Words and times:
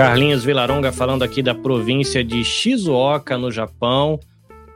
Carlinhos 0.00 0.42
Vilaronga 0.42 0.90
falando 0.90 1.22
aqui 1.22 1.42
da 1.42 1.54
província 1.54 2.24
de 2.24 2.42
Shizuoka, 2.42 3.36
no 3.36 3.52
Japão, 3.52 4.18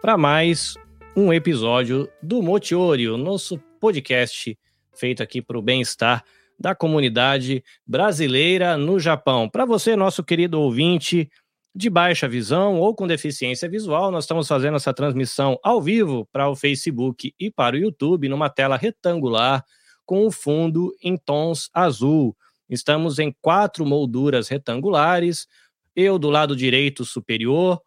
para 0.02 0.18
mais 0.18 0.74
um 1.16 1.32
episódio 1.32 2.06
do 2.22 2.42
Motiori, 2.42 3.08
o 3.08 3.16
nosso 3.16 3.58
podcast 3.80 4.54
feito 4.94 5.22
aqui 5.22 5.40
para 5.40 5.56
o 5.56 5.62
bem-estar 5.62 6.22
da 6.60 6.74
comunidade 6.74 7.64
brasileira 7.86 8.76
no 8.76 9.00
Japão. 9.00 9.48
Para 9.48 9.64
você, 9.64 9.96
nosso 9.96 10.22
querido 10.22 10.60
ouvinte 10.60 11.30
de 11.74 11.88
baixa 11.88 12.28
visão 12.28 12.78
ou 12.78 12.94
com 12.94 13.06
deficiência 13.06 13.66
visual, 13.66 14.10
nós 14.10 14.24
estamos 14.24 14.46
fazendo 14.46 14.76
essa 14.76 14.92
transmissão 14.92 15.58
ao 15.64 15.80
vivo 15.80 16.28
para 16.30 16.50
o 16.50 16.54
Facebook 16.54 17.32
e 17.40 17.50
para 17.50 17.76
o 17.76 17.78
YouTube 17.78 18.28
numa 18.28 18.50
tela 18.50 18.76
retangular 18.76 19.64
com 20.04 20.26
o 20.26 20.30
fundo 20.30 20.94
em 21.02 21.16
tons 21.16 21.70
azul. 21.72 22.36
Estamos 22.74 23.18
em 23.18 23.34
quatro 23.40 23.86
molduras 23.86 24.48
retangulares. 24.48 25.46
Eu 25.94 26.18
do 26.18 26.28
lado 26.28 26.56
direito 26.56 27.04
superior, 27.04 27.80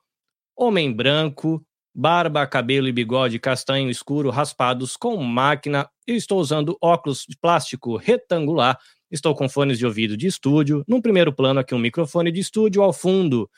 homem 0.56 0.92
branco, 0.92 1.64
barba, 1.94 2.48
cabelo 2.48 2.88
e 2.88 2.92
bigode 2.92 3.38
castanho 3.38 3.90
escuro 3.90 4.30
raspados 4.30 4.96
com 4.96 5.18
máquina. 5.18 5.90
Eu 6.06 6.16
estou 6.16 6.40
usando 6.40 6.78
óculos 6.82 7.26
de 7.28 7.38
plástico 7.38 7.98
retangular. 7.98 8.80
Estou 9.12 9.36
com 9.36 9.50
fones 9.50 9.78
de 9.78 9.86
ouvido 9.86 10.16
de 10.16 10.28
estúdio. 10.28 10.84
Num 10.88 11.02
primeiro 11.02 11.34
plano 11.34 11.60
aqui 11.60 11.76
um 11.76 11.80
microfone 11.80 12.32
de 12.32 12.40
estúdio 12.40 12.82
ao 12.82 12.94
fundo, 12.94 13.50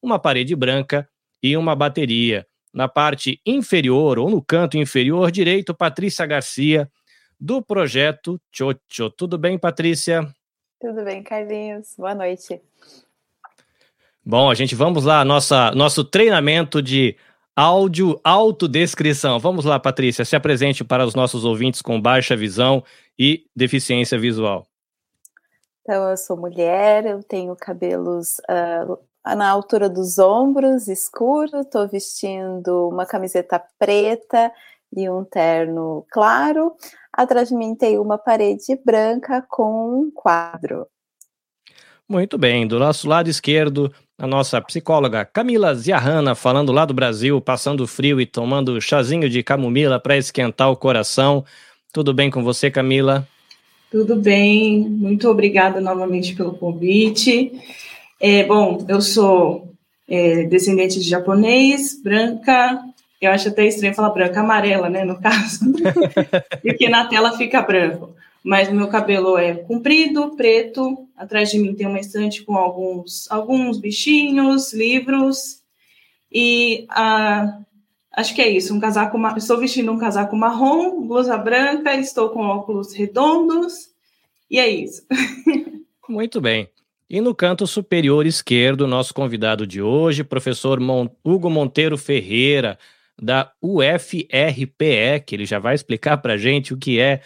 uma 0.00 0.18
parede 0.18 0.54
branca 0.54 1.08
e 1.42 1.56
uma 1.56 1.74
bateria. 1.74 2.46
Na 2.72 2.86
parte 2.86 3.40
inferior 3.46 4.18
ou 4.18 4.30
no 4.30 4.42
canto 4.42 4.76
inferior 4.76 5.30
direito, 5.30 5.74
Patrícia 5.74 6.26
Garcia 6.26 6.90
do 7.40 7.62
projeto 7.62 8.40
Chocho. 8.52 9.10
Tudo 9.16 9.38
bem, 9.38 9.58
Patrícia? 9.58 10.30
Tudo 10.80 11.04
bem, 11.04 11.22
Carlinhos. 11.22 11.94
Boa 11.96 12.14
noite. 12.14 12.60
Bom, 14.24 14.50
a 14.50 14.54
gente 14.54 14.74
vamos 14.74 15.04
lá, 15.04 15.24
nossa, 15.24 15.70
nosso 15.70 16.04
treinamento 16.04 16.82
de 16.82 17.16
áudio 17.54 18.20
autodescrição. 18.22 19.38
Vamos 19.38 19.64
lá, 19.64 19.80
Patrícia, 19.80 20.24
se 20.24 20.36
apresente 20.36 20.84
para 20.84 21.06
os 21.06 21.14
nossos 21.14 21.44
ouvintes 21.44 21.80
com 21.80 22.00
baixa 22.00 22.36
visão 22.36 22.84
e 23.18 23.46
deficiência 23.56 24.18
visual. 24.18 24.66
Então, 25.80 26.10
eu 26.10 26.16
sou 26.16 26.36
mulher, 26.36 27.06
eu 27.06 27.22
tenho 27.22 27.56
cabelos 27.56 28.38
uh, 28.50 28.98
na 29.34 29.48
altura 29.48 29.88
dos 29.88 30.18
ombros, 30.18 30.88
escuro, 30.88 31.60
estou 31.60 31.88
vestindo 31.88 32.88
uma 32.88 33.06
camiseta 33.06 33.62
preta 33.78 34.52
e 34.94 35.08
um 35.08 35.24
terno 35.24 36.04
claro. 36.10 36.74
Atrás 37.16 37.48
de 37.48 37.54
mim 37.56 37.74
tem 37.74 37.98
uma 37.98 38.18
parede 38.18 38.78
branca 38.84 39.42
com 39.48 40.00
um 40.00 40.10
quadro. 40.10 40.86
Muito 42.06 42.36
bem, 42.36 42.66
do 42.66 42.78
nosso 42.78 43.08
lado 43.08 43.30
esquerdo, 43.30 43.90
a 44.18 44.26
nossa 44.26 44.60
psicóloga 44.60 45.24
Camila 45.24 45.74
Ziahana, 45.74 46.34
falando 46.34 46.70
lá 46.70 46.84
do 46.84 46.92
Brasil, 46.94 47.40
passando 47.40 47.86
frio 47.86 48.20
e 48.20 48.26
tomando 48.26 48.80
chazinho 48.80 49.30
de 49.30 49.42
camomila 49.42 49.98
para 49.98 50.16
esquentar 50.16 50.70
o 50.70 50.76
coração. 50.76 51.42
Tudo 51.92 52.12
bem 52.12 52.30
com 52.30 52.44
você, 52.44 52.70
Camila? 52.70 53.26
Tudo 53.90 54.14
bem, 54.14 54.86
muito 54.88 55.28
obrigada 55.28 55.80
novamente 55.80 56.34
pelo 56.36 56.52
convite. 56.52 57.50
É, 58.20 58.44
bom, 58.44 58.84
eu 58.88 59.00
sou 59.00 59.72
é, 60.06 60.44
descendente 60.44 61.00
de 61.00 61.08
japonês, 61.08 62.00
branca, 62.02 62.78
eu 63.20 63.30
acho 63.30 63.48
até 63.48 63.66
estranho 63.66 63.94
falar 63.94 64.10
branca, 64.10 64.40
amarela, 64.40 64.88
né, 64.88 65.04
no 65.04 65.20
caso, 65.20 65.60
porque 66.62 66.88
na 66.88 67.06
tela 67.06 67.36
fica 67.36 67.62
branco. 67.62 68.14
Mas 68.44 68.70
meu 68.70 68.86
cabelo 68.86 69.36
é 69.36 69.54
comprido, 69.54 70.36
preto. 70.36 71.08
Atrás 71.16 71.50
de 71.50 71.58
mim 71.58 71.74
tem 71.74 71.84
uma 71.84 71.98
estante 71.98 72.44
com 72.44 72.54
alguns, 72.56 73.28
alguns 73.28 73.76
bichinhos, 73.80 74.72
livros. 74.72 75.62
E 76.30 76.86
ah, 76.90 77.58
acho 78.12 78.32
que 78.36 78.40
é 78.40 78.48
isso. 78.48 78.72
Um 78.72 78.78
casaco, 78.78 79.18
estou 79.36 79.58
vestindo 79.58 79.90
um 79.90 79.98
casaco 79.98 80.36
marrom, 80.36 81.08
blusa 81.08 81.36
branca, 81.36 81.92
estou 81.96 82.28
com 82.28 82.46
óculos 82.46 82.94
redondos. 82.94 83.88
E 84.48 84.60
é 84.60 84.68
isso. 84.68 85.02
Muito 86.08 86.40
bem. 86.40 86.68
E 87.10 87.20
no 87.20 87.34
canto 87.34 87.66
superior 87.66 88.26
esquerdo, 88.26 88.86
nosso 88.86 89.12
convidado 89.12 89.66
de 89.66 89.82
hoje, 89.82 90.22
professor 90.22 90.78
Mon 90.78 91.08
Hugo 91.24 91.50
Monteiro 91.50 91.98
Ferreira, 91.98 92.78
da 93.20 93.50
UFRPE, 93.62 95.20
que 95.26 95.34
ele 95.34 95.46
já 95.46 95.58
vai 95.58 95.74
explicar 95.74 96.18
para 96.18 96.34
a 96.34 96.36
gente 96.36 96.74
o 96.74 96.76
que 96.76 97.00
é, 97.00 97.20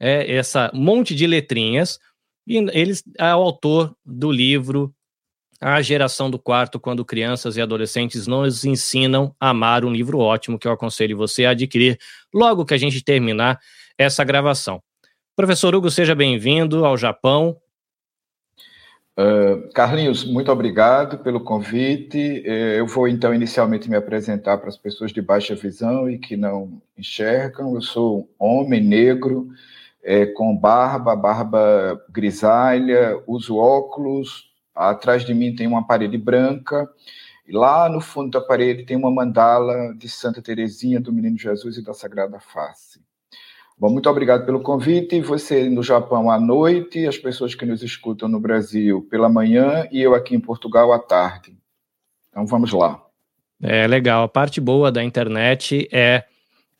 é 0.00 0.36
essa 0.36 0.70
monte 0.72 1.14
de 1.14 1.26
letrinhas. 1.26 1.98
E 2.46 2.56
ele 2.56 2.94
é 3.18 3.34
o 3.34 3.38
autor 3.38 3.94
do 4.04 4.30
livro 4.30 4.94
A 5.60 5.82
Geração 5.82 6.30
do 6.30 6.38
Quarto, 6.38 6.78
quando 6.78 7.04
crianças 7.04 7.56
e 7.56 7.60
adolescentes 7.60 8.26
nos 8.26 8.64
ensinam 8.64 9.34
a 9.40 9.50
amar, 9.50 9.84
um 9.84 9.92
livro 9.92 10.18
ótimo 10.18 10.58
que 10.58 10.68
eu 10.68 10.72
aconselho 10.72 11.16
você 11.16 11.44
a 11.44 11.50
adquirir 11.50 11.98
logo 12.32 12.64
que 12.64 12.74
a 12.74 12.78
gente 12.78 13.02
terminar 13.02 13.58
essa 13.98 14.24
gravação. 14.24 14.82
Professor 15.34 15.74
Hugo, 15.74 15.90
seja 15.90 16.14
bem-vindo 16.14 16.84
ao 16.84 16.96
Japão. 16.96 17.60
Uh, 19.18 19.72
Carlinhos, 19.72 20.26
muito 20.26 20.52
obrigado 20.52 21.18
pelo 21.18 21.40
convite. 21.40 22.44
Uh, 22.46 22.76
eu 22.76 22.86
vou 22.86 23.08
então 23.08 23.34
inicialmente 23.34 23.88
me 23.88 23.96
apresentar 23.96 24.58
para 24.58 24.68
as 24.68 24.76
pessoas 24.76 25.10
de 25.10 25.22
baixa 25.22 25.54
visão 25.54 26.10
e 26.10 26.18
que 26.18 26.36
não 26.36 26.82
enxergam. 26.98 27.74
Eu 27.74 27.80
sou 27.80 28.28
homem 28.38 28.84
negro, 28.84 29.48
uh, 30.02 30.34
com 30.34 30.54
barba, 30.54 31.16
barba 31.16 31.98
grisalha, 32.10 33.18
uso 33.26 33.56
óculos. 33.56 34.50
Atrás 34.74 35.24
de 35.24 35.32
mim 35.32 35.54
tem 35.54 35.66
uma 35.66 35.86
parede 35.86 36.18
branca. 36.18 36.86
E 37.48 37.52
lá 37.52 37.88
no 37.88 38.02
fundo 38.02 38.30
da 38.32 38.40
parede 38.40 38.84
tem 38.84 38.98
uma 38.98 39.10
mandala 39.10 39.94
de 39.96 40.10
Santa 40.10 40.42
Teresinha 40.42 41.00
do 41.00 41.10
Menino 41.10 41.38
Jesus 41.38 41.78
e 41.78 41.82
da 41.82 41.94
Sagrada 41.94 42.38
Face. 42.38 43.05
Bom, 43.78 43.90
muito 43.90 44.08
obrigado 44.08 44.46
pelo 44.46 44.60
convite. 44.60 45.20
Você 45.20 45.68
no 45.68 45.82
Japão 45.82 46.30
à 46.30 46.40
noite, 46.40 47.06
as 47.06 47.18
pessoas 47.18 47.54
que 47.54 47.66
nos 47.66 47.82
escutam 47.82 48.26
no 48.26 48.40
Brasil 48.40 49.06
pela 49.10 49.28
manhã 49.28 49.86
e 49.92 50.00
eu 50.00 50.14
aqui 50.14 50.34
em 50.34 50.40
Portugal 50.40 50.92
à 50.92 50.98
tarde. 50.98 51.54
Então 52.30 52.46
vamos 52.46 52.72
lá. 52.72 53.02
É 53.62 53.86
legal. 53.86 54.24
A 54.24 54.28
parte 54.28 54.62
boa 54.62 54.90
da 54.90 55.04
internet 55.04 55.88
é 55.92 56.24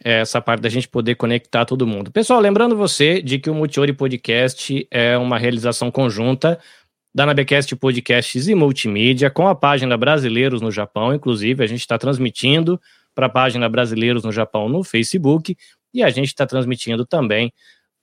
essa 0.02 0.40
parte 0.40 0.60
da 0.60 0.68
gente 0.68 0.88
poder 0.88 1.16
conectar 1.16 1.64
todo 1.64 1.86
mundo. 1.86 2.10
Pessoal, 2.10 2.40
lembrando 2.40 2.76
você 2.76 3.20
de 3.20 3.38
que 3.38 3.50
o 3.50 3.54
Multiori 3.54 3.92
Podcast 3.92 4.86
é 4.90 5.18
uma 5.18 5.38
realização 5.38 5.90
conjunta 5.90 6.58
da 7.14 7.24
Nabecast 7.24 7.74
Podcasts 7.76 8.46
e 8.48 8.54
Multimídia 8.54 9.30
com 9.30 9.48
a 9.48 9.54
página 9.54 9.96
Brasileiros 9.96 10.60
no 10.60 10.70
Japão. 10.70 11.14
Inclusive, 11.14 11.64
a 11.64 11.66
gente 11.66 11.80
está 11.80 11.96
transmitindo 11.96 12.80
para 13.14 13.26
a 13.26 13.30
página 13.30 13.66
Brasileiros 13.68 14.22
no 14.22 14.30
Japão 14.30 14.68
no 14.68 14.84
Facebook. 14.84 15.56
E 15.92 16.02
a 16.02 16.10
gente 16.10 16.28
está 16.28 16.46
transmitindo 16.46 17.06
também 17.06 17.52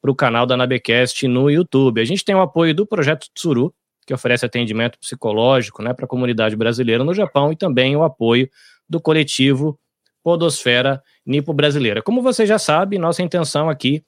para 0.01 0.11
o 0.11 0.15
canal 0.15 0.45
da 0.45 0.57
Nabecast 0.57 1.27
no 1.27 1.49
YouTube. 1.49 2.01
A 2.01 2.05
gente 2.05 2.25
tem 2.25 2.35
o 2.35 2.41
apoio 2.41 2.73
do 2.73 2.85
Projeto 2.85 3.27
Tsuru, 3.33 3.73
que 4.05 4.13
oferece 4.13 4.45
atendimento 4.45 4.99
psicológico 4.99 5.81
né, 5.81 5.93
para 5.93 6.05
a 6.05 6.07
comunidade 6.07 6.55
brasileira 6.55 7.03
no 7.03 7.13
Japão, 7.13 7.51
e 7.51 7.55
também 7.55 7.95
o 7.95 8.03
apoio 8.03 8.49
do 8.89 8.99
coletivo 8.99 9.79
Podosfera 10.21 11.01
Nipo 11.25 11.53
Brasileira. 11.53 12.01
Como 12.01 12.21
você 12.21 12.45
já 12.45 12.59
sabe, 12.59 12.97
nossa 12.97 13.21
intenção 13.21 13.69
aqui 13.69 14.03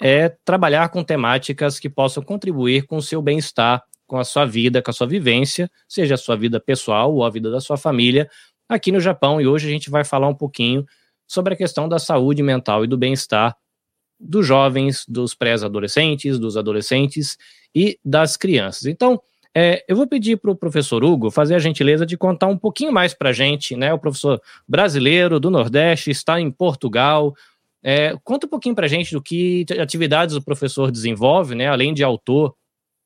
é 0.00 0.28
trabalhar 0.44 0.88
com 0.90 1.02
temáticas 1.02 1.78
que 1.78 1.88
possam 1.88 2.22
contribuir 2.22 2.86
com 2.86 2.96
o 2.96 3.02
seu 3.02 3.22
bem-estar, 3.22 3.82
com 4.06 4.18
a 4.18 4.24
sua 4.24 4.44
vida, 4.44 4.82
com 4.82 4.90
a 4.90 4.94
sua 4.94 5.06
vivência, 5.06 5.70
seja 5.88 6.14
a 6.14 6.18
sua 6.18 6.36
vida 6.36 6.60
pessoal 6.60 7.12
ou 7.12 7.24
a 7.24 7.30
vida 7.30 7.50
da 7.50 7.60
sua 7.60 7.76
família, 7.76 8.28
aqui 8.68 8.92
no 8.92 9.00
Japão. 9.00 9.40
E 9.40 9.46
hoje 9.46 9.66
a 9.66 9.70
gente 9.70 9.90
vai 9.90 10.04
falar 10.04 10.28
um 10.28 10.34
pouquinho 10.34 10.84
sobre 11.26 11.54
a 11.54 11.56
questão 11.56 11.88
da 11.88 11.98
saúde 11.98 12.42
mental 12.42 12.84
e 12.84 12.88
do 12.88 12.96
bem-estar 12.96 13.56
dos 14.18 14.46
jovens, 14.46 15.04
dos 15.06 15.34
pré-adolescentes, 15.34 16.38
dos 16.38 16.56
adolescentes 16.56 17.36
e 17.74 17.98
das 18.04 18.36
crianças. 18.36 18.86
Então, 18.86 19.20
é, 19.54 19.84
eu 19.88 19.96
vou 19.96 20.06
pedir 20.06 20.36
para 20.36 20.50
o 20.50 20.56
professor 20.56 21.02
Hugo 21.02 21.30
fazer 21.30 21.54
a 21.54 21.58
gentileza 21.58 22.04
de 22.04 22.16
contar 22.16 22.46
um 22.46 22.58
pouquinho 22.58 22.92
mais 22.92 23.14
para 23.14 23.30
a 23.30 23.32
gente, 23.32 23.74
né? 23.74 23.92
O 23.92 23.98
professor 23.98 24.40
brasileiro 24.68 25.40
do 25.40 25.50
Nordeste 25.50 26.10
está 26.10 26.38
em 26.38 26.50
Portugal. 26.50 27.34
É, 27.82 28.14
conta 28.22 28.46
um 28.46 28.50
pouquinho 28.50 28.74
para 28.74 28.84
a 28.84 28.88
gente 28.88 29.12
do 29.12 29.22
que 29.22 29.64
atividades 29.80 30.34
o 30.34 30.42
professor 30.42 30.90
desenvolve, 30.90 31.54
né? 31.54 31.68
Além 31.68 31.94
de 31.94 32.04
autor, 32.04 32.54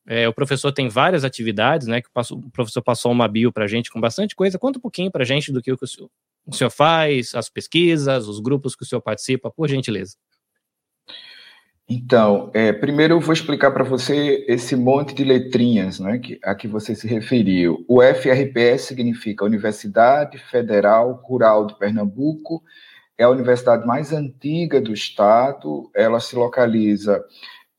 é, 0.07 0.29
o 0.29 0.33
professor 0.33 0.73
tem 0.73 0.89
várias 0.89 1.23
atividades, 1.23 1.87
né? 1.87 2.01
Que 2.01 2.09
o 2.09 2.51
professor 2.51 2.83
passou 2.83 3.13
uma 3.13 3.29
bio 3.29 3.53
para 3.53 3.65
a 3.65 3.69
gente 3.69 3.89
com 3.89 4.01
bastante 4.01 4.35
coisa. 4.35 4.59
Conta 4.59 4.79
um 4.79 4.83
pouquinho 4.83 5.11
para 5.11 5.23
a 5.23 5.27
gente 5.27 5.53
do 5.53 5.63
que 5.63 5.71
o, 5.71 5.79
o 6.55 6.59
senhor 6.59 6.71
faz, 6.71 7.35
as 7.35 7.49
pesquisas, 7.49 8.29
os 8.29 8.41
grupos 8.41 8.75
que 8.75 8.83
o 8.83 8.87
senhor 8.87 9.01
participa, 9.01 9.51
por 9.51 9.69
gentileza. 9.69 10.17
Então, 11.89 12.51
é, 12.55 12.73
primeiro 12.73 13.15
eu 13.15 13.21
vou 13.21 13.33
explicar 13.33 13.73
para 13.73 13.83
você 13.83 14.45
esse 14.47 14.77
monte 14.77 15.13
de 15.13 15.25
letrinhas 15.25 15.99
né, 15.99 16.19
que, 16.19 16.39
a 16.45 16.55
que 16.55 16.69
você 16.69 16.95
se 16.95 17.09
referiu. 17.09 17.85
O 17.89 18.01
FRPS 18.01 18.83
significa 18.83 19.45
Universidade 19.45 20.39
Federal 20.39 21.21
Rural 21.25 21.67
de 21.67 21.77
Pernambuco, 21.77 22.63
é 23.19 23.25
a 23.25 23.29
universidade 23.29 23.87
mais 23.87 24.13
antiga 24.13 24.81
do 24.81 24.93
estado, 24.93 25.91
ela 25.95 26.21
se 26.21 26.37
localiza 26.37 27.23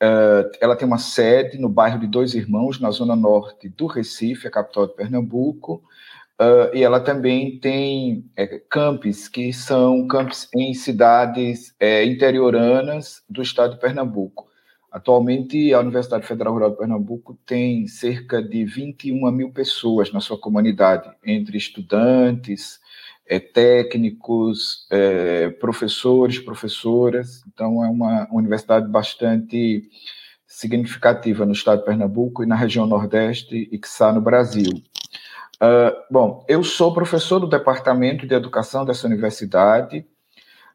Uh, 0.02 0.50
ela 0.60 0.74
tem 0.74 0.84
uma 0.84 0.98
sede 0.98 1.56
no 1.58 1.68
bairro 1.68 2.00
de 2.00 2.08
Dois 2.08 2.34
Irmãos, 2.34 2.80
na 2.80 2.90
zona 2.90 3.14
norte 3.14 3.68
do 3.68 3.86
Recife, 3.86 4.48
a 4.48 4.50
capital 4.50 4.88
de 4.88 4.96
Pernambuco. 4.96 5.80
Uh, 6.40 6.74
e 6.74 6.82
ela 6.82 6.98
também 6.98 7.58
tem 7.60 8.24
é, 8.36 8.46
campos, 8.58 9.28
que 9.28 9.52
são 9.52 10.06
campos 10.08 10.48
em 10.54 10.74
cidades 10.74 11.74
é, 11.78 12.04
interioranas 12.04 13.22
do 13.28 13.42
estado 13.42 13.74
de 13.74 13.80
Pernambuco. 13.80 14.50
Atualmente, 14.90 15.72
a 15.72 15.80
Universidade 15.80 16.26
Federal 16.26 16.52
Rural 16.52 16.70
de 16.72 16.76
Pernambuco 16.76 17.38
tem 17.46 17.86
cerca 17.86 18.42
de 18.42 18.64
21 18.64 19.30
mil 19.30 19.50
pessoas 19.50 20.12
na 20.12 20.20
sua 20.20 20.38
comunidade, 20.38 21.10
entre 21.24 21.56
estudantes, 21.56 22.78
é, 23.26 23.38
técnicos, 23.38 24.86
é, 24.90 25.48
professores, 25.48 26.38
professoras. 26.38 27.42
Então, 27.52 27.82
é 27.82 27.88
uma 27.88 28.28
universidade 28.30 28.86
bastante 28.86 29.88
significativa 30.46 31.46
no 31.46 31.52
estado 31.52 31.78
de 31.78 31.86
Pernambuco 31.86 32.42
e 32.42 32.46
na 32.46 32.54
região 32.54 32.86
Nordeste 32.86 33.68
e 33.72 33.78
que 33.78 33.86
está 33.86 34.12
no 34.12 34.20
Brasil. 34.20 34.82
Uh, 35.62 35.94
bom, 36.10 36.44
eu 36.48 36.64
sou 36.64 36.92
professor 36.92 37.38
do 37.38 37.46
Departamento 37.46 38.26
de 38.26 38.34
Educação 38.34 38.84
dessa 38.84 39.06
universidade. 39.06 40.04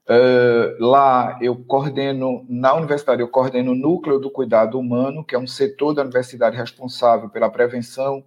Uh, 0.10 0.82
lá 0.82 1.38
eu 1.42 1.58
coordeno, 1.58 2.46
na 2.48 2.74
universidade, 2.74 3.22
eu 3.22 3.28
coordeno 3.28 3.74
o 3.74 3.76
Núcleo 3.76 4.18
do 4.18 4.32
Cuidado 4.32 4.80
Humano, 4.80 5.26
que 5.26 5.36
é 5.36 5.38
um 5.40 5.46
setor 5.46 5.94
da 5.94 6.04
universidade 6.04 6.56
responsável 6.56 7.28
pela 7.28 7.50
prevenção 7.50 8.24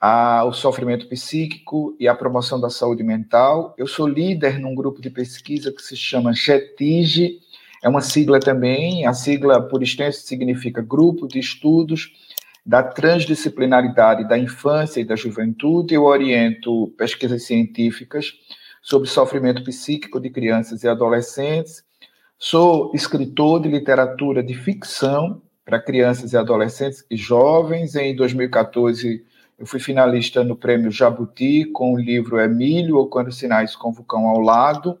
ao 0.00 0.52
sofrimento 0.52 1.08
psíquico 1.08 1.96
e 1.98 2.06
a 2.06 2.14
promoção 2.14 2.60
da 2.60 2.70
saúde 2.70 3.02
mental. 3.02 3.74
Eu 3.76 3.88
sou 3.88 4.06
líder 4.06 4.60
num 4.60 4.76
grupo 4.76 5.02
de 5.02 5.10
pesquisa 5.10 5.72
que 5.72 5.82
se 5.82 5.96
chama 5.96 6.32
GETIGE, 6.32 7.40
é 7.82 7.88
uma 7.88 8.00
sigla 8.00 8.38
também, 8.38 9.06
a 9.06 9.12
sigla 9.12 9.60
por 9.60 9.82
extenso 9.82 10.20
significa 10.20 10.80
Grupo 10.80 11.26
de 11.26 11.40
Estudos 11.40 12.12
da 12.64 12.82
Transdisciplinaridade 12.82 14.28
da 14.28 14.38
Infância 14.38 15.00
e 15.00 15.04
da 15.04 15.16
Juventude. 15.16 15.94
Eu 15.94 16.04
oriento 16.04 16.92
pesquisas 16.96 17.44
científicas 17.44 18.32
sobre 18.82 19.08
sofrimento 19.08 19.62
psíquico 19.64 20.20
de 20.20 20.30
crianças 20.30 20.82
e 20.82 20.88
adolescentes. 20.88 21.84
Sou 22.38 22.90
escritor 22.94 23.60
de 23.60 23.68
literatura 23.68 24.42
de 24.42 24.54
ficção 24.54 25.42
para 25.64 25.80
crianças 25.80 26.32
e 26.32 26.36
adolescentes 26.36 27.04
e 27.10 27.16
jovens. 27.16 27.94
Em 27.94 28.16
2014, 28.16 29.24
eu 29.58 29.66
fui 29.66 29.78
finalista 29.78 30.42
no 30.42 30.56
Prêmio 30.56 30.90
Jabuti 30.90 31.66
com 31.66 31.92
o 31.92 31.98
livro 31.98 32.40
Emílio 32.40 32.96
ou 32.96 33.08
Quando 33.08 33.30
Sinais 33.30 33.74
Vulcão 33.74 34.26
ao 34.26 34.40
Lado. 34.40 34.98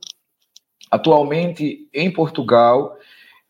Atualmente, 0.90 1.88
em 1.94 2.10
Portugal, 2.10 2.98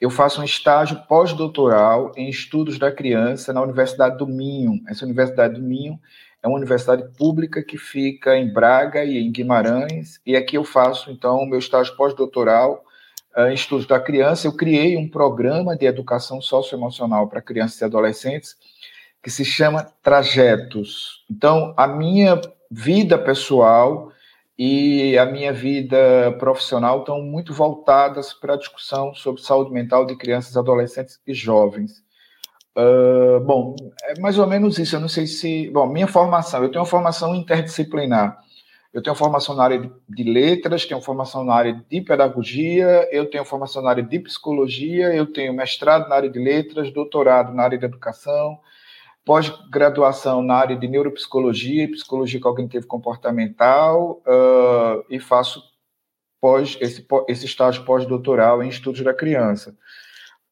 eu 0.00 0.08
faço 0.08 0.40
um 0.40 0.44
estágio 0.44 1.02
pós-doutoral 1.06 2.12
em 2.16 2.28
estudos 2.28 2.78
da 2.78 2.90
criança 2.90 3.52
na 3.52 3.60
Universidade 3.60 4.16
do 4.16 4.26
Minho. 4.26 4.80
Essa 4.88 5.04
Universidade 5.04 5.54
do 5.54 5.62
Minho 5.62 6.00
é 6.42 6.48
uma 6.48 6.56
universidade 6.56 7.04
pública 7.18 7.62
que 7.62 7.76
fica 7.76 8.34
em 8.34 8.50
Braga 8.50 9.04
e 9.04 9.18
em 9.18 9.30
Guimarães, 9.30 10.20
e 10.24 10.34
aqui 10.34 10.56
eu 10.56 10.64
faço, 10.64 11.10
então, 11.10 11.36
o 11.36 11.46
meu 11.46 11.58
estágio 11.58 11.94
pós-doutoral 11.96 12.82
uh, 13.36 13.48
em 13.48 13.54
estudos 13.54 13.86
da 13.86 14.00
criança. 14.00 14.46
Eu 14.46 14.56
criei 14.56 14.96
um 14.96 15.06
programa 15.06 15.76
de 15.76 15.84
educação 15.84 16.40
socioemocional 16.40 17.28
para 17.28 17.42
crianças 17.42 17.78
e 17.80 17.84
adolescentes 17.84 18.56
que 19.22 19.30
se 19.30 19.44
chama 19.44 19.86
Trajetos. 20.02 21.26
Então, 21.30 21.74
a 21.76 21.86
minha 21.86 22.40
vida 22.70 23.18
pessoal 23.18 24.10
e 24.62 25.16
a 25.16 25.24
minha 25.24 25.54
vida 25.54 26.36
profissional 26.38 26.98
estão 26.98 27.22
muito 27.22 27.50
voltadas 27.50 28.34
para 28.34 28.52
a 28.52 28.58
discussão 28.58 29.14
sobre 29.14 29.40
saúde 29.40 29.72
mental 29.72 30.04
de 30.04 30.14
crianças, 30.14 30.54
adolescentes 30.54 31.18
e 31.26 31.32
jovens. 31.32 32.04
Uh, 32.76 33.40
bom, 33.40 33.74
é 34.02 34.20
mais 34.20 34.38
ou 34.38 34.46
menos 34.46 34.78
isso. 34.78 34.94
Eu 34.94 35.00
não 35.00 35.08
sei 35.08 35.26
se. 35.26 35.70
Bom, 35.70 35.86
minha 35.86 36.06
formação, 36.06 36.62
eu 36.62 36.68
tenho 36.68 36.82
uma 36.82 36.86
formação 36.86 37.34
interdisciplinar. 37.34 38.38
Eu 38.92 39.02
tenho 39.02 39.16
formação 39.16 39.56
na 39.56 39.64
área 39.64 39.78
de, 39.78 39.90
de 40.06 40.24
letras, 40.24 40.84
tenho 40.84 41.00
formação 41.00 41.42
na 41.42 41.54
área 41.54 41.82
de 41.88 42.00
pedagogia, 42.02 43.08
eu 43.10 43.30
tenho 43.30 43.46
formação 43.46 43.80
na 43.80 43.88
área 43.88 44.02
de 44.02 44.18
psicologia, 44.18 45.14
eu 45.14 45.24
tenho 45.24 45.54
mestrado 45.54 46.06
na 46.06 46.16
área 46.16 46.28
de 46.28 46.38
letras, 46.38 46.92
doutorado 46.92 47.54
na 47.54 47.62
área 47.62 47.78
de 47.78 47.86
educação, 47.86 48.58
pós-graduação 49.24 50.42
na 50.42 50.54
área 50.54 50.76
de 50.76 50.88
neuropsicologia 50.88 51.84
e 51.84 51.88
psicologia 51.88 52.40
cognitiva 52.40 52.86
comportamental, 52.86 54.22
uh, 54.26 55.04
e 55.08 55.20
faço 55.20 55.62
pós, 56.40 56.76
esse, 56.80 57.06
esse 57.28 57.46
estágio 57.46 57.84
pós-doutoral 57.84 58.62
em 58.62 58.68
estudos 58.68 59.02
da 59.02 59.14
criança. 59.14 59.76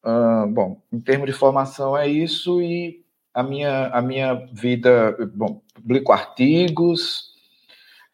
Uh, 0.03 0.47
bom, 0.47 0.81
em 0.93 0.99
termos 0.99 1.27
de 1.27 1.33
formação 1.33 1.97
é 1.97 2.07
isso 2.07 2.61
e 2.61 3.03
a 3.33 3.43
minha, 3.43 3.87
a 3.87 4.01
minha 4.01 4.33
vida, 4.53 5.17
bom, 5.33 5.61
publico 5.73 6.11
artigos, 6.11 7.33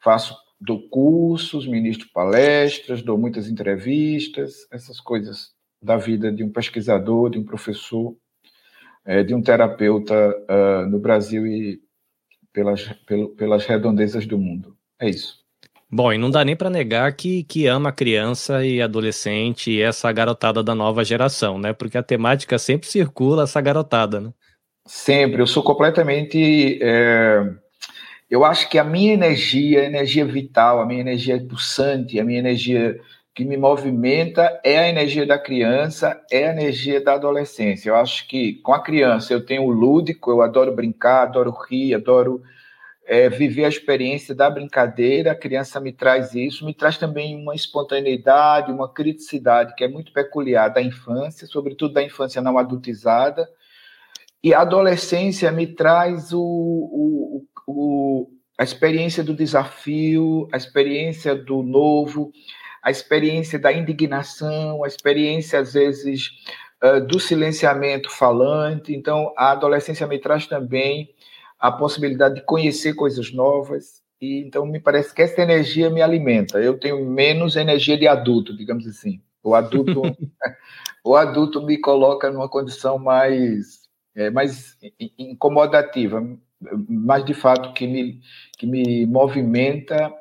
faço, 0.03 0.35
dou 0.59 0.87
cursos, 0.89 1.67
ministro 1.67 2.09
palestras, 2.13 3.01
dou 3.01 3.17
muitas 3.17 3.47
entrevistas, 3.47 4.67
essas 4.71 4.99
coisas 4.99 5.53
da 5.81 5.97
vida 5.97 6.31
de 6.31 6.43
um 6.43 6.49
pesquisador, 6.51 7.29
de 7.29 7.37
um 7.37 7.43
professor, 7.43 8.15
é, 9.05 9.23
de 9.23 9.33
um 9.33 9.41
terapeuta 9.41 10.13
uh, 10.49 10.89
no 10.89 10.99
Brasil 10.99 11.45
e 11.45 11.79
pelas, 12.51 12.83
pelo, 13.05 13.29
pelas 13.29 13.65
redondezas 13.65 14.25
do 14.25 14.37
mundo. 14.37 14.75
É 14.99 15.09
isso. 15.09 15.45
Bom, 15.89 16.11
e 16.11 16.17
não 16.17 16.31
dá 16.31 16.43
nem 16.43 16.55
para 16.55 16.69
negar 16.69 17.13
que, 17.13 17.43
que 17.43 17.67
ama 17.67 17.91
criança 17.91 18.65
e 18.65 18.81
adolescente 18.81 19.71
e 19.71 19.81
essa 19.81 20.11
garotada 20.11 20.63
da 20.63 20.73
nova 20.73 21.05
geração, 21.05 21.59
né? 21.59 21.73
Porque 21.73 21.97
a 21.97 22.03
temática 22.03 22.57
sempre 22.57 22.87
circula 22.87 23.43
essa 23.43 23.61
garotada, 23.61 24.19
né? 24.19 24.33
Sempre. 24.85 25.41
Eu 25.41 25.47
sou 25.47 25.63
completamente. 25.63 26.79
É... 26.81 27.43
Eu 28.29 28.43
acho 28.43 28.67
que 28.67 28.79
a 28.79 28.83
minha 28.83 29.13
energia, 29.13 29.81
a 29.81 29.85
energia 29.85 30.25
vital, 30.25 30.81
a 30.81 30.85
minha 30.85 31.01
energia 31.01 31.39
pulsante, 31.47 32.19
a 32.19 32.25
minha 32.25 32.39
energia 32.39 32.99
que 33.35 33.43
me 33.43 33.57
movimenta 33.57 34.61
é 34.63 34.79
a 34.79 34.87
energia 34.87 35.27
da 35.27 35.37
criança, 35.37 36.23
é 36.31 36.47
a 36.47 36.51
energia 36.53 37.03
da 37.03 37.15
adolescência. 37.15 37.89
Eu 37.89 37.97
acho 37.97 38.25
que 38.29 38.53
com 38.61 38.73
a 38.73 38.81
criança 38.81 39.33
eu 39.33 39.45
tenho 39.45 39.63
o 39.63 39.71
lúdico, 39.71 40.31
eu 40.31 40.41
adoro 40.41 40.73
brincar, 40.73 41.23
adoro 41.23 41.51
rir, 41.51 41.93
adoro 41.93 42.41
é, 43.05 43.27
viver 43.27 43.65
a 43.65 43.69
experiência 43.69 44.33
da 44.33 44.49
brincadeira, 44.49 45.33
a 45.33 45.35
criança 45.35 45.81
me 45.81 45.91
traz 45.91 46.33
isso, 46.33 46.65
me 46.65 46.73
traz 46.73 46.97
também 46.97 47.35
uma 47.35 47.53
espontaneidade, 47.53 48.71
uma 48.71 48.91
criticidade 48.91 49.75
que 49.75 49.83
é 49.83 49.87
muito 49.89 50.13
peculiar 50.13 50.69
da 50.69 50.81
infância, 50.81 51.45
sobretudo 51.45 51.93
da 51.93 52.01
infância 52.01 52.41
não 52.41 52.57
adultizada, 52.57 53.45
e 54.41 54.53
a 54.53 54.61
adolescência 54.61 55.51
me 55.51 55.67
traz 55.67 56.31
o, 56.31 56.41
o, 56.41 57.45
o, 57.67 58.29
a 58.57 58.63
experiência 58.63 59.21
do 59.21 59.33
desafio, 59.35 60.47
a 60.53 60.57
experiência 60.57 61.35
do 61.35 61.61
novo, 61.61 62.31
a 62.85 62.91
experiência 62.91 63.57
da 63.57 63.73
indignação, 63.73 64.83
a 64.83 64.87
experiência, 64.87 65.59
às 65.59 65.73
vezes, 65.73 66.29
do 67.07 67.19
silenciamento 67.19 68.11
falante. 68.11 68.93
Então, 68.93 69.33
a 69.35 69.51
adolescência 69.51 70.05
me 70.05 70.19
traz 70.19 70.45
também 70.45 71.09
a 71.59 71.71
possibilidade 71.71 72.35
de 72.35 72.41
conhecer 72.41 72.93
coisas 72.93 73.33
novas. 73.33 74.03
E 74.21 74.39
então 74.41 74.67
me 74.67 74.79
parece 74.79 75.13
que 75.13 75.21
essa 75.23 75.41
energia 75.41 75.89
me 75.89 76.01
alimenta. 76.01 76.59
Eu 76.59 76.77
tenho 76.77 77.03
menos 77.03 77.55
energia 77.55 77.97
de 77.97 78.07
adulto, 78.07 78.55
digamos 78.55 78.87
assim. 78.87 79.19
O 79.43 79.55
adulto, 79.55 80.03
o 81.03 81.15
adulto 81.15 81.61
me 81.65 81.79
coloca 81.79 82.29
numa 82.29 82.47
condição 82.47 82.99
mais, 82.99 83.89
é, 84.15 84.29
mais 84.29 84.77
incomodativa, 85.17 86.23
mas 86.87 87.25
de 87.25 87.33
fato 87.33 87.73
que 87.73 87.87
me, 87.87 88.21
que 88.59 88.67
me 88.67 89.07
movimenta 89.07 90.13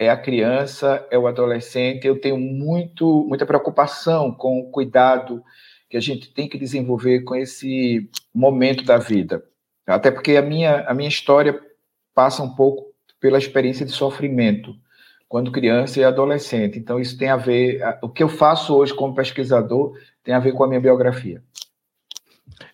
é 0.00 0.08
a 0.08 0.16
criança, 0.16 1.06
é 1.10 1.18
o 1.18 1.26
adolescente. 1.26 2.06
Eu 2.06 2.18
tenho 2.18 2.38
muito, 2.38 3.26
muita 3.28 3.44
preocupação 3.44 4.32
com 4.32 4.58
o 4.58 4.70
cuidado 4.70 5.44
que 5.90 5.96
a 5.96 6.00
gente 6.00 6.32
tem 6.32 6.48
que 6.48 6.56
desenvolver 6.56 7.20
com 7.20 7.36
esse 7.36 8.08
momento 8.34 8.82
da 8.82 8.96
vida. 8.96 9.44
Até 9.86 10.10
porque 10.10 10.38
a 10.38 10.42
minha, 10.42 10.86
a 10.88 10.94
minha 10.94 11.08
história 11.08 11.60
passa 12.14 12.42
um 12.42 12.48
pouco 12.48 12.86
pela 13.20 13.36
experiência 13.36 13.84
de 13.84 13.92
sofrimento 13.92 14.74
quando 15.28 15.52
criança 15.52 16.00
e 16.00 16.04
adolescente. 16.04 16.78
Então, 16.78 16.98
isso 16.98 17.18
tem 17.18 17.28
a 17.28 17.36
ver. 17.36 17.82
O 18.02 18.08
que 18.08 18.22
eu 18.22 18.28
faço 18.28 18.74
hoje 18.74 18.94
como 18.94 19.14
pesquisador 19.14 19.92
tem 20.24 20.32
a 20.32 20.40
ver 20.40 20.52
com 20.52 20.64
a 20.64 20.68
minha 20.68 20.80
biografia. 20.80 21.42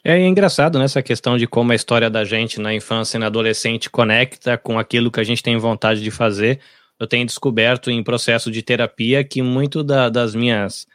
É 0.05 0.17
engraçado 0.25 0.79
nessa 0.79 1.01
né, 1.01 1.03
questão 1.03 1.37
de 1.37 1.49
como 1.49 1.73
a 1.73 1.75
história 1.75 2.09
da 2.09 2.23
gente 2.23 2.61
na 2.61 2.73
infância 2.73 3.17
e 3.17 3.21
na 3.21 3.27
adolescente 3.27 3.91
conecta 3.91 4.57
com 4.57 4.79
aquilo 4.79 5.11
que 5.11 5.19
a 5.19 5.25
gente 5.25 5.43
tem 5.43 5.57
vontade 5.57 6.01
de 6.01 6.11
fazer. 6.13 6.61
Eu 6.99 7.07
tenho 7.07 7.27
descoberto 7.27 7.91
em 7.91 8.03
processo 8.03 8.51
de 8.51 8.63
terapia 8.63 9.23
que 9.23 9.43
muito 9.43 9.85
da, 9.85 10.09
das 10.09 10.35
minhas 10.35 10.87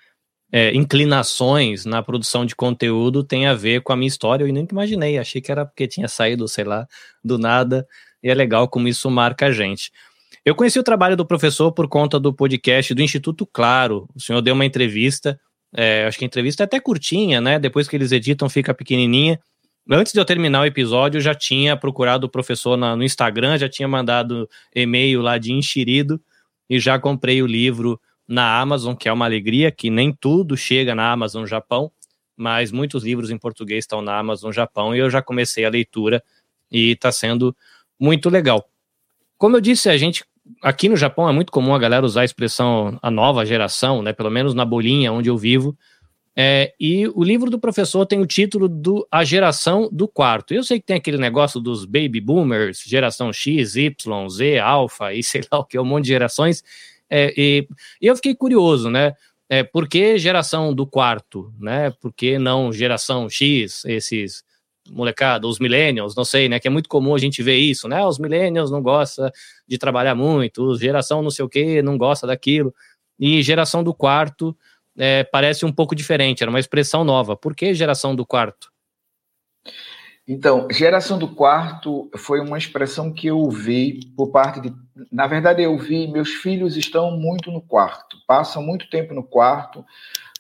é, 0.51 0.74
inclinações 0.75 1.86
na 1.86 2.03
produção 2.03 2.46
de 2.46 2.55
conteúdo 2.55 3.24
tem 3.24 3.48
a 3.48 3.53
ver 3.53 3.81
com 3.81 3.93
a 3.93 3.96
minha 3.96 4.08
história. 4.08 4.43
Eu 4.43 4.51
nem 4.53 4.67
imaginei, 4.70 5.17
achei 5.17 5.41
que 5.41 5.51
era 5.51 5.65
porque 5.65 5.88
tinha 5.88 6.08
saído, 6.08 6.48
sei 6.48 6.65
lá, 6.65 6.88
do 7.24 7.38
nada. 7.38 7.88
E 8.22 8.29
é 8.29 8.34
legal 8.34 8.67
como 8.67 8.88
isso 8.88 9.10
marca 9.10 9.48
a 9.48 9.51
gente. 9.51 9.91
Eu 10.43 10.55
conheci 10.55 10.79
o 10.79 10.84
trabalho 10.84 11.15
do 11.15 11.25
professor 11.25 11.72
por 11.72 11.88
conta 11.88 12.20
do 12.20 12.34
podcast 12.34 12.93
do 12.93 13.01
Instituto 13.01 13.46
Claro. 13.46 14.08
O 14.15 14.20
senhor 14.20 14.41
deu 14.41 14.53
uma 14.53 14.65
entrevista 14.65 15.39
É, 15.74 16.05
acho 16.05 16.17
que 16.17 16.25
a 16.25 16.27
entrevista 16.27 16.63
é 16.63 16.65
até 16.65 16.81
curtinha, 16.81 17.39
né? 17.39 17.58
Depois 17.58 17.88
que 17.88 17.96
eles 17.96 18.12
editam, 18.12 18.50
fica 18.50 18.74
pequenininha. 18.74 19.39
Antes 19.94 20.14
de 20.14 20.20
eu 20.22 20.24
terminar 20.24 20.62
o 20.62 20.66
episódio, 20.66 21.18
eu 21.18 21.22
já 21.22 21.36
tinha 21.36 21.76
procurado 21.76 22.26
o 22.26 22.30
professor 22.30 22.78
na, 22.78 22.96
no 22.96 23.04
Instagram, 23.04 23.58
já 23.58 23.68
tinha 23.68 23.90
mandado 23.90 24.50
e-mail 24.74 25.22
lá 25.22 25.38
de 25.38 25.52
enxerido 25.52 26.18
e 26.70 26.80
já 26.80 26.98
comprei 26.98 27.44
o 27.44 27.46
livro 27.46 28.00
na 28.26 28.58
Amazon, 28.58 28.96
que 28.96 29.10
é 29.10 29.12
uma 29.12 29.26
alegria, 29.26 29.70
que 29.70 29.90
nem 29.90 30.14
tudo 30.14 30.56
chega 30.56 30.96
na 30.96 31.12
Amazon 31.12 31.46
Japão, 31.46 31.92
mas 32.38 32.72
muitos 32.72 33.04
livros 33.04 33.32
em 33.32 33.38
português 33.38 33.84
estão 33.84 34.02
na 34.02 34.18
Amazon 34.18 34.54
Japão 34.54 34.96
e 34.96 35.00
eu 35.00 35.10
já 35.10 35.22
comecei 35.22 35.66
a 35.66 35.70
leitura 35.70 36.24
e 36.72 36.92
está 36.92 37.12
sendo 37.12 37.54
muito 38.00 38.30
legal. 38.30 38.66
Como 39.38 39.58
eu 39.58 39.62
disse, 39.62 39.90
a 39.90 39.98
gente 39.98 40.24
aqui 40.64 40.88
no 40.88 40.96
Japão 40.96 41.28
é 41.28 41.34
muito 41.34 41.52
comum 41.52 41.76
a 41.76 41.80
galera 41.80 42.06
usar 42.06 42.22
a 42.22 42.26
expressão 42.26 42.98
a 43.02 43.12
nova 43.12 43.46
geração, 43.46 44.02
né? 44.02 44.14
Pelo 44.14 44.32
menos 44.32 44.54
na 44.54 44.64
bolinha 44.64 45.12
onde 45.12 45.30
eu 45.30 45.38
vivo. 45.38 45.78
É, 46.36 46.74
e 46.80 47.08
o 47.10 47.24
livro 47.24 47.50
do 47.50 47.60
professor 47.60 48.06
tem 48.06 48.22
o 48.22 48.26
título 48.26 48.70
do 48.70 49.06
A 49.12 49.24
Geração 49.24 49.90
do 49.92 50.08
Quarto. 50.08 50.54
Eu 50.54 50.64
sei 50.64 50.80
que 50.80 50.86
tem 50.86 50.96
aquele 50.96 51.18
negócio 51.18 51.60
dos 51.60 51.84
baby 51.84 52.22
boomers, 52.22 52.84
geração 52.86 53.34
X, 53.34 53.76
Y, 53.76 54.30
Z, 54.30 54.60
alfa 54.60 55.14
e 55.14 55.22
sei 55.24 55.42
lá 55.52 55.60
o 55.60 55.66
que, 55.66 55.78
um 55.78 55.86
monte 55.86 56.06
de 56.06 56.10
gerações. 56.10 56.64
É, 57.10 57.34
e, 57.36 57.68
eu 58.02 58.16
fiquei 58.16 58.34
curioso, 58.34 58.90
né? 58.90 59.14
É, 59.50 59.64
por 59.64 59.90
que 59.90 60.18
geração 60.18 60.74
do 60.74 60.88
quarto, 60.88 61.54
né? 61.60 61.92
Por 62.00 62.14
que 62.14 62.40
não 62.40 62.72
geração 62.72 63.30
X, 63.30 63.84
esses 63.84 64.44
molecada, 64.90 65.48
os 65.48 65.60
millennials, 65.60 66.16
não 66.16 66.26
sei, 66.26 66.48
né? 66.48 66.60
Que 66.60 66.68
é 66.68 66.72
muito 66.72 66.88
comum 66.90 67.14
a 67.14 67.18
gente 67.18 67.44
ver 67.44 67.58
isso, 67.58 67.88
né? 67.88 68.04
Os 68.06 68.18
millennials 68.18 68.72
não 68.72 68.82
gostam 68.82 69.30
de 69.68 69.78
trabalhar 69.78 70.16
muito, 70.16 70.78
geração 70.78 71.22
não 71.22 71.30
sei 71.30 71.44
o 71.44 71.50
que, 71.50 71.82
não 71.82 71.98
gosta 71.98 72.26
daquilo. 72.26 72.74
E 73.20 73.44
geração 73.44 73.84
do 73.84 73.94
quarto 73.94 74.56
é, 74.98 75.24
parece 75.24 75.66
um 75.66 75.72
pouco 75.72 75.96
diferente, 75.96 76.44
era 76.44 76.50
uma 76.50 76.60
expressão 76.60 77.04
nova. 77.04 77.36
Por 77.36 77.56
que 77.56 77.74
geração 77.74 78.16
do 78.16 78.26
quarto? 78.26 78.72
Então, 80.28 80.68
geração 80.72 81.18
do 81.18 81.28
quarto 81.28 82.10
foi 82.16 82.40
uma 82.40 82.58
expressão 82.58 83.12
que 83.12 83.28
eu 83.28 83.40
ouvi 83.40 84.00
por 84.16 84.32
parte 84.32 84.62
de. 84.62 84.74
Na 85.12 85.28
verdade, 85.28 85.64
eu 85.64 85.78
vi, 85.78 86.08
meus 86.08 86.30
filhos 86.30 86.78
estão 86.78 87.12
muito 87.12 87.52
no 87.52 87.62
quarto, 87.62 88.18
passam 88.28 88.62
muito 88.62 88.90
tempo 88.90 89.14
no 89.14 89.24
quarto 89.24 89.84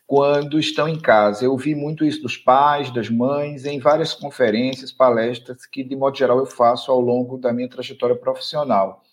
quando 0.05 0.59
estão 0.59 0.87
em 0.87 0.99
casa. 0.99 1.45
Eu 1.45 1.51
ouvi 1.51 1.73
muito 1.73 2.05
isso 2.05 2.21
dos 2.21 2.37
pais, 2.37 2.91
das 2.91 3.09
mães, 3.09 3.65
em 3.65 3.79
várias 3.79 4.13
conferências, 4.13 4.91
palestras 4.91 5.65
que, 5.65 5.83
de 5.83 5.95
modo 5.95 6.17
geral, 6.17 6.37
eu 6.37 6.45
faço 6.45 6.91
ao 6.91 6.99
longo 6.99 7.37
da 7.37 7.51
minha 7.51 7.69
trajetória 7.69 8.15
profissional. 8.15 9.03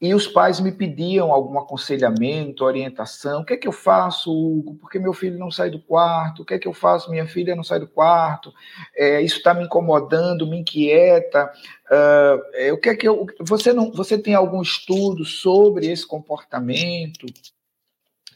E 0.00 0.14
os 0.14 0.28
pais 0.28 0.60
me 0.60 0.70
pediam 0.70 1.32
algum 1.32 1.58
aconselhamento, 1.58 2.64
orientação. 2.64 3.40
O 3.40 3.44
que 3.44 3.54
é 3.54 3.56
que 3.56 3.66
eu 3.66 3.72
faço, 3.72 4.30
Hugo? 4.30 4.76
Porque 4.76 4.96
meu 4.96 5.12
filho 5.12 5.36
não 5.36 5.50
sai 5.50 5.70
do 5.70 5.80
quarto? 5.80 6.42
O 6.42 6.44
que 6.44 6.54
é 6.54 6.58
que 6.58 6.68
eu 6.68 6.72
faço? 6.72 7.10
Minha 7.10 7.26
filha 7.26 7.56
não 7.56 7.64
sai 7.64 7.80
do 7.80 7.88
quarto? 7.88 8.52
É, 8.94 9.20
isso 9.20 9.38
está 9.38 9.52
me 9.52 9.64
incomodando, 9.64 10.46
me 10.46 10.58
inquieta. 10.58 11.50
Uh, 11.90 12.74
o 12.74 12.78
que 12.78 12.90
é 12.90 12.94
que 12.94 13.08
eu? 13.08 13.26
Você 13.40 13.72
não? 13.72 13.90
Você 13.90 14.16
tem 14.16 14.34
algum 14.34 14.62
estudo 14.62 15.24
sobre 15.24 15.88
esse 15.88 16.06
comportamento? 16.06 17.26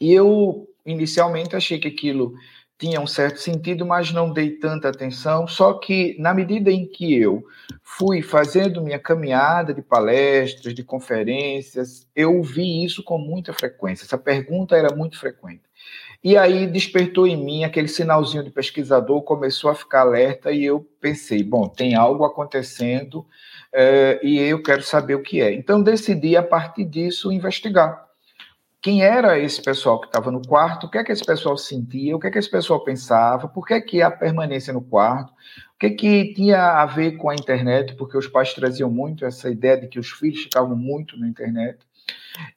E 0.01 0.11
eu 0.11 0.67
inicialmente 0.85 1.55
achei 1.55 1.79
que 1.79 1.87
aquilo 1.87 2.33
tinha 2.83 2.99
um 2.99 3.07
certo 3.07 3.39
sentido, 3.39 3.85
mas 3.85 4.11
não 4.11 4.29
dei 4.29 4.49
tanta 4.49 4.89
atenção. 4.89 5.47
Só 5.47 5.75
que, 5.75 6.17
na 6.19 6.33
medida 6.33 6.69
em 6.69 6.85
que 6.85 7.15
eu 7.15 7.41
fui 7.81 8.21
fazendo 8.21 8.81
minha 8.81 8.99
caminhada 8.99 9.73
de 9.73 9.81
palestras, 9.81 10.73
de 10.73 10.83
conferências, 10.83 12.05
eu 12.13 12.43
vi 12.43 12.83
isso 12.83 13.01
com 13.01 13.17
muita 13.17 13.53
frequência. 13.53 14.03
Essa 14.03 14.17
pergunta 14.17 14.75
era 14.75 14.93
muito 14.93 15.17
frequente. 15.17 15.61
E 16.21 16.35
aí 16.35 16.67
despertou 16.67 17.25
em 17.25 17.37
mim 17.37 17.63
aquele 17.63 17.87
sinalzinho 17.87 18.43
de 18.43 18.51
pesquisador, 18.51 19.21
começou 19.21 19.69
a 19.69 19.75
ficar 19.75 20.01
alerta 20.01 20.51
e 20.51 20.65
eu 20.65 20.85
pensei: 20.99 21.41
bom, 21.41 21.69
tem 21.69 21.95
algo 21.95 22.25
acontecendo 22.25 23.25
é, 23.71 24.19
e 24.21 24.39
eu 24.39 24.61
quero 24.61 24.83
saber 24.83 25.15
o 25.15 25.23
que 25.23 25.41
é. 25.41 25.53
Então 25.53 25.81
decidi, 25.81 26.35
a 26.35 26.43
partir 26.43 26.83
disso, 26.83 27.31
investigar 27.31 28.12
quem 28.83 29.01
era 29.01 29.39
esse 29.39 29.61
pessoal 29.61 29.97
que 30.01 30.07
estava 30.07 30.29
no 30.29 30.45
quarto, 30.45 30.87
o 30.87 30.89
que 30.89 30.97
é 30.97 31.03
que 31.05 31.11
esse 31.13 31.23
pessoal 31.23 31.57
sentia, 31.57 32.17
o 32.17 32.19
que 32.19 32.27
é 32.27 32.31
que 32.31 32.37
esse 32.37 32.51
pessoal 32.51 32.83
pensava, 32.83 33.47
por 33.47 33.65
que, 33.65 33.79
que 33.79 34.01
a 34.01 34.11
permanência 34.11 34.73
no 34.73 34.81
quarto, 34.81 35.31
o 35.31 35.79
que, 35.79 35.91
que 35.91 36.33
tinha 36.33 36.81
a 36.81 36.85
ver 36.85 37.13
com 37.13 37.29
a 37.29 37.33
internet, 37.33 37.95
porque 37.95 38.17
os 38.17 38.27
pais 38.27 38.53
traziam 38.53 38.89
muito 38.89 39.25
essa 39.25 39.49
ideia 39.49 39.79
de 39.79 39.87
que 39.87 39.97
os 39.97 40.11
filhos 40.11 40.43
ficavam 40.43 40.75
muito 40.75 41.17
na 41.17 41.29
internet. 41.29 41.79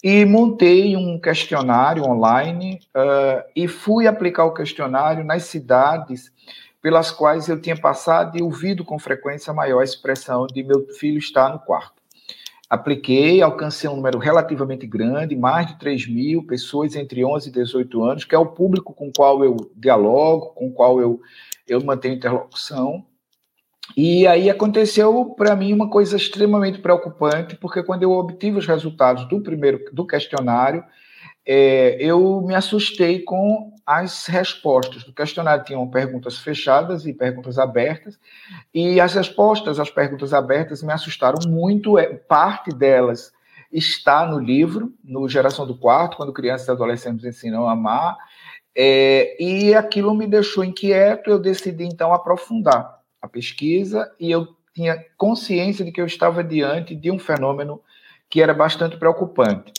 E 0.03 0.25
montei 0.25 0.97
um 0.97 1.21
questionário 1.21 2.03
online 2.03 2.81
uh, 2.89 3.49
e 3.55 3.69
fui 3.69 4.09
aplicar 4.09 4.47
o 4.47 4.55
questionário 4.55 5.23
nas 5.23 5.45
cidades 5.45 6.33
pelas 6.83 7.13
quais 7.13 7.49
eu 7.49 7.61
tinha 7.61 7.77
passado 7.77 8.37
e 8.37 8.43
ouvido 8.43 8.85
com 8.85 8.99
frequência 8.99 9.53
a 9.53 9.55
maior 9.55 9.81
expressão 9.81 10.45
de 10.49 10.65
meu 10.65 10.89
filho 10.89 11.19
estar 11.19 11.51
no 11.51 11.61
quarto 11.61 11.97
apliquei, 12.69 13.41
alcancei 13.41 13.89
um 13.89 13.97
número 13.97 14.19
relativamente 14.19 14.87
grande, 14.87 15.37
mais 15.37 15.67
de 15.67 15.79
3 15.79 16.09
mil 16.09 16.43
pessoas 16.45 16.97
entre 16.97 17.25
11 17.25 17.49
e 17.49 17.53
18 17.53 18.05
anos, 18.05 18.25
que 18.25 18.35
é 18.35 18.39
o 18.39 18.47
público 18.47 18.93
com 18.93 19.09
o 19.09 19.13
qual 19.13 19.45
eu 19.45 19.57
dialogo, 19.77 20.47
com 20.55 20.69
o 20.69 20.73
qual 20.73 21.01
eu, 21.01 21.21
eu 21.69 21.83
mantenho 21.85 22.15
interlocução. 22.15 23.05
E 23.97 24.27
aí 24.27 24.51
aconteceu 24.51 25.27
para 25.37 25.55
mim 25.55 25.73
uma 25.73 25.89
coisa 25.89 26.17
extremamente 26.17 26.81
preocupante, 26.81 27.55
porque 27.57 27.83
quando 27.83 28.03
eu 28.03 28.11
obtive 28.13 28.59
os 28.59 28.67
resultados 28.67 29.29
do 29.29 29.41
primeiro 29.41 29.85
do 29.93 30.07
questionário, 30.07 30.83
é, 31.47 31.97
eu 32.01 32.43
me 32.43 32.55
assustei 32.55 33.21
com 33.21 33.73
as 33.87 34.27
respostas. 34.27 35.05
do 35.05 35.13
questionário 35.13 35.65
tinham 35.65 35.89
perguntas 35.89 36.39
fechadas 36.39 37.07
e 37.07 37.13
perguntas 37.13 37.57
abertas, 37.57 38.19
e 38.75 39.01
as 39.01 39.15
respostas 39.15 39.79
às 39.79 39.89
perguntas 39.89 40.35
abertas 40.35 40.83
me 40.83 40.93
assustaram 40.93 41.39
muito. 41.49 41.97
É, 41.97 42.07
parte 42.15 42.71
delas 42.71 43.33
está 43.73 44.27
no 44.27 44.41
livro, 44.41 44.93
no 45.05 45.29
Geração 45.29 45.67
do 45.67 45.79
Quarto, 45.79 46.17
quando 46.17 46.33
crianças 46.33 46.67
e 46.67 46.71
adolescentes 46.73 47.25
ensinam 47.25 47.69
a 47.69 47.73
amar, 47.73 48.17
é, 48.77 49.41
e 49.41 49.75
aquilo 49.75 50.15
me 50.15 50.27
deixou 50.27 50.65
inquieto. 50.65 51.31
Eu 51.31 51.39
decidi 51.39 51.85
então 51.85 52.13
aprofundar 52.13 53.01
a 53.23 53.29
pesquisa 53.29 54.13
e 54.19 54.31
eu 54.31 54.49
tinha 54.75 55.03
consciência 55.17 55.85
de 55.85 55.93
que 55.93 56.01
eu 56.01 56.07
estava 56.07 56.43
diante 56.43 56.95
de 56.95 57.11
um 57.11 57.19
fenômeno 57.19 57.81
que 58.29 58.43
era 58.43 58.53
bastante 58.53 58.97
preocupante. 58.97 59.73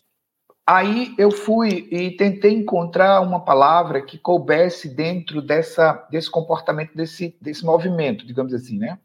Aí 0.69 1.15
eu 1.17 1.31
fui 1.31 1.87
e 1.89 2.11
tentei 2.11 2.51
encontrar 2.51 3.21
uma 3.21 3.39
palavra 3.39 4.01
que 4.01 4.17
coubesse 4.17 4.93
dentro 4.93 5.41
dessa, 5.41 6.05
desse 6.11 6.29
comportamento, 6.29 6.93
desse, 6.93 7.37
desse 7.41 7.63
movimento, 7.63 8.27
digamos 8.27 8.53
assim, 8.53 8.77
né? 8.77 8.99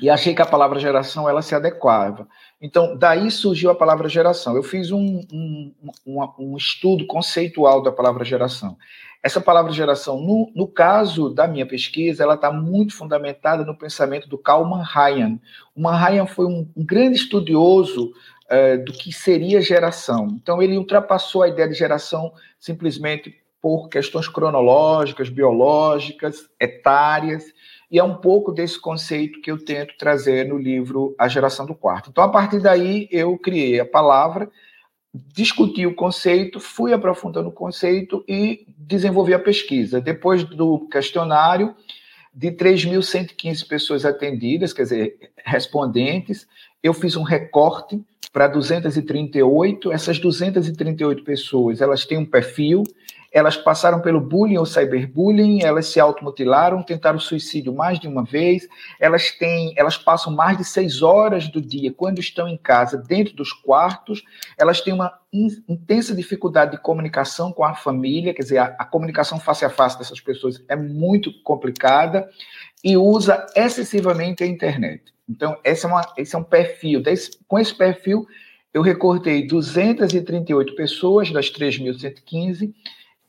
E 0.00 0.10
achei 0.10 0.34
que 0.34 0.42
a 0.42 0.46
palavra 0.46 0.80
geração 0.80 1.28
ela 1.28 1.40
se 1.40 1.54
adequava. 1.54 2.26
Então, 2.60 2.96
daí 2.96 3.30
surgiu 3.30 3.70
a 3.70 3.76
palavra 3.76 4.08
geração. 4.08 4.56
Eu 4.56 4.62
fiz 4.64 4.90
um, 4.90 5.20
um, 5.32 5.74
um, 6.04 6.28
um 6.38 6.56
estudo 6.56 7.06
conceitual 7.06 7.80
da 7.80 7.92
palavra 7.92 8.24
geração. 8.24 8.76
Essa 9.22 9.40
palavra 9.40 9.70
geração, 9.70 10.18
no, 10.18 10.50
no 10.56 10.66
caso 10.66 11.28
da 11.28 11.46
minha 11.46 11.66
pesquisa, 11.66 12.22
ela 12.22 12.34
está 12.34 12.50
muito 12.50 12.96
fundamentada 12.96 13.64
no 13.64 13.76
pensamento 13.76 14.26
do 14.26 14.38
Karl 14.38 14.64
Manhayan. 14.64 15.38
O 15.76 15.82
Manhayan 15.82 16.26
foi 16.26 16.46
um, 16.46 16.66
um 16.74 16.84
grande 16.84 17.18
estudioso 17.18 18.10
é, 18.50 18.76
do 18.76 18.92
que 18.92 19.12
seria 19.12 19.62
geração. 19.62 20.26
Então, 20.42 20.60
ele 20.60 20.76
ultrapassou 20.76 21.44
a 21.44 21.48
ideia 21.48 21.68
de 21.68 21.74
geração 21.74 22.32
simplesmente 22.58 23.40
por 23.62 23.88
questões 23.88 24.28
cronológicas, 24.28 25.28
biológicas, 25.28 26.48
etárias, 26.58 27.44
e 27.90 27.98
é 27.98 28.04
um 28.04 28.16
pouco 28.16 28.52
desse 28.52 28.80
conceito 28.80 29.40
que 29.40 29.50
eu 29.50 29.64
tento 29.64 29.94
trazer 29.96 30.46
no 30.48 30.58
livro 30.58 31.14
A 31.18 31.28
Geração 31.28 31.66
do 31.66 31.74
Quarto. 31.74 32.10
Então, 32.10 32.24
a 32.24 32.28
partir 32.28 32.60
daí, 32.60 33.08
eu 33.10 33.36
criei 33.38 33.78
a 33.78 33.86
palavra, 33.86 34.50
discuti 35.12 35.86
o 35.86 35.94
conceito, 35.94 36.58
fui 36.58 36.92
aprofundando 36.92 37.48
o 37.48 37.52
conceito 37.52 38.24
e 38.28 38.66
desenvolvi 38.78 39.34
a 39.34 39.38
pesquisa. 39.38 40.00
Depois 40.00 40.44
do 40.44 40.88
questionário, 40.88 41.74
de 42.32 42.52
3.115 42.52 43.66
pessoas 43.66 44.04
atendidas, 44.04 44.72
quer 44.72 44.84
dizer, 44.84 45.32
respondentes, 45.44 46.46
eu 46.82 46.94
fiz 46.94 47.16
um 47.16 47.22
recorte 47.22 48.02
para 48.32 48.46
238. 48.48 49.92
Essas 49.92 50.18
238 50.18 51.24
pessoas, 51.24 51.80
elas 51.80 52.04
têm 52.04 52.18
um 52.18 52.26
perfil, 52.26 52.84
elas 53.32 53.56
passaram 53.56 54.00
pelo 54.00 54.20
bullying 54.20 54.56
ou 54.56 54.66
cyberbullying, 54.66 55.62
elas 55.62 55.86
se 55.86 56.00
automutilaram, 56.00 56.82
tentaram 56.82 57.18
suicídio 57.18 57.72
mais 57.72 58.00
de 58.00 58.08
uma 58.08 58.24
vez, 58.24 58.66
elas 58.98 59.30
têm, 59.30 59.72
elas 59.76 59.96
passam 59.96 60.34
mais 60.34 60.58
de 60.58 60.64
seis 60.64 61.00
horas 61.00 61.48
do 61.48 61.60
dia 61.60 61.92
quando 61.92 62.18
estão 62.18 62.48
em 62.48 62.56
casa, 62.56 62.96
dentro 62.96 63.34
dos 63.36 63.52
quartos, 63.52 64.24
elas 64.58 64.80
têm 64.80 64.92
uma 64.92 65.12
in, 65.32 65.48
intensa 65.68 66.14
dificuldade 66.14 66.72
de 66.72 66.82
comunicação 66.82 67.52
com 67.52 67.64
a 67.64 67.74
família, 67.74 68.34
quer 68.34 68.42
dizer, 68.42 68.58
a, 68.58 68.64
a 68.78 68.84
comunicação 68.84 69.38
face 69.38 69.64
a 69.64 69.70
face 69.70 69.96
dessas 69.96 70.20
pessoas 70.20 70.64
é 70.68 70.74
muito 70.74 71.30
complicada 71.44 72.28
e 72.82 72.96
usa 72.96 73.46
excessivamente 73.54 74.42
a 74.42 74.46
internet. 74.46 75.12
Então, 75.28 75.56
esse 75.62 75.84
é, 75.84 75.88
uma, 75.88 76.12
esse 76.16 76.34
é 76.34 76.38
um 76.38 76.44
perfil. 76.44 77.00
Desse, 77.00 77.38
com 77.46 77.58
esse 77.58 77.74
perfil, 77.74 78.26
eu 78.72 78.82
recortei 78.82 79.46
238 79.46 80.74
pessoas 80.74 81.30
das 81.30 81.50
3.115 81.50 82.72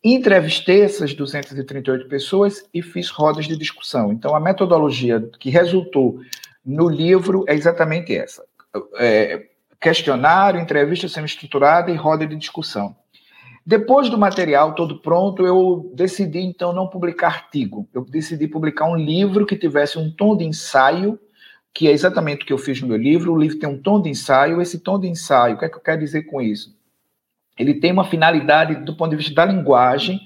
entrevistei 0.04 0.82
essas 0.82 1.14
238 1.14 2.08
pessoas 2.08 2.64
e 2.74 2.82
fiz 2.82 3.10
rodas 3.10 3.46
de 3.46 3.56
discussão. 3.56 4.12
Então, 4.12 4.36
a 4.36 4.40
metodologia 4.40 5.22
que 5.40 5.50
resultou 5.50 6.20
no 6.66 6.90
livro 6.90 7.46
é 7.48 7.54
exatamente 7.54 8.16
essa: 8.16 8.44
é, 8.98 9.48
questionário, 9.80 10.60
entrevista 10.60 11.08
semi-estruturada 11.08 11.92
e 11.92 11.96
roda 11.96 12.26
de 12.26 12.36
discussão. 12.36 12.96
Depois 13.66 14.10
do 14.10 14.18
material 14.18 14.74
todo 14.74 15.00
pronto, 15.00 15.46
eu 15.46 15.92
decidi 15.94 16.40
então 16.40 16.74
não 16.74 16.88
publicar 16.88 17.28
artigo. 17.28 17.88
Eu 17.94 18.04
decidi 18.04 18.48
publicar 18.48 18.86
um 18.86 18.96
livro 18.96 19.46
que 19.46 19.56
tivesse 19.56 20.00
um 20.00 20.10
tom 20.10 20.36
de 20.36 20.44
ensaio, 20.44 21.20
que 21.74 21.88
é 21.88 21.92
exatamente 21.92 22.44
o 22.44 22.46
que 22.46 22.54
eu 22.54 22.58
fiz 22.58 22.82
no 22.82 22.88
meu 22.88 22.98
livro. 22.98 23.34
O 23.34 23.40
livro 23.40 23.60
tem 23.60 23.70
um 23.70 23.82
tom 23.82 24.02
de 24.02 24.10
ensaio. 24.10 24.62
Esse 24.62 24.80
tom 24.80 25.00
de 25.00 25.08
ensaio, 25.08 25.56
o 25.56 25.60
que 25.60 25.66
é 25.66 25.70
que 25.70 25.76
eu 25.76 25.82
quero 25.82 26.00
dizer 26.00 26.24
com 26.24 26.42
isso? 26.42 26.76
Ele 27.58 27.76
tem 27.76 27.92
uma 27.92 28.06
finalidade, 28.06 28.76
do 28.84 28.96
ponto 28.96 29.12
de 29.12 29.18
vista 29.18 29.36
da 29.36 29.46
linguagem, 29.46 30.20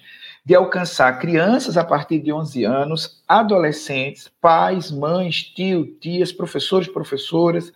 de 0.45 0.55
alcançar 0.55 1.19
crianças 1.19 1.75
a 1.75 1.83
partir 1.83 2.19
de 2.19 2.31
11 2.31 2.63
anos, 2.63 3.21
adolescentes, 3.27 4.31
pais, 4.39 4.91
mães, 4.91 5.43
tio, 5.43 5.87
tias, 5.99 6.31
professores, 6.31 6.87
professoras, 6.87 7.73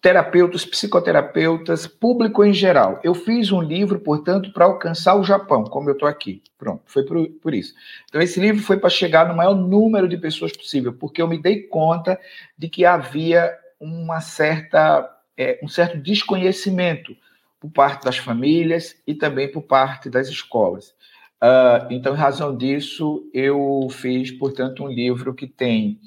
terapeutas, 0.00 0.64
psicoterapeutas, 0.64 1.86
público 1.86 2.44
em 2.44 2.52
geral. 2.52 3.00
Eu 3.02 3.14
fiz 3.14 3.50
um 3.50 3.60
livro, 3.60 3.98
portanto, 3.98 4.52
para 4.52 4.64
alcançar 4.64 5.16
o 5.16 5.24
Japão, 5.24 5.64
como 5.64 5.90
eu 5.90 5.94
estou 5.94 6.08
aqui. 6.08 6.42
Pronto, 6.56 6.82
foi 6.86 7.04
por, 7.04 7.28
por, 7.42 7.54
isso. 7.54 7.74
Então, 8.08 8.20
esse 8.20 8.38
livro 8.40 8.62
foi 8.62 8.76
para 8.76 8.90
chegar 8.90 9.28
no 9.28 9.34
maior 9.34 9.54
número 9.54 10.08
de 10.08 10.16
pessoas 10.16 10.52
possível, 10.52 10.92
porque 10.92 11.20
eu 11.20 11.28
me 11.28 11.40
dei 11.40 11.62
conta 11.62 12.18
de 12.56 12.68
que 12.68 12.84
havia 12.84 13.52
uma 13.80 14.20
certa, 14.20 15.08
é, 15.36 15.58
um 15.62 15.68
certo 15.68 15.98
desconhecimento 15.98 17.16
por 17.60 17.70
parte 17.70 18.04
das 18.04 18.18
famílias 18.18 18.96
e 19.06 19.14
também 19.14 19.50
por 19.50 19.62
parte 19.62 20.08
das 20.08 20.28
escolas. 20.28 20.94
Uh, 21.42 21.86
então, 21.90 22.14
em 22.14 22.18
razão 22.18 22.56
disso, 22.56 23.28
eu 23.32 23.88
fiz, 23.90 24.30
portanto, 24.30 24.84
um 24.84 24.88
livro 24.88 25.34
que 25.34 25.46
tem 25.46 26.00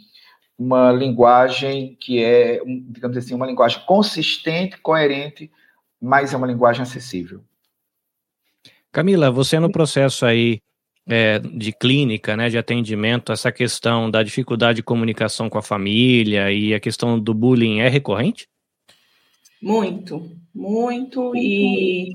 uma 0.62 0.92
linguagem 0.92 1.98
que 2.00 2.24
é, 2.24 2.62
digamos 2.66 3.18
assim, 3.18 3.34
uma 3.34 3.48
linguagem 3.48 3.82
consistente, 3.88 4.78
coerente, 4.78 5.50
mas 6.00 6.34
é 6.34 6.38
uma 6.38 6.46
linguagem 6.46 6.84
acessível. 6.84 7.42
Camila, 8.92 9.32
você 9.32 9.60
no 9.60 9.72
processo 9.72 10.24
aí 10.24 10.60
é, 11.08 11.40
de 11.40 11.72
clínica, 11.72 12.38
né, 12.38 12.48
de 12.48 12.60
atendimento, 12.60 13.32
essa 13.32 13.52
questão 13.52 14.12
da 14.12 14.22
dificuldade 14.22 14.78
de 14.78 14.84
comunicação 14.84 15.50
com 15.50 15.58
a 15.58 15.64
família 15.64 16.52
e 16.52 16.76
a 16.76 16.80
questão 16.80 17.20
do 17.20 17.34
bullying 17.34 17.80
é 17.80 17.90
recorrente? 17.90 18.48
Muito, 19.60 20.30
muito. 20.54 21.36
E 21.36 22.12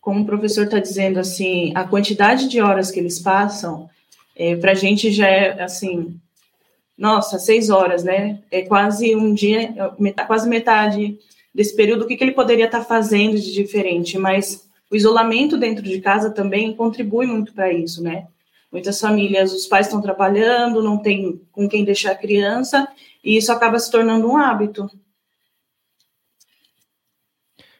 como 0.00 0.22
o 0.22 0.26
professor 0.26 0.64
está 0.64 0.80
dizendo, 0.80 1.20
assim, 1.20 1.72
a 1.76 1.84
quantidade 1.84 2.48
de 2.48 2.60
horas 2.60 2.90
que 2.90 2.98
eles 2.98 3.20
passam, 3.20 3.88
é, 4.34 4.56
para 4.56 4.72
a 4.72 4.74
gente 4.74 5.12
já 5.12 5.28
é 5.28 5.62
assim 5.62 6.20
nossa, 6.96 7.38
seis 7.38 7.70
horas, 7.70 8.04
né? 8.04 8.40
É 8.50 8.62
quase 8.62 9.14
um 9.16 9.34
dia, 9.34 9.74
quase 10.26 10.48
metade 10.48 11.18
desse 11.54 11.74
período, 11.74 12.02
o 12.02 12.06
que, 12.06 12.16
que 12.16 12.24
ele 12.24 12.32
poderia 12.32 12.66
estar 12.66 12.82
fazendo 12.82 13.38
de 13.38 13.52
diferente? 13.52 14.18
Mas 14.18 14.68
o 14.90 14.96
isolamento 14.96 15.56
dentro 15.56 15.82
de 15.82 16.00
casa 16.00 16.30
também 16.30 16.74
contribui 16.74 17.26
muito 17.26 17.52
para 17.52 17.72
isso, 17.72 18.02
né? 18.02 18.26
Muitas 18.70 19.00
famílias, 19.00 19.52
os 19.52 19.66
pais 19.66 19.86
estão 19.86 20.00
trabalhando, 20.00 20.82
não 20.82 20.98
tem 20.98 21.40
com 21.52 21.68
quem 21.68 21.84
deixar 21.84 22.12
a 22.12 22.16
criança, 22.16 22.88
e 23.22 23.36
isso 23.36 23.52
acaba 23.52 23.78
se 23.78 23.90
tornando 23.90 24.28
um 24.28 24.36
hábito. 24.36 24.90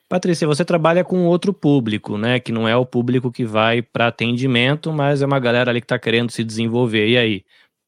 Patrícia, 0.09 0.47
você 0.47 0.65
trabalha 0.65 1.03
com 1.03 1.27
outro 1.27 1.53
público, 1.53 2.17
né? 2.17 2.39
Que 2.39 2.53
não 2.53 2.69
é 2.69 2.77
o 2.77 2.87
público 2.87 3.33
que 3.33 3.45
vai 3.45 3.83
para 3.83 4.07
atendimento, 4.07 4.93
mas 4.93 5.23
é 5.23 5.27
uma 5.27 5.41
galera 5.41 5.71
ali 5.71 5.81
que 5.81 5.87
está 5.87 5.99
querendo 5.99 6.31
se 6.31 6.45
desenvolver. 6.45 7.09
E 7.09 7.19
aí? 7.19 7.45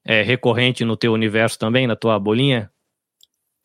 É 0.07 0.23
recorrente 0.23 0.85
no 0.85 0.97
teu 0.97 1.13
universo 1.13 1.59
também, 1.59 1.87
na 1.87 1.97
tua 1.97 2.19
bolinha? 2.19 2.71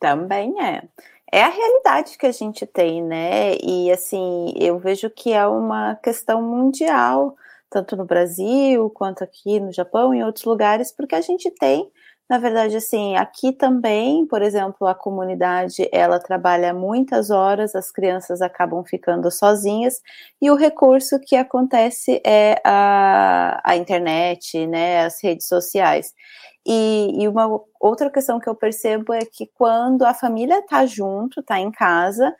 Também 0.00 0.60
é. 0.60 0.82
É 1.30 1.42
a 1.42 1.48
realidade 1.48 2.18
que 2.18 2.26
a 2.26 2.32
gente 2.32 2.66
tem, 2.66 3.02
né? 3.02 3.54
E 3.62 3.90
assim, 3.90 4.52
eu 4.58 4.78
vejo 4.78 5.08
que 5.08 5.32
é 5.32 5.46
uma 5.46 5.94
questão 5.94 6.42
mundial, 6.42 7.36
tanto 7.70 7.96
no 7.96 8.04
Brasil 8.04 8.90
quanto 8.90 9.24
aqui 9.24 9.58
no 9.58 9.72
Japão 9.72 10.12
e 10.12 10.18
em 10.18 10.24
outros 10.24 10.44
lugares, 10.44 10.92
porque 10.92 11.14
a 11.14 11.20
gente 11.22 11.50
tem 11.52 11.90
na 12.32 12.38
verdade, 12.38 12.74
assim, 12.78 13.14
aqui 13.14 13.52
também, 13.52 14.26
por 14.26 14.40
exemplo, 14.40 14.86
a 14.86 14.94
comunidade 14.94 15.86
ela 15.92 16.18
trabalha 16.18 16.72
muitas 16.72 17.28
horas, 17.28 17.74
as 17.74 17.90
crianças 17.90 18.40
acabam 18.40 18.82
ficando 18.82 19.30
sozinhas 19.30 20.00
e 20.40 20.50
o 20.50 20.54
recurso 20.54 21.20
que 21.20 21.36
acontece 21.36 22.22
é 22.24 22.58
a, 22.64 23.60
a 23.62 23.76
internet, 23.76 24.66
né, 24.66 25.04
as 25.04 25.22
redes 25.22 25.46
sociais. 25.46 26.14
E, 26.66 27.22
e, 27.22 27.28
uma 27.28 27.60
outra 27.78 28.08
questão 28.08 28.40
que 28.40 28.48
eu 28.48 28.54
percebo 28.54 29.12
é 29.12 29.26
que 29.26 29.46
quando 29.52 30.02
a 30.02 30.14
família 30.14 30.60
está 30.60 30.86
junto, 30.86 31.40
está 31.40 31.60
em 31.60 31.70
casa, 31.70 32.34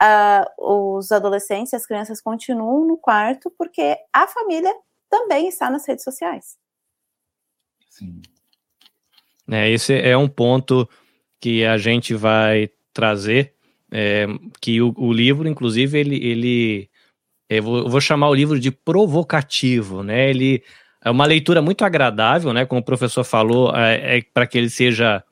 uh, 0.00 0.96
os 0.96 1.10
adolescentes 1.10 1.72
e 1.72 1.76
as 1.76 1.84
crianças 1.84 2.20
continuam 2.20 2.86
no 2.86 2.96
quarto 2.96 3.52
porque 3.58 3.96
a 4.12 4.24
família 4.28 4.72
também 5.10 5.48
está 5.48 5.68
nas 5.68 5.84
redes 5.84 6.04
sociais. 6.04 6.56
Sim. 7.90 8.22
É, 9.50 9.70
esse 9.70 9.94
é 9.94 10.16
um 10.16 10.28
ponto 10.28 10.88
que 11.40 11.64
a 11.64 11.76
gente 11.76 12.14
vai 12.14 12.70
trazer, 12.92 13.52
é, 13.90 14.26
que 14.60 14.80
o, 14.80 14.94
o, 14.96 15.12
livro, 15.12 15.48
inclusive, 15.48 15.98
ele, 15.98 16.16
ele 16.24 16.88
eu 17.48 17.62
vou, 17.62 17.78
eu 17.78 17.88
vou, 17.88 18.00
chamar 18.00 18.28
o 18.28 18.34
livro 18.34 18.58
de 18.58 18.70
provocativo, 18.70 20.02
né? 20.02 20.30
Ele 20.30 20.62
é 21.04 21.10
uma 21.10 21.26
leitura 21.26 21.60
muito 21.60 21.84
agradável, 21.84 22.52
né? 22.52 22.64
Como 22.64 22.80
o 22.80 22.84
professor 22.84 23.24
falou, 23.24 23.74
é, 23.76 24.18
é 24.18 24.22
para 24.32 24.46
que 24.46 24.56
ele 24.56 24.70
seja 24.70 25.22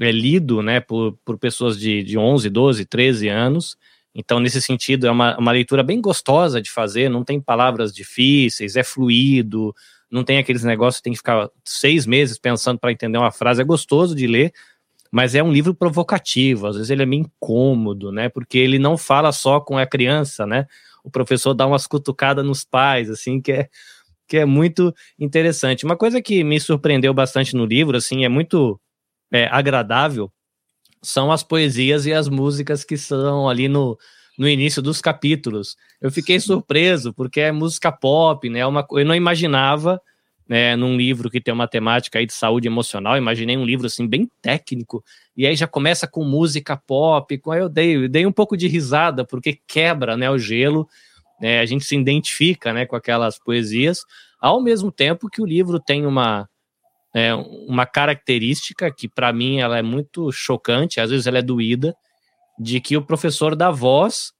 é, 0.00 0.10
lido, 0.10 0.62
né? 0.62 0.80
Por, 0.80 1.18
por 1.24 1.36
pessoas 1.38 1.78
de, 1.78 2.02
de 2.02 2.16
11, 2.16 2.48
12, 2.48 2.84
13 2.86 3.28
anos. 3.28 3.76
Então, 4.14 4.40
nesse 4.40 4.62
sentido, 4.62 5.06
é 5.06 5.10
uma, 5.10 5.36
uma 5.36 5.52
leitura 5.52 5.82
bem 5.82 6.00
gostosa 6.00 6.62
de 6.62 6.70
fazer, 6.70 7.10
não 7.10 7.22
tem 7.22 7.38
palavras 7.38 7.92
difíceis, 7.92 8.74
é 8.74 8.82
fluido, 8.82 9.74
não 10.10 10.24
tem 10.24 10.38
aqueles 10.38 10.62
negócios, 10.64 11.00
tem 11.00 11.12
que 11.12 11.18
ficar 11.18 11.50
seis 11.64 12.06
meses 12.06 12.38
pensando 12.38 12.78
para 12.78 12.92
entender 12.92 13.18
uma 13.18 13.32
frase. 13.32 13.60
É 13.60 13.64
gostoso 13.64 14.14
de 14.14 14.26
ler, 14.26 14.52
mas 15.10 15.34
é 15.34 15.42
um 15.42 15.52
livro 15.52 15.74
provocativo. 15.74 16.66
Às 16.66 16.76
vezes 16.76 16.90
ele 16.90 17.02
é 17.02 17.06
meio 17.06 17.22
incômodo, 17.22 18.12
né? 18.12 18.28
Porque 18.28 18.58
ele 18.58 18.78
não 18.78 18.96
fala 18.96 19.32
só 19.32 19.60
com 19.60 19.76
a 19.78 19.86
criança, 19.86 20.46
né? 20.46 20.66
O 21.02 21.10
professor 21.10 21.54
dá 21.54 21.66
umas 21.66 21.86
cutucadas 21.86 22.44
nos 22.44 22.64
pais, 22.64 23.10
assim, 23.10 23.40
que 23.40 23.52
é, 23.52 23.68
que 24.28 24.36
é 24.36 24.44
muito 24.44 24.94
interessante. 25.18 25.84
Uma 25.84 25.96
coisa 25.96 26.20
que 26.20 26.42
me 26.42 26.58
surpreendeu 26.60 27.14
bastante 27.14 27.54
no 27.54 27.64
livro, 27.64 27.96
assim, 27.96 28.24
é 28.24 28.28
muito 28.28 28.80
é, 29.32 29.46
agradável, 29.46 30.32
são 31.02 31.30
as 31.30 31.42
poesias 31.42 32.06
e 32.06 32.12
as 32.12 32.28
músicas 32.28 32.82
que 32.84 32.96
são 32.96 33.48
ali 33.48 33.68
no, 33.68 33.96
no 34.38 34.48
início 34.48 34.82
dos 34.82 35.00
capítulos. 35.00 35.76
Eu 36.00 36.10
fiquei 36.10 36.38
surpreso, 36.38 37.12
porque 37.12 37.40
é 37.40 37.52
música 37.52 37.90
pop, 37.90 38.48
né? 38.48 38.60
É 38.60 38.66
uma, 38.66 38.86
eu 38.92 39.04
não 39.04 39.14
imaginava, 39.14 40.00
né, 40.48 40.76
num 40.76 40.96
livro 40.96 41.30
que 41.30 41.40
tem 41.40 41.52
uma 41.52 41.66
temática 41.66 42.18
aí 42.18 42.26
de 42.26 42.32
saúde 42.32 42.68
emocional, 42.68 43.16
imaginei 43.16 43.56
um 43.56 43.64
livro 43.64 43.86
assim 43.86 44.06
bem 44.06 44.30
técnico, 44.40 45.02
e 45.36 45.46
aí 45.46 45.56
já 45.56 45.66
começa 45.66 46.06
com 46.06 46.22
música 46.22 46.76
pop, 46.76 47.36
com 47.38 47.50
aí 47.50 47.60
eu 47.60 47.68
dei, 47.68 47.96
eu 47.96 48.08
dei 48.08 48.24
um 48.24 48.32
pouco 48.32 48.56
de 48.56 48.68
risada, 48.68 49.24
porque 49.24 49.58
quebra, 49.66 50.16
né, 50.16 50.30
o 50.30 50.38
gelo, 50.38 50.88
né, 51.40 51.58
a 51.60 51.66
gente 51.66 51.84
se 51.84 51.96
identifica, 51.96 52.72
né, 52.72 52.86
com 52.86 52.94
aquelas 52.94 53.38
poesias, 53.38 54.04
ao 54.40 54.62
mesmo 54.62 54.92
tempo 54.92 55.28
que 55.28 55.42
o 55.42 55.46
livro 55.46 55.80
tem 55.80 56.06
uma 56.06 56.48
é, 57.14 57.34
uma 57.34 57.86
característica 57.86 58.92
que 58.92 59.08
para 59.08 59.32
mim 59.32 59.60
ela 59.60 59.78
é 59.78 59.82
muito 59.82 60.30
chocante, 60.30 61.00
às 61.00 61.08
vezes 61.08 61.26
ela 61.26 61.38
é 61.38 61.42
doída, 61.42 61.96
de 62.58 62.80
que 62.80 62.96
o 62.96 63.02
professor 63.02 63.54
dá 63.54 63.70
voz 63.70 64.32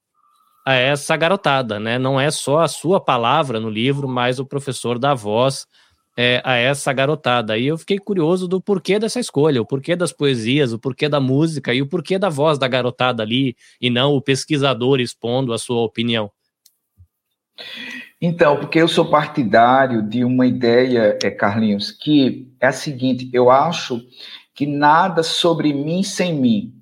a 0.66 0.74
essa 0.74 1.16
garotada, 1.16 1.79
né? 1.79 1.98
Não 1.98 2.18
é 2.18 2.31
só 2.31 2.59
a 2.59 2.68
sua 2.68 3.00
palavra 3.00 3.61
no 3.61 3.70
livro, 3.70 4.09
mas 4.09 4.38
o 4.38 4.46
professor 4.46 4.98
dá 4.98 5.14
voz 5.14 5.66
é, 6.16 6.40
a 6.44 6.57
essa 6.57 6.92
garotada. 6.92 7.57
E 7.59 7.66
eu 7.66 7.79
fiquei 7.79 7.98
curioso 7.98 8.48
do 8.48 8.61
porquê 8.61 8.98
dessa 8.98 9.20
escolha, 9.20 9.61
o 9.61 9.66
porquê 9.66 9.94
das 9.94 10.12
poesias, 10.12 10.72
o 10.72 10.79
porquê 10.79 11.09
da 11.09 11.20
música 11.20 11.74
e 11.74 11.83
o 11.83 11.87
porquê 11.87 12.18
da 12.18 12.29
voz 12.29 12.59
da 12.59 12.66
garotada 12.66 13.22
ali, 13.22 13.55
e 13.81 13.90
não 13.90 14.14
o 14.14 14.22
pesquisador 14.22 15.00
expondo 15.00 15.52
a 15.52 15.59
sua 15.59 15.83
opinião. 15.83 16.31
Então, 18.20 18.57
porque 18.57 18.81
eu 18.81 18.88
sou 18.88 19.11
partidário 19.11 20.02
de 20.02 20.24
uma 20.24 20.46
ideia, 20.46 21.18
é, 21.22 21.31
Carlinhos, 21.31 21.90
que 21.90 22.50
é 22.61 22.68
a 22.68 22.72
seguinte: 22.72 23.29
eu 23.33 23.50
acho 23.50 24.00
que 24.55 24.66
nada 24.66 25.22
sobre 25.22 25.72
mim 25.72 26.02
sem 26.02 26.35
mim. 26.35 26.75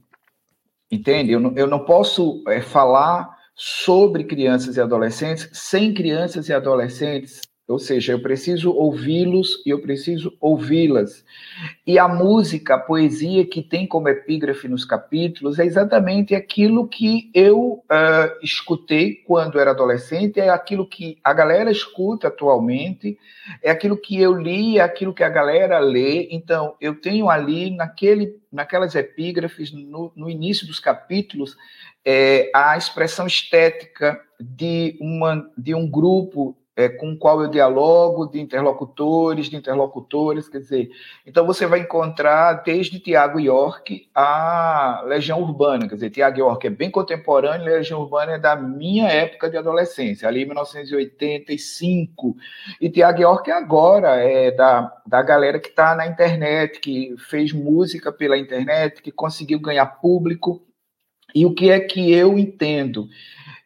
Entende? 0.94 1.32
Eu 1.32 1.40
não, 1.40 1.52
eu 1.56 1.66
não 1.66 1.84
posso 1.84 2.42
é, 2.46 2.60
falar 2.60 3.28
sobre 3.56 4.22
crianças 4.22 4.76
e 4.76 4.80
adolescentes 4.80 5.48
sem 5.52 5.92
crianças 5.92 6.48
e 6.48 6.52
adolescentes 6.52 7.40
Ou 7.66 7.78
seja, 7.78 8.12
eu 8.12 8.20
preciso 8.20 8.70
ouvi-los 8.72 9.62
e 9.64 9.70
eu 9.70 9.80
preciso 9.80 10.36
ouvi-las. 10.38 11.24
E 11.86 11.98
a 11.98 12.06
música, 12.06 12.74
a 12.74 12.78
poesia 12.78 13.46
que 13.46 13.62
tem 13.62 13.86
como 13.86 14.06
epígrafe 14.06 14.68
nos 14.68 14.84
capítulos 14.84 15.58
é 15.58 15.64
exatamente 15.64 16.34
aquilo 16.34 16.86
que 16.86 17.30
eu 17.32 17.82
uh, 17.84 18.36
escutei 18.42 19.14
quando 19.14 19.58
era 19.58 19.70
adolescente, 19.70 20.38
é 20.38 20.50
aquilo 20.50 20.86
que 20.86 21.18
a 21.24 21.32
galera 21.32 21.70
escuta 21.70 22.28
atualmente, 22.28 23.18
é 23.62 23.70
aquilo 23.70 23.96
que 23.96 24.20
eu 24.20 24.34
li, 24.34 24.78
é 24.78 24.82
aquilo 24.82 25.14
que 25.14 25.24
a 25.24 25.30
galera 25.30 25.78
lê. 25.78 26.28
Então, 26.30 26.76
eu 26.78 27.00
tenho 27.00 27.30
ali, 27.30 27.70
naquele, 27.70 28.36
naquelas 28.52 28.94
epígrafes, 28.94 29.72
no, 29.72 30.12
no 30.14 30.28
início 30.28 30.66
dos 30.66 30.78
capítulos, 30.78 31.56
é, 32.04 32.50
a 32.54 32.76
expressão 32.76 33.26
estética 33.26 34.20
de, 34.38 34.98
uma, 35.00 35.50
de 35.56 35.74
um 35.74 35.90
grupo 35.90 36.54
é, 36.76 36.88
com 36.88 37.12
o 37.12 37.16
qual 37.16 37.40
eu 37.40 37.48
dialogo, 37.48 38.26
de 38.26 38.40
interlocutores, 38.40 39.46
de 39.46 39.56
interlocutores, 39.56 40.48
quer 40.48 40.58
dizer, 40.58 40.90
então 41.24 41.46
você 41.46 41.66
vai 41.66 41.80
encontrar 41.80 42.64
desde 42.64 42.98
Tiago 42.98 43.38
York 43.38 44.08
a 44.14 45.02
Legião 45.06 45.40
Urbana, 45.40 45.88
quer 45.88 45.94
dizer, 45.94 46.10
Tiago 46.10 46.38
York 46.38 46.66
é 46.66 46.70
bem 46.70 46.90
contemporâneo, 46.90 47.64
Legião 47.64 48.00
Urbana 48.00 48.32
é 48.32 48.38
da 48.38 48.56
minha 48.56 49.08
época 49.08 49.48
de 49.48 49.56
adolescência, 49.56 50.26
ali 50.26 50.42
em 50.42 50.46
1985, 50.46 52.36
e 52.80 52.90
Tiago 52.90 53.20
York 53.20 53.50
agora, 53.52 54.16
é 54.16 54.50
da, 54.50 54.92
da 55.06 55.22
galera 55.22 55.60
que 55.60 55.68
está 55.68 55.94
na 55.94 56.06
internet, 56.06 56.80
que 56.80 57.14
fez 57.18 57.52
música 57.52 58.10
pela 58.10 58.36
internet, 58.36 59.00
que 59.00 59.12
conseguiu 59.12 59.60
ganhar 59.60 59.86
público, 59.86 60.60
e 61.34 61.44
o 61.44 61.52
que 61.52 61.70
é 61.70 61.80
que 61.80 62.12
eu 62.12 62.38
entendo? 62.38 63.08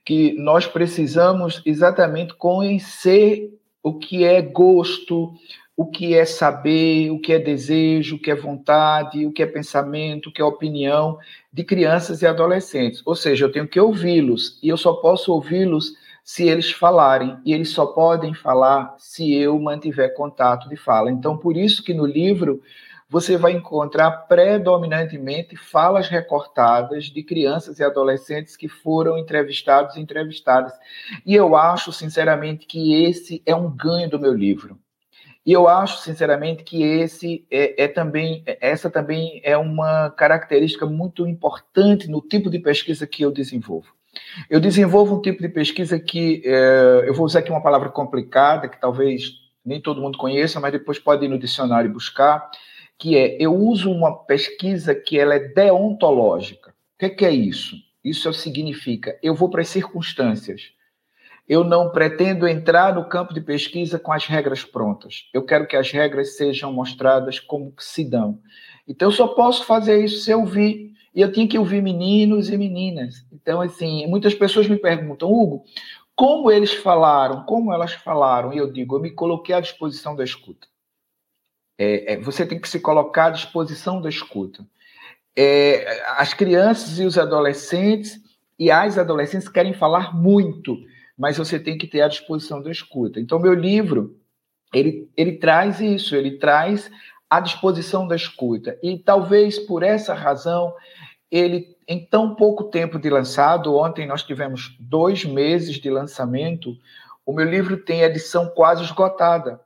Que 0.09 0.33
nós 0.39 0.67
precisamos 0.67 1.61
exatamente 1.67 2.33
conhecer 2.33 3.53
o 3.83 3.93
que 3.93 4.25
é 4.25 4.41
gosto, 4.41 5.35
o 5.77 5.85
que 5.85 6.15
é 6.15 6.25
saber, 6.25 7.11
o 7.11 7.21
que 7.21 7.35
é 7.35 7.39
desejo, 7.39 8.17
o 8.17 8.19
que 8.19 8.31
é 8.31 8.35
vontade, 8.35 9.27
o 9.27 9.31
que 9.31 9.43
é 9.43 9.47
pensamento, 9.47 10.31
o 10.31 10.33
que 10.33 10.41
é 10.41 10.45
opinião 10.47 11.19
de 11.53 11.63
crianças 11.63 12.23
e 12.23 12.27
adolescentes. 12.27 13.03
Ou 13.05 13.15
seja, 13.15 13.45
eu 13.45 13.53
tenho 13.53 13.69
que 13.69 13.79
ouvi-los 13.79 14.59
e 14.63 14.71
eu 14.71 14.79
só 14.79 14.95
posso 14.95 15.31
ouvi-los 15.31 15.93
se 16.25 16.49
eles 16.49 16.71
falarem 16.71 17.37
e 17.45 17.53
eles 17.53 17.69
só 17.69 17.85
podem 17.85 18.33
falar 18.33 18.95
se 18.97 19.35
eu 19.35 19.61
mantiver 19.61 20.15
contato 20.15 20.71
de 20.71 20.77
fala. 20.77 21.11
Então, 21.11 21.37
por 21.37 21.55
isso 21.55 21.85
que 21.85 21.93
no 21.93 22.07
livro 22.07 22.63
você 23.09 23.39
vai 23.39 23.53
encontrar 23.53 24.11
predominantemente 24.29 25.57
falas 25.57 26.09
recortadas 26.09 27.05
de 27.05 27.23
crianças 27.23 27.79
e 27.79 27.85
adolescentes 27.85 28.57
que 28.57 28.69
foram 28.69 29.17
entrevistados 29.17 29.97
e 29.97 30.01
entrevistadas. 30.01 30.75
E 31.25 31.35
eu 31.35 31.57
acho, 31.57 31.91
sinceramente, 31.91 32.67
que 32.67 33.05
esse 33.05 33.43
é 33.47 33.55
um 33.55 33.71
ganho 33.71 34.11
do 34.11 34.19
meu 34.19 34.35
livro. 34.35 34.79
E 35.45 35.53
eu 35.53 35.67
acho, 35.67 36.03
sinceramente, 36.03 36.63
que 36.63 36.83
esse 36.83 37.47
é, 37.51 37.85
é, 37.85 37.89
também, 37.89 38.43
essa 38.61 38.91
também 38.91 39.41
é 39.43 39.57
uma 39.57 40.11
característica 40.11 40.85
muito 40.85 41.27
importante 41.27 42.07
no 42.07 42.21
tipo 42.21 42.51
de 42.51 42.59
pesquisa 42.59 43.07
que 43.07 43.23
eu 43.23 43.31
desenvolvo. 43.31 43.89
Eu 44.51 44.61
desenvolvo 44.61 45.17
um 45.17 45.23
tipo 45.23 45.41
de 45.41 45.49
pesquisa 45.49 45.99
que, 45.99 46.43
é, 46.45 47.05
eu 47.07 47.15
vou 47.15 47.25
usar 47.25 47.39
aqui 47.39 47.51
uma 47.51 47.63
palavra 47.63 47.89
complicada, 47.89 48.69
que 48.69 48.79
talvez 48.79 49.33
nem 49.65 49.81
todo 49.81 50.03
mundo 50.03 50.19
conheça, 50.19 50.61
mas 50.61 50.73
depois 50.73 50.99
pode 50.99 51.25
ir 51.25 51.29
no 51.29 51.39
dicionário 51.39 51.89
e 51.89 51.93
buscar, 51.93 52.51
que 52.99 53.17
é 53.17 53.37
eu 53.41 53.55
uso 53.55 53.91
uma 53.91 54.25
pesquisa 54.25 54.95
que 54.95 55.19
ela 55.19 55.35
é 55.35 55.39
deontológica. 55.39 56.71
O 56.71 56.99
que, 56.99 57.11
que 57.11 57.25
é 57.25 57.31
isso? 57.31 57.77
Isso 58.05 58.33
significa 58.33 59.19
eu 59.23 59.35
vou 59.35 59.49
para 59.49 59.63
as 59.63 59.69
circunstâncias. 59.69 60.73
Eu 61.49 61.65
não 61.65 61.91
pretendo 61.91 62.47
entrar 62.47 62.95
no 62.95 63.09
campo 63.09 63.33
de 63.33 63.41
pesquisa 63.41 63.99
com 63.99 64.13
as 64.13 64.27
regras 64.27 64.65
prontas. 64.65 65.31
Eu 65.33 65.43
quero 65.43 65.67
que 65.67 65.77
as 65.77 65.91
regras 65.91 66.37
sejam 66.37 66.71
mostradas 66.73 67.41
como 67.41 67.73
se 67.79 68.05
dão. 68.05 68.39
Então, 68.87 69.09
eu 69.09 69.13
só 69.13 69.29
posso 69.29 69.65
fazer 69.65 70.05
isso 70.05 70.23
se 70.23 70.31
eu 70.31 70.41
ouvir. 70.41 70.93
E 71.15 71.23
eu 71.23 71.33
tinha 71.33 71.49
que 71.49 71.59
ouvir 71.59 71.83
meninos 71.83 72.51
e 72.51 72.57
meninas. 72.59 73.25
Então, 73.33 73.63
assim, 73.63 74.07
muitas 74.07 74.35
pessoas 74.35 74.69
me 74.69 74.77
perguntam, 74.77 75.33
Hugo, 75.33 75.65
como 76.15 76.51
eles 76.51 76.75
falaram, 76.75 77.45
como 77.45 77.73
elas 77.73 77.95
falaram? 77.95 78.53
E 78.53 78.59
eu 78.59 78.71
digo, 78.71 78.97
eu 78.97 79.01
me 79.01 79.11
coloquei 79.11 79.55
à 79.55 79.61
disposição 79.61 80.15
da 80.15 80.25
escuta. 80.25 80.69
É, 81.79 82.15
é, 82.15 82.17
você 82.21 82.45
tem 82.45 82.59
que 82.59 82.69
se 82.69 82.81
colocar 82.81 83.27
à 83.27 83.31
disposição 83.31 84.01
da 84.01 84.09
escuta. 84.09 84.67
É, 85.37 86.03
as 86.17 86.35
crianças 86.35 86.99
e 86.99 87.05
os 87.05 87.17
adolescentes 87.17 88.19
e 88.59 88.73
as 88.73 88.99
adolescentes 88.99 89.49
querem 89.49 89.73
falar 89.73 90.13
muito, 90.13 90.77
mas 91.17 91.39
você 91.39 91.61
tem 91.61 91.79
que 91.79 91.87
ter 91.87 92.01
à 92.01 92.09
disposição 92.09 92.61
da 92.61 92.73
escuta. 92.73 93.21
Então, 93.21 93.39
meu 93.39 93.55
livro, 93.55 94.17
ele, 94.75 95.09
ele 95.17 95.39
traz 95.39 95.81
isso, 95.81 96.17
ele 96.17 96.39
traz 96.39 96.91
à 97.31 97.39
disposição 97.39 98.09
da 98.09 98.17
escuta. 98.17 98.77
E 98.83 98.99
talvez 98.99 99.61
por 99.61 99.85
essa 99.85 100.13
razão, 100.13 100.75
ele, 101.31 101.77
em 101.87 102.05
tão 102.05 102.35
pouco 102.35 102.65
tempo 102.65 102.99
de 102.99 103.09
lançado, 103.09 103.77
ontem 103.77 104.09
nós 104.09 104.25
tivemos 104.25 104.77
dois 104.81 105.25
meses 105.25 105.77
de 105.77 105.89
lançamento, 105.89 106.77
o 107.25 107.33
meu 107.33 107.49
livro 107.49 107.77
tem 107.77 108.01
edição 108.01 108.49
quase 108.49 108.83
esgotada 108.83 109.61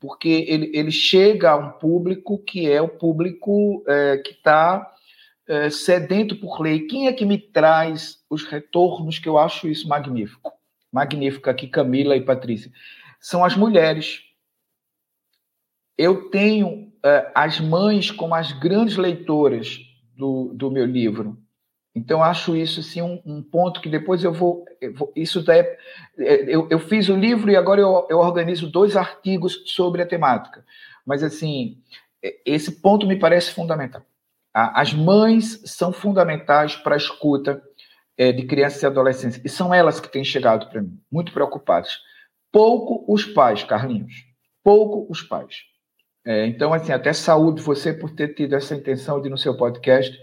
porque 0.00 0.28
ele, 0.48 0.70
ele 0.74 0.90
chega 0.90 1.50
a 1.50 1.56
um 1.56 1.70
público 1.72 2.38
que 2.38 2.70
é 2.70 2.80
o 2.80 2.88
público 2.88 3.84
é, 3.86 4.18
que 4.18 4.32
está 4.32 4.92
é, 5.48 5.70
sedento 5.70 6.36
por 6.36 6.60
lei. 6.60 6.86
Quem 6.86 7.06
é 7.06 7.12
que 7.12 7.24
me 7.24 7.38
traz 7.38 8.18
os 8.28 8.44
retornos 8.44 9.18
que 9.18 9.28
eu 9.28 9.38
acho 9.38 9.68
isso 9.68 9.88
magnífico? 9.88 10.52
Magnífico 10.92 11.48
aqui, 11.48 11.68
Camila 11.68 12.16
e 12.16 12.20
Patrícia. 12.20 12.70
São 13.20 13.44
as 13.44 13.56
mulheres. 13.56 14.22
Eu 15.96 16.30
tenho 16.30 16.92
é, 17.04 17.30
as 17.34 17.60
mães 17.60 18.10
como 18.10 18.34
as 18.34 18.52
grandes 18.52 18.96
leitoras 18.96 19.78
do, 20.16 20.52
do 20.54 20.70
meu 20.70 20.84
livro. 20.84 21.38
Então, 21.96 22.22
acho 22.22 22.54
isso 22.54 22.80
assim, 22.80 23.00
um, 23.00 23.22
um 23.24 23.42
ponto 23.42 23.80
que 23.80 23.88
depois 23.88 24.22
eu 24.22 24.30
vou. 24.30 24.66
Eu 24.82 24.92
vou 24.92 25.10
isso 25.16 25.42
é, 25.50 25.78
eu, 26.18 26.68
eu, 26.70 26.78
fiz 26.78 27.08
o 27.08 27.16
livro 27.16 27.50
e 27.50 27.56
agora 27.56 27.80
eu, 27.80 28.06
eu 28.10 28.18
organizo 28.18 28.70
dois 28.70 28.98
artigos 28.98 29.62
sobre 29.64 30.02
a 30.02 30.06
temática. 30.06 30.62
Mas, 31.06 31.22
assim, 31.22 31.78
esse 32.44 32.82
ponto 32.82 33.06
me 33.06 33.18
parece 33.18 33.50
fundamental. 33.50 34.02
As 34.52 34.92
mães 34.92 35.62
são 35.64 35.90
fundamentais 35.90 36.76
para 36.76 36.96
a 36.96 36.98
escuta 36.98 37.62
é, 38.16 38.30
de 38.30 38.44
crianças 38.44 38.82
e 38.82 38.86
adolescentes. 38.86 39.40
E 39.42 39.48
são 39.48 39.72
elas 39.72 39.98
que 39.98 40.12
têm 40.12 40.22
chegado 40.22 40.68
para 40.68 40.82
mim, 40.82 41.00
muito 41.10 41.32
preocupadas. 41.32 41.98
Pouco 42.52 43.10
os 43.10 43.24
pais, 43.24 43.64
Carlinhos. 43.64 44.12
Pouco 44.62 45.10
os 45.10 45.22
pais. 45.22 45.62
É, 46.26 46.44
então, 46.46 46.74
assim, 46.74 46.92
até 46.92 47.14
saúde 47.14 47.62
você 47.62 47.94
por 47.94 48.10
ter 48.10 48.34
tido 48.34 48.54
essa 48.54 48.74
intenção 48.74 49.18
de, 49.18 49.30
no 49.30 49.38
seu 49.38 49.56
podcast, 49.56 50.18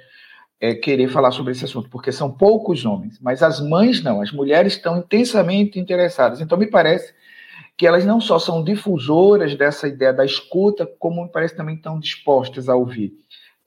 é, 0.64 0.74
querer 0.74 1.10
falar 1.10 1.32
sobre 1.32 1.52
esse 1.52 1.66
assunto, 1.66 1.90
porque 1.90 2.10
são 2.10 2.32
poucos 2.32 2.86
homens, 2.86 3.20
mas 3.20 3.44
as 3.44 3.60
mães 3.60 4.02
não, 4.02 4.22
as 4.22 4.32
mulheres 4.32 4.72
estão 4.72 4.98
intensamente 4.98 5.78
interessadas. 5.78 6.40
Então, 6.40 6.58
me 6.58 6.68
parece 6.68 7.14
que 7.78 7.86
elas 7.86 8.06
não 8.06 8.22
só 8.22 8.40
são 8.40 8.64
difusoras 8.64 9.58
dessa 9.58 9.90
ideia 9.90 10.14
da 10.14 10.24
escuta, 10.24 10.90
como 10.98 11.22
me 11.22 11.30
parece 11.30 11.54
também 11.54 11.76
estão 11.76 12.00
dispostas 12.00 12.70
a 12.70 12.78
ouvir. 12.78 13.12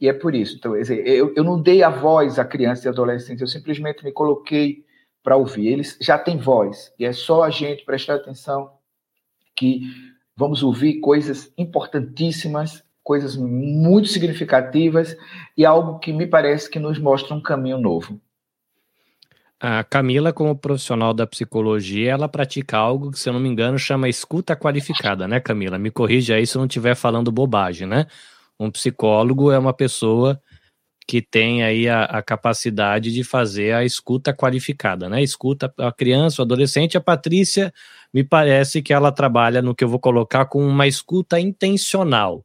E 0.01 0.09
é 0.09 0.13
por 0.15 0.35
isso. 0.35 0.57
Então, 0.57 0.75
eu, 0.75 1.35
eu 1.37 1.45
não 1.45 1.61
dei 1.61 1.83
a 1.83 1.91
voz 1.91 2.39
à 2.39 2.47
criança 2.47 2.87
e 2.87 2.89
adolescente, 2.89 3.43
eu 3.43 3.47
simplesmente 3.47 4.03
me 4.03 4.11
coloquei 4.11 4.83
para 5.23 5.37
ouvir. 5.37 5.67
Eles 5.67 5.99
já 6.01 6.17
têm 6.17 6.39
voz, 6.39 6.95
e 6.99 7.05
é 7.05 7.13
só 7.13 7.43
a 7.43 7.51
gente 7.51 7.85
prestar 7.85 8.15
atenção 8.15 8.71
que 9.55 9.83
vamos 10.35 10.63
ouvir 10.63 10.99
coisas 11.01 11.53
importantíssimas 11.59 12.83
coisas 13.07 13.37
muito 13.37 14.09
significativas 14.09 15.17
e 15.57 15.65
algo 15.65 16.01
que 16.01 16.13
me 16.13 16.27
parece 16.27 16.69
que 16.69 16.81
nos 16.81 16.99
mostra 16.99 17.37
um 17.37 17.41
caminho 17.41 17.79
novo. 17.79 18.21
A 19.61 19.85
Camila, 19.85 20.33
como 20.33 20.59
profissional 20.59 21.15
da 21.15 21.25
psicologia, 21.25 22.11
ela 22.11 22.29
pratica 22.29 22.77
algo 22.77 23.13
que, 23.13 23.19
se 23.21 23.29
eu 23.29 23.33
não 23.33 23.39
me 23.39 23.49
engano, 23.49 23.79
chama 23.79 24.09
escuta 24.09 24.57
qualificada, 24.57 25.29
né, 25.29 25.39
Camila? 25.39 25.79
Me 25.79 25.89
corrija 25.89 26.35
aí 26.35 26.45
se 26.49 26.57
eu 26.57 26.59
não 26.59 26.67
estiver 26.67 26.97
falando 26.97 27.31
bobagem, 27.31 27.87
né? 27.87 28.07
Um 28.59 28.73
psicólogo 28.73 29.53
é 29.53 29.59
uma 29.59 29.73
pessoa 29.73 30.43
que 31.07 31.23
tem 31.23 31.63
aí 31.63 31.89
a, 31.89 32.03
a, 32.05 32.23
capacidade 32.23 33.15
de 33.15 33.23
fazer 33.23 33.73
a 33.73 33.85
escuta 33.85 34.35
qualificada, 34.35 35.09
né? 35.09 35.23
Escuta 35.23 35.73
a 35.79 35.93
criança, 35.93 36.43
o 36.43 36.45
adolescente, 36.45 36.97
a 36.97 37.01
Patrícia, 37.01 37.73
me 38.13 38.25
parece 38.25 38.83
que 38.83 38.93
ela 38.93 39.13
trabalha 39.13 39.63
no 39.63 39.77
que 39.77 39.85
eu 39.85 39.89
vou 39.89 40.01
colocar 40.01 40.47
com 40.47 40.67
uma 40.67 40.89
escuta 40.89 41.39
intencional 41.39 42.45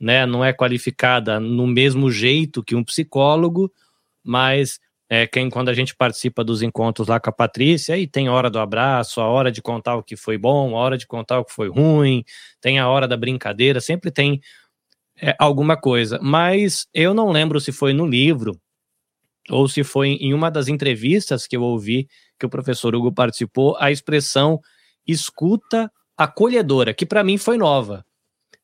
né, 0.00 0.24
não 0.26 0.44
é 0.44 0.52
qualificada 0.52 1.40
no 1.40 1.66
mesmo 1.66 2.10
jeito 2.10 2.62
que 2.62 2.74
um 2.74 2.84
psicólogo, 2.84 3.72
mas 4.22 4.78
é, 5.10 5.26
quem, 5.26 5.48
quando 5.48 5.70
a 5.70 5.74
gente 5.74 5.96
participa 5.96 6.44
dos 6.44 6.60
encontros 6.60 7.08
lá 7.08 7.18
com 7.18 7.30
a 7.30 7.32
Patrícia, 7.32 7.94
aí 7.94 8.06
tem 8.06 8.28
hora 8.28 8.50
do 8.50 8.58
abraço, 8.58 9.20
a 9.20 9.26
hora 9.26 9.50
de 9.50 9.62
contar 9.62 9.96
o 9.96 10.02
que 10.02 10.16
foi 10.16 10.36
bom, 10.36 10.76
a 10.76 10.80
hora 10.80 10.98
de 10.98 11.06
contar 11.06 11.38
o 11.38 11.44
que 11.44 11.52
foi 11.52 11.68
ruim, 11.68 12.24
tem 12.60 12.78
a 12.78 12.88
hora 12.88 13.08
da 13.08 13.16
brincadeira, 13.16 13.80
sempre 13.80 14.10
tem 14.10 14.40
é, 15.20 15.34
alguma 15.38 15.76
coisa. 15.76 16.18
Mas 16.22 16.86
eu 16.92 17.14
não 17.14 17.30
lembro 17.30 17.58
se 17.58 17.72
foi 17.72 17.94
no 17.94 18.06
livro 18.06 18.60
ou 19.50 19.66
se 19.66 19.82
foi 19.82 20.10
em 20.10 20.34
uma 20.34 20.50
das 20.50 20.68
entrevistas 20.68 21.46
que 21.46 21.56
eu 21.56 21.62
ouvi 21.62 22.06
que 22.38 22.44
o 22.44 22.50
professor 22.50 22.94
Hugo 22.94 23.10
participou, 23.10 23.76
a 23.78 23.90
expressão 23.90 24.60
escuta 25.06 25.90
acolhedora, 26.16 26.92
que 26.92 27.06
para 27.06 27.24
mim 27.24 27.38
foi 27.38 27.56
nova. 27.56 28.04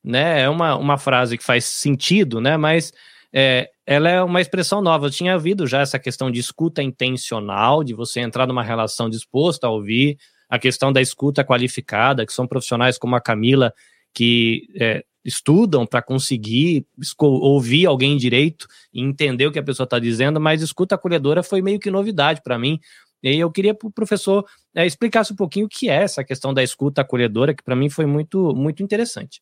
Né? 0.04 0.42
É 0.42 0.48
uma, 0.48 0.76
uma 0.76 0.98
frase 0.98 1.38
que 1.38 1.44
faz 1.44 1.64
sentido, 1.64 2.40
né? 2.40 2.56
mas 2.56 2.92
é, 3.32 3.70
ela 3.86 4.08
é 4.08 4.22
uma 4.22 4.40
expressão 4.40 4.82
nova. 4.82 5.06
Eu 5.06 5.10
tinha 5.10 5.34
ouvido 5.34 5.66
já 5.66 5.80
essa 5.80 5.98
questão 5.98 6.30
de 6.30 6.38
escuta 6.38 6.82
intencional, 6.82 7.82
de 7.82 7.94
você 7.94 8.20
entrar 8.20 8.46
numa 8.46 8.62
relação 8.62 9.08
disposta 9.08 9.66
a 9.66 9.70
ouvir, 9.70 10.18
a 10.48 10.58
questão 10.58 10.92
da 10.92 11.00
escuta 11.00 11.42
qualificada, 11.42 12.24
que 12.26 12.32
são 12.32 12.46
profissionais 12.46 12.98
como 12.98 13.16
a 13.16 13.20
Camila, 13.20 13.72
que 14.12 14.68
é, 14.78 15.04
estudam 15.24 15.86
para 15.86 16.02
conseguir 16.02 16.86
ouvir 17.18 17.86
alguém 17.86 18.16
direito 18.16 18.68
e 18.92 19.00
entender 19.00 19.46
o 19.46 19.52
que 19.52 19.58
a 19.58 19.62
pessoa 19.62 19.84
está 19.84 19.98
dizendo, 19.98 20.40
mas 20.40 20.60
escuta 20.60 20.94
acolhedora 20.94 21.42
foi 21.42 21.62
meio 21.62 21.80
que 21.80 21.90
novidade 21.90 22.42
para 22.42 22.58
mim. 22.58 22.78
E 23.22 23.38
eu 23.38 23.50
queria 23.50 23.74
que 23.74 23.86
o 23.86 23.90
professor 23.90 24.44
é, 24.74 24.86
explicasse 24.86 25.32
um 25.32 25.36
pouquinho 25.36 25.64
o 25.64 25.68
que 25.68 25.88
é 25.88 26.02
essa 26.02 26.22
questão 26.22 26.52
da 26.52 26.62
escuta 26.62 27.00
acolhedora, 27.00 27.54
que 27.54 27.62
para 27.62 27.74
mim 27.74 27.88
foi 27.88 28.04
muito, 28.04 28.54
muito 28.54 28.82
interessante. 28.82 29.40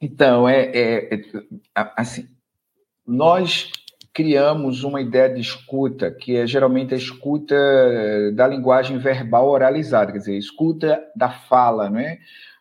Então, 0.00 0.48
é, 0.48 0.70
é, 0.74 1.14
é, 1.14 1.20
assim, 1.74 2.28
nós 3.06 3.70
criamos 4.12 4.84
uma 4.84 5.00
ideia 5.00 5.32
de 5.32 5.40
escuta, 5.40 6.10
que 6.10 6.36
é 6.36 6.46
geralmente 6.46 6.94
a 6.94 6.96
escuta 6.96 7.56
da 8.34 8.46
linguagem 8.46 8.98
verbal 8.98 9.48
oralizada, 9.48 10.12
quer 10.12 10.18
dizer, 10.18 10.38
escuta 10.38 11.02
da 11.16 11.30
fala, 11.30 11.90
não 11.90 11.98
é? 11.98 12.18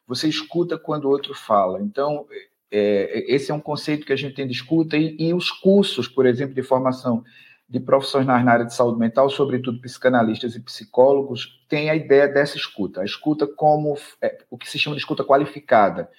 Você 0.08 0.28
escuta 0.28 0.78
quando 0.78 1.06
o 1.06 1.10
outro 1.10 1.36
fala. 1.36 1.80
Então, 1.82 2.26
é, 2.72 3.24
esse 3.28 3.52
é 3.52 3.54
um 3.54 3.60
conceito 3.60 4.06
que 4.06 4.14
a 4.14 4.16
gente 4.16 4.34
tem 4.34 4.48
de 4.48 4.54
escuta 4.54 4.98
e, 4.98 5.16
e 5.20 5.34
os 5.34 5.52
cursos, 5.52 6.08
por 6.08 6.26
exemplo, 6.26 6.56
de 6.56 6.64
formação 6.64 7.24
de 7.70 7.80
profissionais 7.80 8.44
na 8.44 8.52
área 8.52 8.66
de 8.66 8.74
saúde 8.74 9.00
mental, 9.00 9.30
sobretudo 9.30 9.80
psicanalistas 9.80 10.56
e 10.56 10.60
psicólogos, 10.60 11.64
têm 11.68 11.90
a 11.90 11.96
ideia 11.96 12.28
dessa 12.28 12.58
escuta, 12.58 13.02
a 13.02 13.06
escuta 13.06 13.48
como 13.48 13.98
é, 14.22 14.38
o 14.50 14.58
que 14.58 14.70
se 14.70 14.78
chama 14.78 14.96
de 14.96 15.02
escuta 15.02 15.24
qualificada. 15.24 16.10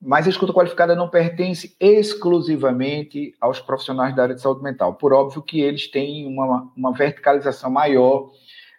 Mas 0.00 0.26
a 0.26 0.30
escuta 0.30 0.52
qualificada 0.52 0.94
não 0.94 1.08
pertence 1.08 1.76
exclusivamente 1.80 3.34
aos 3.40 3.60
profissionais 3.60 4.14
da 4.14 4.22
área 4.22 4.34
de 4.34 4.40
saúde 4.40 4.62
mental. 4.62 4.94
Por 4.94 5.12
óbvio 5.12 5.42
que 5.42 5.60
eles 5.60 5.90
têm 5.90 6.26
uma, 6.26 6.70
uma 6.76 6.92
verticalização 6.92 7.70
maior 7.70 8.30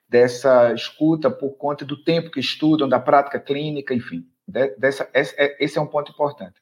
dessa 0.08 0.74
escuta 0.74 1.30
por 1.30 1.52
conta 1.58 1.84
do 1.84 2.02
tempo 2.04 2.32
que 2.32 2.40
estudam, 2.40 2.88
da 2.88 3.00
prática 3.00 3.40
clínica, 3.40 3.94
enfim. 3.94 4.26
Dessa, 4.48 5.08
esse 5.14 5.78
é 5.78 5.82
um 5.82 5.86
ponto 5.86 6.12
importante. 6.12 6.56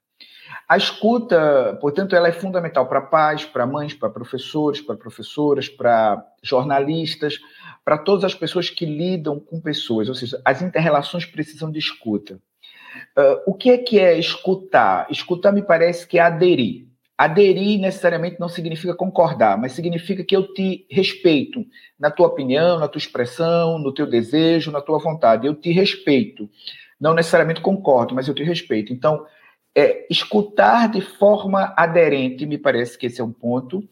A 0.68 0.76
escuta, 0.76 1.78
portanto, 1.80 2.16
ela 2.16 2.28
é 2.28 2.34
fundamental 2.34 2.88
para 2.88 3.00
pais, 3.00 3.46
para 3.46 3.66
mães, 3.66 3.94
para 3.94 4.10
professores, 4.10 4.82
para 4.82 4.98
professoras, 4.98 5.70
para 5.70 6.22
jornalistas, 6.44 7.40
para 7.86 7.98
todas 7.98 8.26
as 8.26 8.36
pessoas 8.36 8.70
que 8.70 8.86
lidam 8.86 9.40
com 9.40 9.62
pessoas, 9.62 10.10
ou 10.10 10.16
seja, 10.16 10.42
as 10.44 10.62
interrelações 10.62 11.26
precisam 11.26 11.72
de 11.72 11.80
escuta. 11.80 12.40
Uh, 13.18 13.52
o 13.52 13.54
que 13.54 13.72
é 13.72 13.78
que 13.78 14.00
é 14.00 14.18
escutar? 14.18 15.08
Escutar 15.10 15.52
me 15.52 15.62
parece 15.62 16.08
que 16.08 16.20
é 16.20 16.22
aderir. 16.22 16.88
Aderir 17.18 17.80
necessariamente 17.80 18.40
não 18.40 18.48
significa 18.48 18.94
concordar, 18.94 19.58
mas 19.58 19.72
significa 19.72 20.24
que 20.24 20.36
eu 20.36 20.54
te 20.54 20.86
respeito 20.90 21.66
na 22.00 22.12
tua 22.12 22.28
opinião, 22.28 22.78
na 22.78 22.88
tua 22.88 23.00
expressão, 23.00 23.80
no 23.80 23.92
teu 23.92 24.06
desejo, 24.06 24.72
na 24.72 24.82
tua 24.82 25.00
vontade. 25.00 25.48
Eu 25.48 25.56
te 25.56 25.72
respeito. 25.72 26.48
Não 27.00 27.14
necessariamente 27.14 27.62
concordo, 27.62 28.14
mas 28.14 28.28
eu 28.28 28.36
te 28.36 28.44
respeito. 28.44 28.94
Então, 28.94 29.26
é, 29.76 30.08
escutar 30.10 30.90
de 30.90 31.02
forma 31.02 31.74
aderente, 31.78 32.46
me 32.46 32.58
parece 32.58 32.98
que 32.98 33.06
esse 33.06 33.22
é 33.22 33.24
um 33.24 33.32
ponto. 33.32 33.84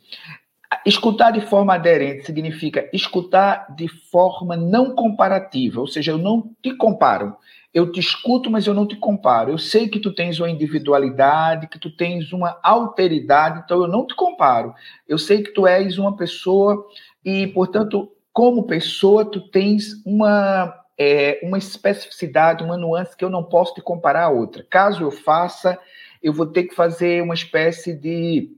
Escutar 0.86 1.32
de 1.32 1.42
forma 1.42 1.74
aderente 1.74 2.26
significa 2.26 2.90
escutar 2.92 3.74
de 3.76 3.88
forma 3.88 4.56
não 4.56 4.96
comparativa, 4.96 5.80
ou 5.80 5.88
seja, 5.88 6.12
eu 6.12 6.18
não 6.18 6.52
te 6.62 6.76
comparo. 6.76 7.36
Eu 7.76 7.92
te 7.92 8.00
escuto, 8.00 8.50
mas 8.50 8.66
eu 8.66 8.74
não 8.74 8.88
te 8.88 8.96
comparo. 8.96 9.52
Eu 9.52 9.58
sei 9.58 9.90
que 9.90 10.00
tu 10.00 10.14
tens 10.16 10.40
uma 10.40 10.50
individualidade, 10.50 11.68
que 11.68 11.78
tu 11.78 11.92
tens 11.92 12.32
uma 12.32 12.58
alteridade, 12.64 13.64
então 13.66 13.82
eu 13.82 13.88
não 13.90 14.08
te 14.08 14.16
comparo. 14.16 14.74
Eu 15.06 15.18
sei 15.18 15.44
que 15.44 15.52
tu 15.52 15.68
és 15.68 15.98
uma 15.98 16.16
pessoa 16.16 16.88
e, 17.24 17.48
portanto, 17.48 18.10
como 18.32 18.66
pessoa, 18.66 19.26
tu 19.26 19.42
tens 19.50 20.02
uma 20.06 20.74
é, 20.98 21.42
uma 21.44 21.58
especificidade, 21.58 22.64
uma 22.64 22.78
nuance 22.78 23.18
que 23.18 23.26
eu 23.26 23.30
não 23.30 23.44
posso 23.44 23.74
te 23.74 23.82
comparar 23.82 24.24
a 24.24 24.30
outra. 24.30 24.66
Caso 24.70 25.04
eu 25.04 25.12
faça, 25.12 25.78
eu 26.24 26.32
vou 26.32 26.46
ter 26.46 26.64
que 26.64 26.76
fazer 26.76 27.22
uma 27.22 27.34
espécie 27.34 27.94
de 27.94 28.52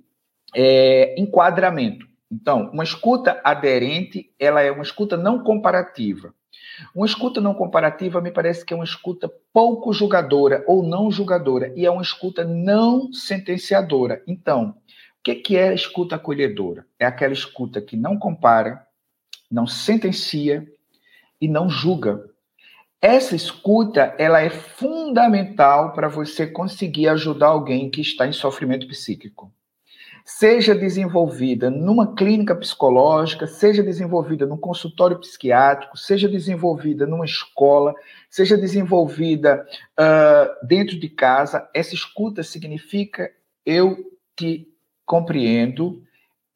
é, 0.55 1.19
enquadramento. 1.19 2.07
Então, 2.31 2.69
uma 2.71 2.83
escuta 2.83 3.41
aderente, 3.43 4.31
ela 4.39 4.61
é 4.61 4.69
uma 4.69 4.83
escuta 4.83 5.17
não 5.17 5.43
comparativa. 5.43 6.35
Uma 6.93 7.05
escuta 7.05 7.41
não 7.41 7.53
comparativa 7.53 8.21
me 8.21 8.31
parece 8.31 8.65
que 8.65 8.73
é 8.73 8.75
uma 8.77 8.83
escuta 8.83 9.31
pouco 9.53 9.93
julgadora 9.93 10.63
ou 10.67 10.83
não 10.83 11.09
julgadora, 11.11 11.73
e 11.75 11.85
é 11.85 11.91
uma 11.91 12.01
escuta 12.01 12.43
não 12.43 13.11
sentenciadora. 13.11 14.21
Então, 14.27 14.75
o 15.19 15.23
que 15.23 15.57
é 15.57 15.69
a 15.69 15.73
escuta 15.73 16.15
acolhedora? 16.15 16.85
É 16.99 17.05
aquela 17.05 17.33
escuta 17.33 17.81
que 17.81 17.97
não 17.97 18.17
compara, 18.17 18.85
não 19.51 19.67
sentencia 19.67 20.65
e 21.39 21.47
não 21.47 21.69
julga. 21.69 22.23
Essa 23.01 23.35
escuta, 23.35 24.15
ela 24.17 24.41
é 24.41 24.49
fundamental 24.49 25.93
para 25.93 26.07
você 26.07 26.47
conseguir 26.47 27.07
ajudar 27.09 27.47
alguém 27.47 27.91
que 27.91 28.01
está 28.01 28.25
em 28.25 28.31
sofrimento 28.31 28.87
psíquico. 28.87 29.51
Seja 30.29 30.75
desenvolvida 30.75 31.69
numa 31.69 32.13
clínica 32.13 32.53
psicológica, 32.53 33.47
seja 33.47 33.81
desenvolvida 33.81 34.45
num 34.45 34.57
consultório 34.57 35.17
psiquiátrico, 35.17 35.97
seja 35.97 36.27
desenvolvida 36.27 37.07
numa 37.07 37.23
escola, 37.23 37.95
seja 38.29 38.57
desenvolvida 38.57 39.65
uh, 39.97 40.67
dentro 40.67 40.99
de 40.99 41.07
casa, 41.07 41.69
essa 41.73 41.95
escuta 41.95 42.43
significa 42.43 43.31
eu 43.65 44.11
te 44.35 44.67
compreendo, 45.05 46.03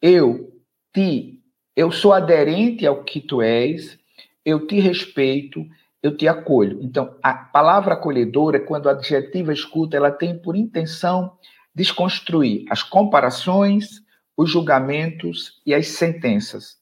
eu 0.01 0.51
te, 0.93 1.39
eu 1.73 1.93
sou 1.93 2.11
aderente 2.11 2.85
ao 2.85 3.05
que 3.05 3.21
tu 3.21 3.41
és, 3.41 3.97
eu 4.43 4.67
te 4.67 4.81
respeito, 4.81 5.65
eu 6.03 6.17
te 6.17 6.27
acolho. 6.27 6.77
Então, 6.81 7.15
a 7.23 7.33
palavra 7.33 7.93
acolhedora, 7.93 8.59
quando 8.59 8.89
a 8.89 8.91
adjetiva 8.91 9.53
escuta, 9.53 9.95
ela 9.95 10.11
tem 10.11 10.37
por 10.37 10.57
intenção 10.57 11.37
desconstruir 11.73 12.65
as 12.69 12.83
comparações, 12.83 14.01
os 14.35 14.49
julgamentos 14.49 15.61
e 15.65 15.73
as 15.73 15.87
sentenças. 15.87 16.77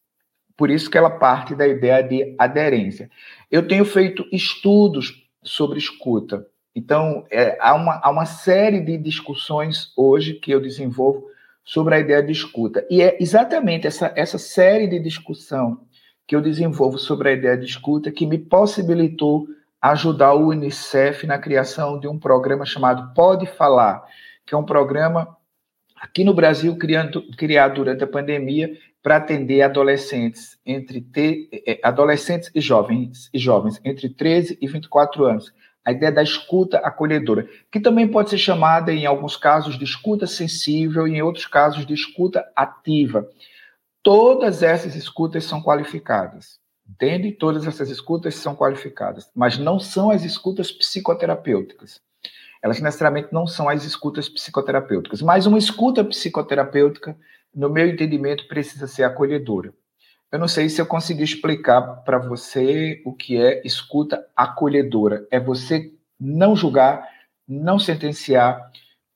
Por 0.57 0.69
isso 0.69 0.89
que 0.89 0.97
ela 0.97 1.09
parte 1.09 1.55
da 1.55 1.67
ideia 1.67 2.03
de 2.03 2.35
aderência. 2.37 3.09
Eu 3.49 3.67
tenho 3.67 3.85
feito 3.85 4.25
estudos 4.31 5.25
sobre 5.43 5.79
escuta. 5.79 6.45
Então, 6.75 7.25
é, 7.31 7.57
há, 7.59 7.73
uma, 7.73 7.99
há 8.03 8.09
uma 8.09 8.25
série 8.25 8.81
de 8.81 8.97
discussões 8.97 9.91
hoje 9.95 10.33
que 10.33 10.51
eu 10.51 10.61
desenvolvo 10.61 11.27
sobre 11.63 11.95
a 11.95 11.99
ideia 11.99 12.21
de 12.21 12.31
escuta. 12.31 12.85
E 12.89 13.01
é 13.01 13.17
exatamente 13.21 13.87
essa, 13.87 14.11
essa 14.15 14.37
série 14.37 14.87
de 14.87 14.99
discussão 14.99 15.81
que 16.27 16.35
eu 16.35 16.41
desenvolvo 16.41 16.97
sobre 16.97 17.29
a 17.29 17.33
ideia 17.33 17.57
de 17.57 17.65
escuta 17.65 18.11
que 18.11 18.25
me 18.25 18.37
possibilitou 18.37 19.47
ajudar 19.81 20.33
o 20.33 20.49
Unicef 20.49 21.25
na 21.25 21.37
criação 21.37 21.99
de 21.99 22.07
um 22.07 22.19
programa 22.19 22.65
chamado 22.65 23.13
Pode 23.13 23.45
Falar, 23.45 24.03
que 24.49 24.55
é 24.55 24.57
um 24.57 24.65
programa 24.65 25.37
aqui 25.95 26.23
no 26.23 26.33
Brasil 26.33 26.75
criando, 26.75 27.21
criado 27.37 27.75
durante 27.75 28.03
a 28.03 28.07
pandemia 28.07 28.75
para 29.03 29.17
atender 29.17 29.61
adolescentes 29.61 30.57
entre 30.65 31.01
te, 31.01 31.47
eh, 31.67 31.79
adolescentes 31.83 32.49
e 32.55 32.59
jovens 32.59 33.29
e 33.31 33.37
jovens 33.37 33.79
entre 33.85 34.09
13 34.09 34.57
e 34.59 34.67
24 34.67 35.23
anos. 35.23 35.53
A 35.85 35.91
ideia 35.91 36.11
da 36.11 36.23
escuta 36.23 36.79
acolhedora, 36.79 37.47
que 37.71 37.79
também 37.79 38.07
pode 38.07 38.31
ser 38.31 38.39
chamada 38.39 38.91
em 38.91 39.05
alguns 39.05 39.37
casos 39.37 39.77
de 39.77 39.83
escuta 39.83 40.25
sensível 40.25 41.07
e 41.07 41.17
em 41.17 41.21
outros 41.21 41.45
casos 41.45 41.85
de 41.85 41.93
escuta 41.93 42.43
ativa. 42.55 43.29
Todas 44.01 44.63
essas 44.63 44.95
escutas 44.95 45.45
são 45.45 45.61
qualificadas. 45.61 46.59
Entende? 46.89 47.31
Todas 47.31 47.67
essas 47.67 47.91
escutas 47.91 48.33
são 48.33 48.55
qualificadas, 48.55 49.29
mas 49.35 49.59
não 49.59 49.79
são 49.79 50.09
as 50.09 50.23
escutas 50.23 50.71
psicoterapêuticas. 50.71 52.01
Elas 52.61 52.81
necessariamente 52.81 53.29
não 53.31 53.47
são 53.47 53.69
as 53.69 53.85
escutas 53.85 54.27
psicoterapêuticas, 54.27 55.21
mas 55.21 55.45
uma 55.45 55.57
escuta 55.57 56.03
psicoterapêutica, 56.03 57.17
no 57.55 57.69
meu 57.69 57.87
entendimento, 57.87 58.47
precisa 58.47 58.87
ser 58.87 59.03
acolhedora. 59.03 59.73
Eu 60.31 60.37
não 60.37 60.47
sei 60.47 60.69
se 60.69 60.79
eu 60.79 60.85
consegui 60.85 61.23
explicar 61.23 61.81
para 62.03 62.19
você 62.19 63.01
o 63.03 63.13
que 63.13 63.37
é 63.37 63.65
escuta 63.65 64.23
acolhedora. 64.35 65.25
É 65.31 65.39
você 65.39 65.91
não 66.19 66.55
julgar, 66.55 67.07
não 67.47 67.79
sentenciar 67.79 68.71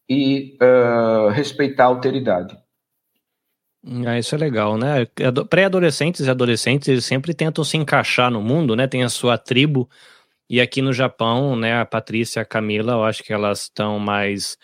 e 0.10 0.58
uh, 0.62 1.30
respeitar 1.30 1.84
a 1.84 1.88
alteridade. 1.88 2.58
Ah, 4.08 4.18
isso 4.18 4.34
é 4.34 4.38
legal, 4.38 4.78
né? 4.78 5.06
Pré-adolescentes 5.50 6.26
e 6.26 6.30
adolescentes, 6.30 6.88
eles 6.88 7.06
sempre 7.06 7.34
tentam 7.34 7.64
se 7.66 7.76
encaixar 7.76 8.32
no 8.32 8.42
mundo, 8.42 8.76
né? 8.76 8.88
Tem 8.88 9.04
a 9.04 9.10
sua 9.10 9.38
tribo. 9.38 9.90
E 10.54 10.62
aqui 10.62 10.84
no 10.84 10.94
Japão, 10.94 11.56
né, 11.56 11.80
a 11.80 11.84
Patrícia 11.84 12.40
e 12.40 12.44
a 12.44 12.46
Camila, 12.46 12.94
eu 12.94 13.04
acho 13.04 13.24
que 13.24 13.34
elas 13.34 13.64
estão 13.64 13.98
mais 13.98 14.56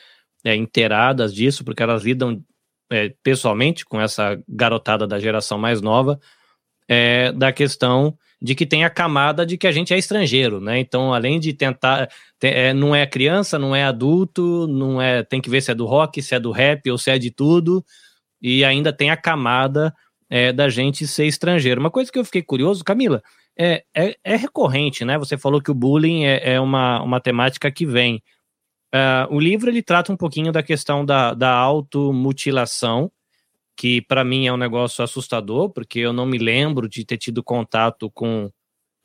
é, 0.45 0.55
inteiradas 0.55 1.33
disso, 1.33 1.65
porque 1.65 1.81
elas 1.81 2.03
lidam 2.03 2.43
é, 2.91 3.11
pessoalmente 3.23 3.83
com 3.83 3.99
essa 3.99 4.39
garotada 4.47 5.07
da 5.07 5.19
geração 5.19 5.57
mais 5.57 5.81
nova, 5.81 6.19
é, 6.87 7.31
da 7.31 7.51
questão 7.51 8.15
de 8.39 8.53
que 8.53 8.67
tem 8.67 8.83
a 8.83 8.89
camada 8.91 9.43
de 9.43 9.57
que 9.57 9.65
a 9.65 9.71
gente 9.71 9.91
é 9.91 9.97
estrangeiro, 9.97 10.61
né? 10.61 10.77
Então, 10.77 11.11
além 11.11 11.39
de 11.39 11.53
tentar, 11.53 12.07
é, 12.39 12.71
não 12.71 12.95
é 12.95 13.07
criança, 13.07 13.57
não 13.57 13.75
é 13.75 13.83
adulto, 13.83 14.67
não 14.67 15.01
é, 15.01 15.23
tem 15.23 15.41
que 15.41 15.49
ver 15.49 15.59
se 15.59 15.71
é 15.71 15.73
do 15.73 15.87
rock, 15.87 16.21
se 16.21 16.35
é 16.35 16.39
do 16.39 16.51
rap 16.51 16.87
ou 16.91 16.99
se 16.99 17.09
é 17.09 17.17
de 17.17 17.31
tudo, 17.31 17.83
e 18.39 18.63
ainda 18.63 18.93
tem 18.93 19.09
a 19.09 19.17
camada 19.17 19.91
é, 20.29 20.53
da 20.53 20.69
gente 20.69 21.07
ser 21.07 21.25
estrangeiro. 21.25 21.81
Uma 21.81 21.89
coisa 21.89 22.11
que 22.11 22.19
eu 22.19 22.25
fiquei 22.25 22.43
curioso, 22.43 22.83
Camila, 22.83 23.23
é, 23.59 23.83
é, 23.93 24.15
é 24.23 24.35
recorrente, 24.37 25.03
né? 25.03 25.17
Você 25.17 25.37
falou 25.37 25.61
que 25.61 25.69
o 25.69 25.75
bullying 25.75 26.23
é, 26.23 26.53
é 26.53 26.61
uma, 26.61 27.01
uma 27.01 27.19
temática 27.19 27.69
que 27.69 27.85
vem. 27.85 28.23
Uh, 28.95 29.35
o 29.35 29.39
livro 29.39 29.69
ele 29.69 29.83
trata 29.83 30.13
um 30.13 30.17
pouquinho 30.17 30.51
da 30.51 30.63
questão 30.63 31.05
da, 31.05 31.33
da 31.33 31.51
automutilação, 31.51 33.11
que 33.75 34.01
para 34.01 34.23
mim 34.23 34.47
é 34.47 34.53
um 34.53 34.57
negócio 34.57 35.03
assustador, 35.03 35.69
porque 35.71 35.99
eu 35.99 36.13
não 36.13 36.25
me 36.25 36.37
lembro 36.37 36.87
de 36.87 37.05
ter 37.05 37.17
tido 37.17 37.43
contato 37.43 38.09
com, 38.11 38.49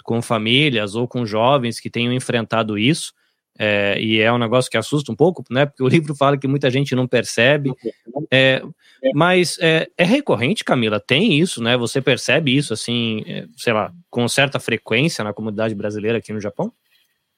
com 0.04 0.22
famílias 0.22 0.94
ou 0.94 1.08
com 1.08 1.26
jovens 1.26 1.80
que 1.80 1.90
tenham 1.90 2.12
enfrentado 2.12 2.78
isso. 2.78 3.12
É, 3.58 3.96
e 4.00 4.20
é 4.20 4.32
um 4.32 4.38
negócio 4.38 4.70
que 4.70 4.76
assusta 4.76 5.12
um 5.12 5.16
pouco, 5.16 5.44
né? 5.50 5.66
Porque 5.66 5.82
o 5.82 5.88
livro 5.88 6.14
fala 6.14 6.36
que 6.36 6.48
muita 6.48 6.70
gente 6.70 6.94
não 6.94 7.06
percebe. 7.06 7.72
É, 8.30 8.62
mas 9.14 9.58
é, 9.60 9.88
é, 9.96 10.04
recorrente, 10.04 10.64
Camila, 10.64 10.98
tem 10.98 11.38
isso, 11.38 11.62
né? 11.62 11.76
Você 11.76 12.00
percebe 12.00 12.56
isso, 12.56 12.72
assim, 12.72 13.22
é, 13.26 13.46
sei 13.56 13.72
lá, 13.72 13.92
com 14.10 14.26
certa 14.28 14.58
frequência 14.58 15.22
na 15.22 15.32
comunidade 15.32 15.74
brasileira 15.74 16.18
aqui 16.18 16.32
no 16.32 16.40
Japão? 16.40 16.72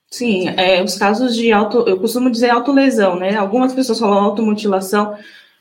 Sim, 0.08 0.48
é, 0.50 0.82
os 0.82 0.96
casos 0.96 1.34
de 1.34 1.52
auto, 1.52 1.84
eu 1.88 1.98
costumo 1.98 2.30
dizer 2.30 2.50
autolesão, 2.50 3.16
né? 3.18 3.34
Algumas 3.34 3.74
pessoas 3.74 3.98
falam 3.98 4.18
automutilação, 4.18 5.16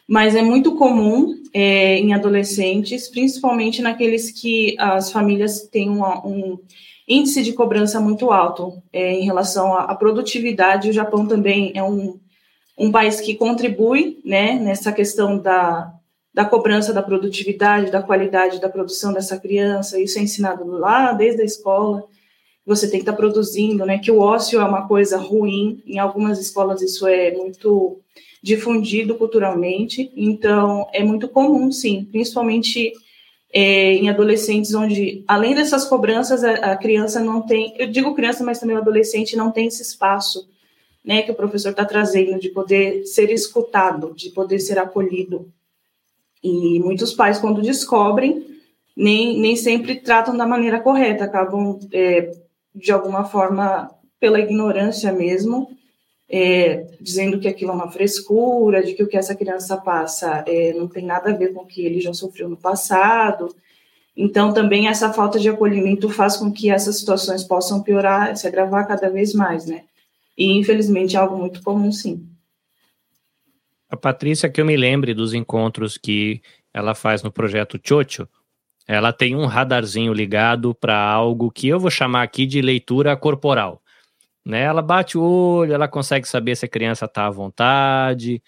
mas 0.08 0.36
é 0.36 0.41
muito 0.41 0.76
comum 0.76 1.36
é, 1.52 1.98
em 1.98 2.13
adolescentes, 2.13 3.08
principalmente 3.08 3.82
naqueles 3.82 4.32
que 4.32 4.76
as 4.78 5.12
famílias 5.12 5.68
têm 5.68 5.89
um, 5.89 6.04
um 6.04 6.60
índice 7.08 7.44
de 7.44 7.54
cobrança 7.54 8.00
muito 8.00 8.32
alto 8.32 8.82
é, 8.91 9.13
em 9.13 9.26
relação 9.26 9.78
à, 9.78 9.94
produtividade. 9.96 10.89
O 10.89 10.94
Japão 10.94 11.28
também 11.28 11.72
é 11.76 11.84
um, 11.84 12.20
um 12.78 12.91
país 12.91 13.22
que 13.22 13.36
contribui 13.36 14.20
né, 14.26 14.56
nessa 14.60 14.91
questão 14.91 15.38
da, 15.38 15.94
da 16.34 16.46
cobrança 16.46 16.91
da 16.91 17.04
produtividade, 17.04 17.91
da 17.91 18.02
qualidade 18.02 18.60
da 18.60 18.70
produção 18.70 19.13
dessa 19.13 19.39
criança. 19.39 20.00
Isso 20.00 20.18
é 20.18 20.22
ensinado 20.22 20.65
lá 20.65 21.13
desde 21.13 21.41
a 21.41 21.46
escola. 21.46 22.04
Você 22.65 22.89
tem 22.89 23.00
que 23.00 23.04
estar 23.04 23.13
produzindo, 23.13 23.86
né? 23.86 24.00
Que 24.00 24.12
o 24.12 24.20
ócio 24.20 24.60
é 24.60 24.65
uma 24.65 24.88
coisa 24.88 25.18
ruim. 25.18 25.84
Em 25.86 26.00
algumas 26.00 26.39
escolas 26.39 26.82
isso 26.82 27.06
é 27.08 27.32
muito 27.32 28.00
difundido 28.46 29.15
culturalmente, 29.15 30.12
então 30.15 30.88
é 30.94 31.04
muito 31.04 31.28
comum, 31.28 31.72
sim, 31.72 32.08
principalmente 32.12 32.94
é, 33.58 33.94
em 33.94 34.10
adolescentes, 34.10 34.74
onde, 34.74 35.24
além 35.26 35.56
dessas 35.56 35.86
cobranças, 35.86 36.44
a, 36.44 36.74
a, 36.74 36.76
criança 36.76 37.22
não 37.22 37.41
tem, 37.41 37.74
eu 37.78 37.89
digo 37.89 38.13
criança, 38.13 38.44
mas 38.44 38.60
também 38.60 38.76
o 38.76 38.80
adolescente 38.80 39.38
não 39.38 39.50
tem 39.50 39.68
esse 39.68 39.82
espaço, 39.82 40.46
né, 41.02 41.22
que 41.22 41.32
o 41.32 41.36
professor 41.36 41.70
está 41.70 41.86
trazendo, 41.86 42.38
de 42.38 42.50
poder 42.50 43.06
ser 43.06 43.32
escutado, 43.32 44.13
de 44.13 44.30
poder 44.32 44.60
ser 44.60 44.78
acolhido. 44.78 45.50
E 46.44 46.82
muitos 46.82 47.13
pais, 47.13 47.39
quando 47.39 47.62
descobrem, 47.62 48.46
nem, 48.94 49.39
nem 49.39 49.56
sempre 49.56 50.02
tratam 50.02 50.36
da 50.36 50.46
maneira 50.46 50.82
correta, 50.82 51.24
acabam, 51.24 51.80
é, 51.94 52.36
de 52.76 52.91
alguma 52.91 53.24
forma, 53.24 53.89
pela 54.20 54.38
ignorância 54.38 55.13
mesmo, 55.13 55.72
é, 56.30 56.88
dizendo 57.00 57.40
que 57.40 57.48
aquilo 57.48 57.72
é 57.72 57.76
uma 57.76 57.92
frescura, 57.92 58.84
de 58.84 58.94
que 58.94 59.04
o 59.04 59.08
que 59.08 59.18
essa 59.18 59.36
criança 59.36 59.78
passa 59.78 60.44
é, 60.48 60.74
não 60.74 60.88
tem 60.88 61.06
nada 61.06 61.32
a 61.32 61.36
ver 61.36 61.54
com 61.54 61.62
o 61.62 61.66
que 61.66 61.86
ele 61.86 62.02
já 62.02 62.14
sofreu 62.14 62.50
no 62.50 62.58
passado. 62.58 63.56
Então, 64.18 64.54
também 64.54 64.88
essa 64.88 65.12
falta 65.12 65.40
de 65.40 65.50
acolhimento 65.50 66.10
faz 66.10 66.38
com 66.38 66.52
que 66.52 66.70
essas 66.70 66.98
situações 66.98 67.44
possam 67.44 67.84
piorar, 67.84 68.36
se 68.36 68.48
agravar 68.48 68.88
cada 68.88 69.10
vez 69.10 69.34
mais, 69.34 69.66
né? 69.66 69.84
E, 70.38 70.58
infelizmente, 70.58 71.16
é 71.16 71.20
algo 71.20 71.38
muito 71.38 71.62
comum, 71.62 71.92
sim. 71.92 72.26
A 73.90 73.96
Patrícia, 73.96 74.50
que 74.50 74.60
eu 74.60 74.66
me 74.66 74.76
lembre 74.76 75.14
dos 75.14 75.34
encontros 75.34 75.98
que 75.98 76.42
ela 76.74 76.96
faz 76.96 77.24
no 77.24 77.32
projeto 77.32 77.80
Chocho, 77.82 78.28
ela 78.88 79.12
tem 79.12 79.36
um 79.36 79.46
radarzinho 79.46 80.14
ligado 80.14 80.74
para 80.76 80.98
algo 80.98 81.52
que 81.52 81.68
eu 81.68 81.80
vou 81.80 81.90
chamar 81.90 82.24
aqui 82.24 82.46
de 82.46 82.62
leitura 82.62 83.16
corporal. 83.16 83.82
Né? 84.46 84.62
Ela 84.62 84.82
bate 84.82 85.18
o 85.18 85.24
olho, 85.24 85.74
ela 85.74 85.88
consegue 85.88 86.28
saber 86.28 86.56
se 86.56 86.66
a 86.66 86.70
criança 86.70 87.06
está 87.06 87.26
à 87.26 87.30
vontade, 87.32 88.42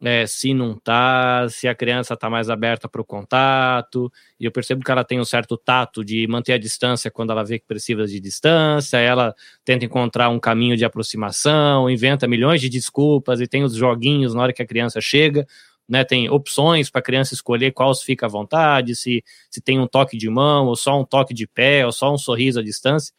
né? 0.00 0.26
se 0.26 0.52
não 0.52 0.72
está, 0.72 1.48
se 1.48 1.68
a 1.68 1.74
criança 1.74 2.14
está 2.14 2.28
mais 2.28 2.50
aberta 2.50 2.88
para 2.88 3.00
o 3.00 3.04
contato. 3.04 4.12
E 4.40 4.44
eu 4.44 4.52
percebo 4.52 4.84
que 4.84 4.90
ela 4.90 5.04
tem 5.04 5.20
um 5.20 5.24
certo 5.24 5.56
tato 5.56 6.04
de 6.04 6.26
manter 6.28 6.54
a 6.54 6.58
distância 6.58 7.10
quando 7.10 7.30
ela 7.30 7.44
vê 7.44 7.58
que 7.58 7.66
precisa 7.66 8.04
de 8.06 8.18
distância. 8.20 8.98
Ela 8.98 9.34
tenta 9.64 9.84
encontrar 9.84 10.28
um 10.28 10.40
caminho 10.40 10.76
de 10.76 10.84
aproximação, 10.84 11.88
inventa 11.88 12.26
milhões 12.26 12.60
de 12.60 12.68
desculpas 12.68 13.40
e 13.40 13.46
tem 13.46 13.62
os 13.62 13.74
joguinhos 13.74 14.34
na 14.34 14.42
hora 14.42 14.52
que 14.52 14.62
a 14.62 14.66
criança 14.66 15.00
chega. 15.00 15.46
Né, 15.88 16.04
tem 16.04 16.28
opções 16.28 16.90
para 16.90 16.98
a 16.98 17.02
criança 17.02 17.32
escolher 17.32 17.72
qual 17.72 17.94
fica 17.94 18.26
à 18.26 18.28
vontade, 18.28 18.94
se, 18.94 19.24
se 19.50 19.58
tem 19.58 19.80
um 19.80 19.86
toque 19.86 20.18
de 20.18 20.28
mão, 20.28 20.66
ou 20.66 20.76
só 20.76 21.00
um 21.00 21.04
toque 21.04 21.32
de 21.32 21.46
pé, 21.46 21.86
ou 21.86 21.92
só 21.92 22.12
um 22.12 22.18
sorriso 22.18 22.60
à 22.60 22.62
distância. 22.62 23.14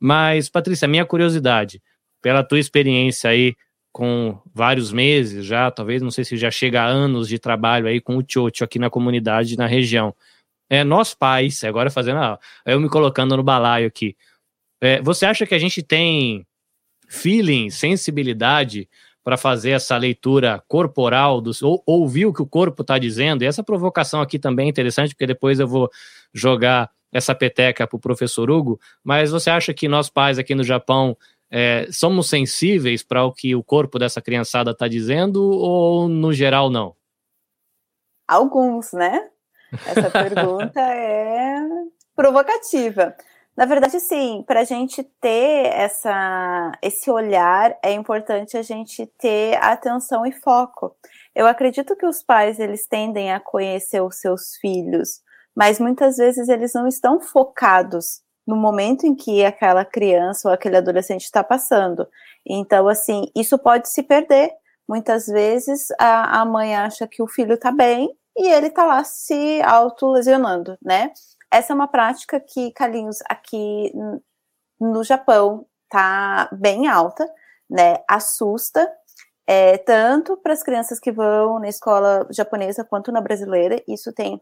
Mas, 0.00 0.48
Patrícia, 0.48 0.86
minha 0.86 1.04
curiosidade, 1.04 1.82
pela 2.22 2.44
tua 2.44 2.58
experiência 2.58 3.30
aí 3.30 3.56
com 3.92 4.38
vários 4.54 4.92
meses 4.92 5.44
já, 5.44 5.70
talvez, 5.70 6.02
não 6.02 6.10
sei 6.10 6.24
se 6.24 6.36
já 6.36 6.50
chega 6.50 6.82
a 6.82 6.86
anos 6.86 7.28
de 7.28 7.38
trabalho 7.38 7.86
aí 7.86 8.00
com 8.00 8.16
o 8.16 8.22
Tchotcho 8.22 8.62
aqui 8.62 8.78
na 8.78 8.90
comunidade, 8.90 9.56
na 9.56 9.66
região. 9.66 10.14
É, 10.70 10.84
nós 10.84 11.14
pais, 11.14 11.64
agora 11.64 11.90
fazendo, 11.90 12.20
eu 12.64 12.78
me 12.78 12.88
colocando 12.88 13.36
no 13.36 13.42
balaio 13.42 13.86
aqui, 13.86 14.14
é, 14.80 15.00
você 15.02 15.26
acha 15.26 15.46
que 15.46 15.54
a 15.54 15.58
gente 15.58 15.82
tem 15.82 16.46
feeling, 17.08 17.70
sensibilidade 17.70 18.88
para 19.24 19.36
fazer 19.36 19.70
essa 19.70 19.96
leitura 19.96 20.62
corporal, 20.68 21.40
dos, 21.40 21.62
ou 21.62 21.82
ouvir 21.84 22.26
o 22.26 22.32
que 22.32 22.42
o 22.42 22.46
corpo 22.46 22.82
está 22.82 22.98
dizendo? 22.98 23.42
E 23.42 23.46
essa 23.46 23.62
provocação 23.62 24.20
aqui 24.20 24.38
também 24.38 24.66
é 24.66 24.70
interessante, 24.70 25.10
porque 25.10 25.26
depois 25.26 25.58
eu 25.58 25.66
vou 25.66 25.90
jogar 26.32 26.90
essa 27.12 27.34
peteca 27.34 27.86
para 27.86 27.96
o 27.96 28.00
professor 28.00 28.50
Hugo, 28.50 28.80
mas 29.02 29.30
você 29.30 29.50
acha 29.50 29.72
que 29.72 29.88
nós 29.88 30.08
pais 30.08 30.38
aqui 30.38 30.54
no 30.54 30.64
Japão 30.64 31.16
é, 31.50 31.86
somos 31.90 32.28
sensíveis 32.28 33.02
para 33.02 33.24
o 33.24 33.32
que 33.32 33.54
o 33.54 33.62
corpo 33.62 33.98
dessa 33.98 34.20
criançada 34.20 34.72
está 34.72 34.86
dizendo 34.86 35.42
ou 35.42 36.08
no 36.08 36.32
geral 36.32 36.70
não? 36.70 36.94
Alguns, 38.26 38.92
né? 38.92 39.28
Essa 39.86 40.10
pergunta 40.10 40.80
é 40.80 41.58
provocativa. 42.14 43.14
Na 43.56 43.64
verdade, 43.64 43.98
sim, 43.98 44.44
para 44.46 44.60
a 44.60 44.64
gente 44.64 45.02
ter 45.20 45.66
essa, 45.72 46.72
esse 46.80 47.10
olhar, 47.10 47.76
é 47.82 47.90
importante 47.92 48.56
a 48.56 48.62
gente 48.62 49.04
ter 49.18 49.56
atenção 49.56 50.24
e 50.24 50.30
foco. 50.30 50.94
Eu 51.34 51.46
acredito 51.46 51.96
que 51.96 52.06
os 52.06 52.22
pais 52.22 52.60
eles 52.60 52.86
tendem 52.86 53.32
a 53.32 53.40
conhecer 53.40 54.00
os 54.00 54.16
seus 54.20 54.54
filhos 54.60 55.22
mas 55.58 55.80
muitas 55.80 56.18
vezes 56.18 56.48
eles 56.48 56.72
não 56.72 56.86
estão 56.86 57.20
focados 57.20 58.22
no 58.46 58.54
momento 58.54 59.04
em 59.04 59.12
que 59.16 59.44
aquela 59.44 59.84
criança 59.84 60.46
ou 60.46 60.54
aquele 60.54 60.76
adolescente 60.76 61.24
está 61.24 61.42
passando. 61.42 62.06
Então, 62.46 62.86
assim, 62.86 63.24
isso 63.34 63.58
pode 63.58 63.88
se 63.88 64.04
perder. 64.04 64.52
Muitas 64.88 65.26
vezes 65.26 65.88
a, 65.98 66.42
a 66.42 66.44
mãe 66.44 66.76
acha 66.76 67.08
que 67.08 67.20
o 67.20 67.26
filho 67.26 67.54
está 67.54 67.72
bem 67.72 68.08
e 68.36 68.46
ele 68.46 68.68
está 68.68 68.86
lá 68.86 69.02
se 69.02 69.60
autolesionando, 69.62 70.78
né? 70.80 71.10
Essa 71.50 71.72
é 71.72 71.74
uma 71.74 71.88
prática 71.88 72.38
que, 72.38 72.70
Carlinhos, 72.70 73.18
aqui 73.28 73.92
no 74.80 75.02
Japão 75.02 75.66
tá 75.88 76.48
bem 76.52 76.86
alta, 76.86 77.28
né? 77.68 77.96
Assusta, 78.08 78.88
é, 79.44 79.76
tanto 79.78 80.36
para 80.36 80.52
as 80.52 80.62
crianças 80.62 81.00
que 81.00 81.10
vão 81.10 81.58
na 81.58 81.68
escola 81.68 82.28
japonesa 82.30 82.84
quanto 82.84 83.10
na 83.10 83.20
brasileira. 83.20 83.82
Isso 83.88 84.12
tem 84.12 84.40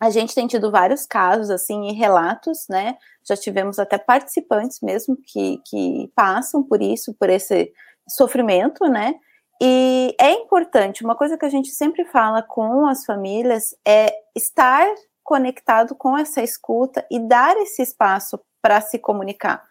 a 0.00 0.10
gente 0.10 0.34
tem 0.34 0.46
tido 0.46 0.70
vários 0.70 1.06
casos, 1.06 1.50
assim, 1.50 1.88
e 1.88 1.92
relatos, 1.92 2.66
né? 2.68 2.96
Já 3.26 3.36
tivemos 3.36 3.78
até 3.78 3.96
participantes 3.96 4.80
mesmo 4.80 5.16
que, 5.16 5.60
que 5.64 6.12
passam 6.14 6.62
por 6.62 6.82
isso, 6.82 7.14
por 7.14 7.30
esse 7.30 7.72
sofrimento, 8.08 8.84
né? 8.86 9.14
E 9.62 10.14
é 10.20 10.32
importante, 10.32 11.04
uma 11.04 11.14
coisa 11.14 11.38
que 11.38 11.44
a 11.44 11.48
gente 11.48 11.70
sempre 11.70 12.04
fala 12.04 12.42
com 12.42 12.86
as 12.86 13.04
famílias 13.04 13.74
é 13.86 14.12
estar 14.34 14.86
conectado 15.22 15.94
com 15.94 16.18
essa 16.18 16.42
escuta 16.42 17.06
e 17.10 17.18
dar 17.18 17.56
esse 17.56 17.80
espaço 17.80 18.38
para 18.60 18.80
se 18.80 18.98
comunicar. 18.98 19.64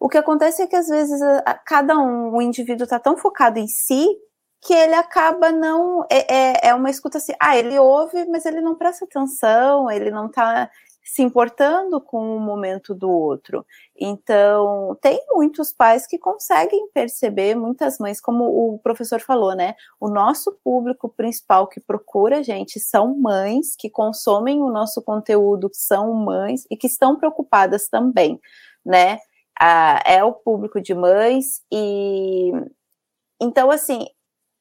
O 0.00 0.08
que 0.08 0.18
acontece 0.18 0.62
é 0.62 0.66
que 0.66 0.76
às 0.76 0.86
vezes 0.86 1.20
cada 1.66 1.98
um, 1.98 2.34
o 2.34 2.40
indivíduo 2.40 2.84
está 2.84 2.98
tão 2.98 3.16
focado 3.16 3.58
em 3.58 3.66
si 3.66 4.06
que 4.64 4.72
ele 4.72 4.94
acaba 4.94 5.52
não. 5.52 6.04
É, 6.10 6.34
é, 6.34 6.68
é, 6.68 6.74
uma 6.74 6.90
escuta 6.90 7.18
assim, 7.18 7.34
ah, 7.38 7.56
ele 7.56 7.78
ouve, 7.78 8.24
mas 8.26 8.46
ele 8.46 8.60
não 8.60 8.74
presta 8.74 9.04
atenção, 9.04 9.90
ele 9.90 10.10
não 10.10 10.26
está 10.26 10.70
se 11.04 11.22
importando 11.22 12.00
com 12.00 12.34
o 12.34 12.40
momento 12.40 12.94
do 12.94 13.10
outro. 13.10 13.66
Então, 13.94 14.96
tem 15.02 15.22
muitos 15.32 15.70
pais 15.70 16.06
que 16.06 16.18
conseguem 16.18 16.88
perceber, 16.94 17.54
muitas 17.54 17.98
mães, 17.98 18.20
como 18.22 18.44
o 18.44 18.78
professor 18.78 19.20
falou, 19.20 19.54
né? 19.54 19.74
O 20.00 20.08
nosso 20.08 20.58
público 20.64 21.10
principal 21.10 21.68
que 21.68 21.78
procura 21.78 22.38
a 22.38 22.42
gente 22.42 22.80
são 22.80 23.14
mães 23.18 23.76
que 23.76 23.90
consomem 23.90 24.62
o 24.62 24.70
nosso 24.70 25.02
conteúdo, 25.02 25.68
são 25.74 26.14
mães 26.14 26.64
e 26.70 26.76
que 26.76 26.86
estão 26.86 27.16
preocupadas 27.16 27.86
também, 27.88 28.40
né? 28.84 29.18
Ah, 29.60 30.02
é 30.06 30.24
o 30.24 30.32
público 30.32 30.80
de 30.80 30.94
mães 30.94 31.62
e 31.70 32.50
então 33.40 33.70
assim 33.70 34.06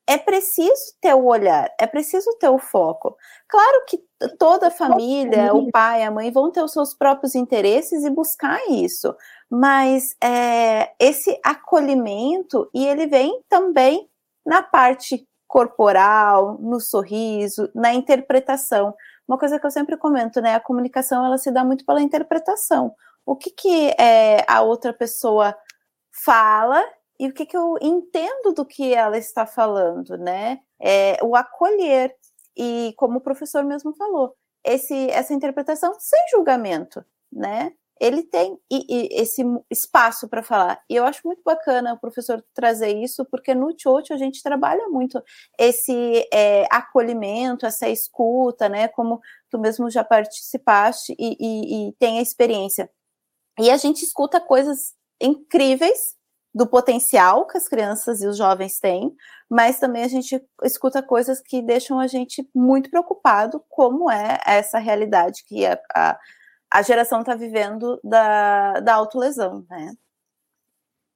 é 0.07 0.17
preciso 0.17 0.93
ter 1.01 1.13
o 1.13 1.25
olhar, 1.25 1.73
é 1.79 1.87
preciso 1.87 2.29
ter 2.37 2.49
o 2.49 2.59
foco. 2.59 3.15
Claro 3.47 3.85
que 3.87 4.03
toda 4.37 4.67
a 4.67 4.71
família, 4.71 5.53
o 5.53 5.71
pai, 5.71 6.03
a 6.03 6.11
mãe 6.11 6.31
vão 6.31 6.51
ter 6.51 6.61
os 6.61 6.73
seus 6.73 6.93
próprios 6.93 7.35
interesses 7.35 8.03
e 8.03 8.09
buscar 8.09 8.59
isso, 8.69 9.15
mas 9.49 10.15
é, 10.21 10.91
esse 10.99 11.39
acolhimento 11.43 12.69
e 12.73 12.85
ele 12.85 13.07
vem 13.07 13.41
também 13.47 14.09
na 14.45 14.61
parte 14.61 15.25
corporal, 15.47 16.57
no 16.59 16.79
sorriso, 16.79 17.69
na 17.73 17.93
interpretação. 17.93 18.93
Uma 19.27 19.37
coisa 19.37 19.59
que 19.59 19.65
eu 19.65 19.71
sempre 19.71 19.95
comento, 19.95 20.41
né? 20.41 20.55
A 20.55 20.59
comunicação 20.59 21.25
ela 21.25 21.37
se 21.37 21.51
dá 21.51 21.63
muito 21.63 21.85
pela 21.85 22.01
interpretação. 22.01 22.93
O 23.25 23.35
que 23.35 23.51
que 23.51 23.95
é, 23.97 24.43
a 24.47 24.61
outra 24.61 24.91
pessoa 24.91 25.55
fala 26.11 26.83
e 27.23 27.27
o 27.29 27.33
que, 27.33 27.45
que 27.45 27.55
eu 27.55 27.77
entendo 27.81 28.51
do 28.53 28.65
que 28.65 28.93
ela 28.93 29.17
está 29.17 29.45
falando, 29.45 30.17
né? 30.17 30.59
É, 30.77 31.17
o 31.23 31.37
acolher. 31.37 32.13
E 32.53 32.93
como 32.97 33.19
o 33.19 33.21
professor 33.21 33.63
mesmo 33.63 33.95
falou, 33.95 34.35
esse, 34.61 35.09
essa 35.09 35.33
interpretação 35.33 35.95
sem 36.01 36.19
julgamento, 36.29 37.01
né? 37.31 37.71
Ele 37.97 38.23
tem 38.23 38.59
e, 38.69 38.85
e 38.89 39.21
esse 39.21 39.41
espaço 39.71 40.27
para 40.27 40.43
falar. 40.43 40.83
E 40.89 40.97
eu 40.97 41.05
acho 41.05 41.21
muito 41.23 41.41
bacana 41.45 41.93
o 41.93 41.99
professor 41.99 42.43
trazer 42.53 42.89
isso, 42.89 43.23
porque 43.31 43.55
no 43.55 43.73
Chocho 43.77 44.13
a 44.13 44.17
gente 44.17 44.43
trabalha 44.43 44.89
muito 44.89 45.23
esse 45.57 46.27
é, 46.33 46.67
acolhimento, 46.69 47.65
essa 47.65 47.87
escuta, 47.87 48.67
né? 48.67 48.89
Como 48.89 49.21
tu 49.49 49.57
mesmo 49.57 49.89
já 49.89 50.03
participaste 50.03 51.15
e, 51.17 51.37
e, 51.39 51.87
e 51.87 51.93
tem 51.93 52.19
a 52.19 52.21
experiência. 52.21 52.91
E 53.57 53.71
a 53.71 53.77
gente 53.77 54.03
escuta 54.03 54.41
coisas 54.41 54.93
incríveis 55.21 56.21
do 56.53 56.67
potencial 56.67 57.47
que 57.47 57.57
as 57.57 57.67
crianças 57.67 58.21
e 58.21 58.27
os 58.27 58.37
jovens 58.37 58.79
têm, 58.79 59.11
mas 59.49 59.79
também 59.79 60.03
a 60.03 60.07
gente 60.07 60.39
escuta 60.63 61.01
coisas 61.01 61.41
que 61.41 61.61
deixam 61.61 61.99
a 61.99 62.07
gente 62.07 62.47
muito 62.53 62.89
preocupado, 62.89 63.63
como 63.67 64.09
é 64.11 64.39
essa 64.45 64.77
realidade 64.77 65.43
que 65.47 65.65
a, 65.65 65.79
a, 65.95 66.19
a 66.71 66.81
geração 66.81 67.21
está 67.21 67.35
vivendo 67.35 67.99
da, 68.03 68.79
da 68.81 68.93
autolesão, 68.93 69.65
né? 69.69 69.93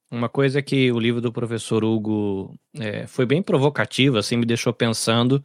Uma 0.09 0.29
coisa 0.29 0.61
que 0.61 0.89
o 0.91 0.99
livro 0.99 1.19
do 1.19 1.33
professor 1.33 1.83
Hugo 1.83 2.57
é, 2.79 3.05
foi 3.05 3.25
bem 3.25 3.43
provocativo, 3.43 4.17
assim, 4.17 4.37
me 4.37 4.45
deixou 4.45 4.73
pensando, 4.73 5.43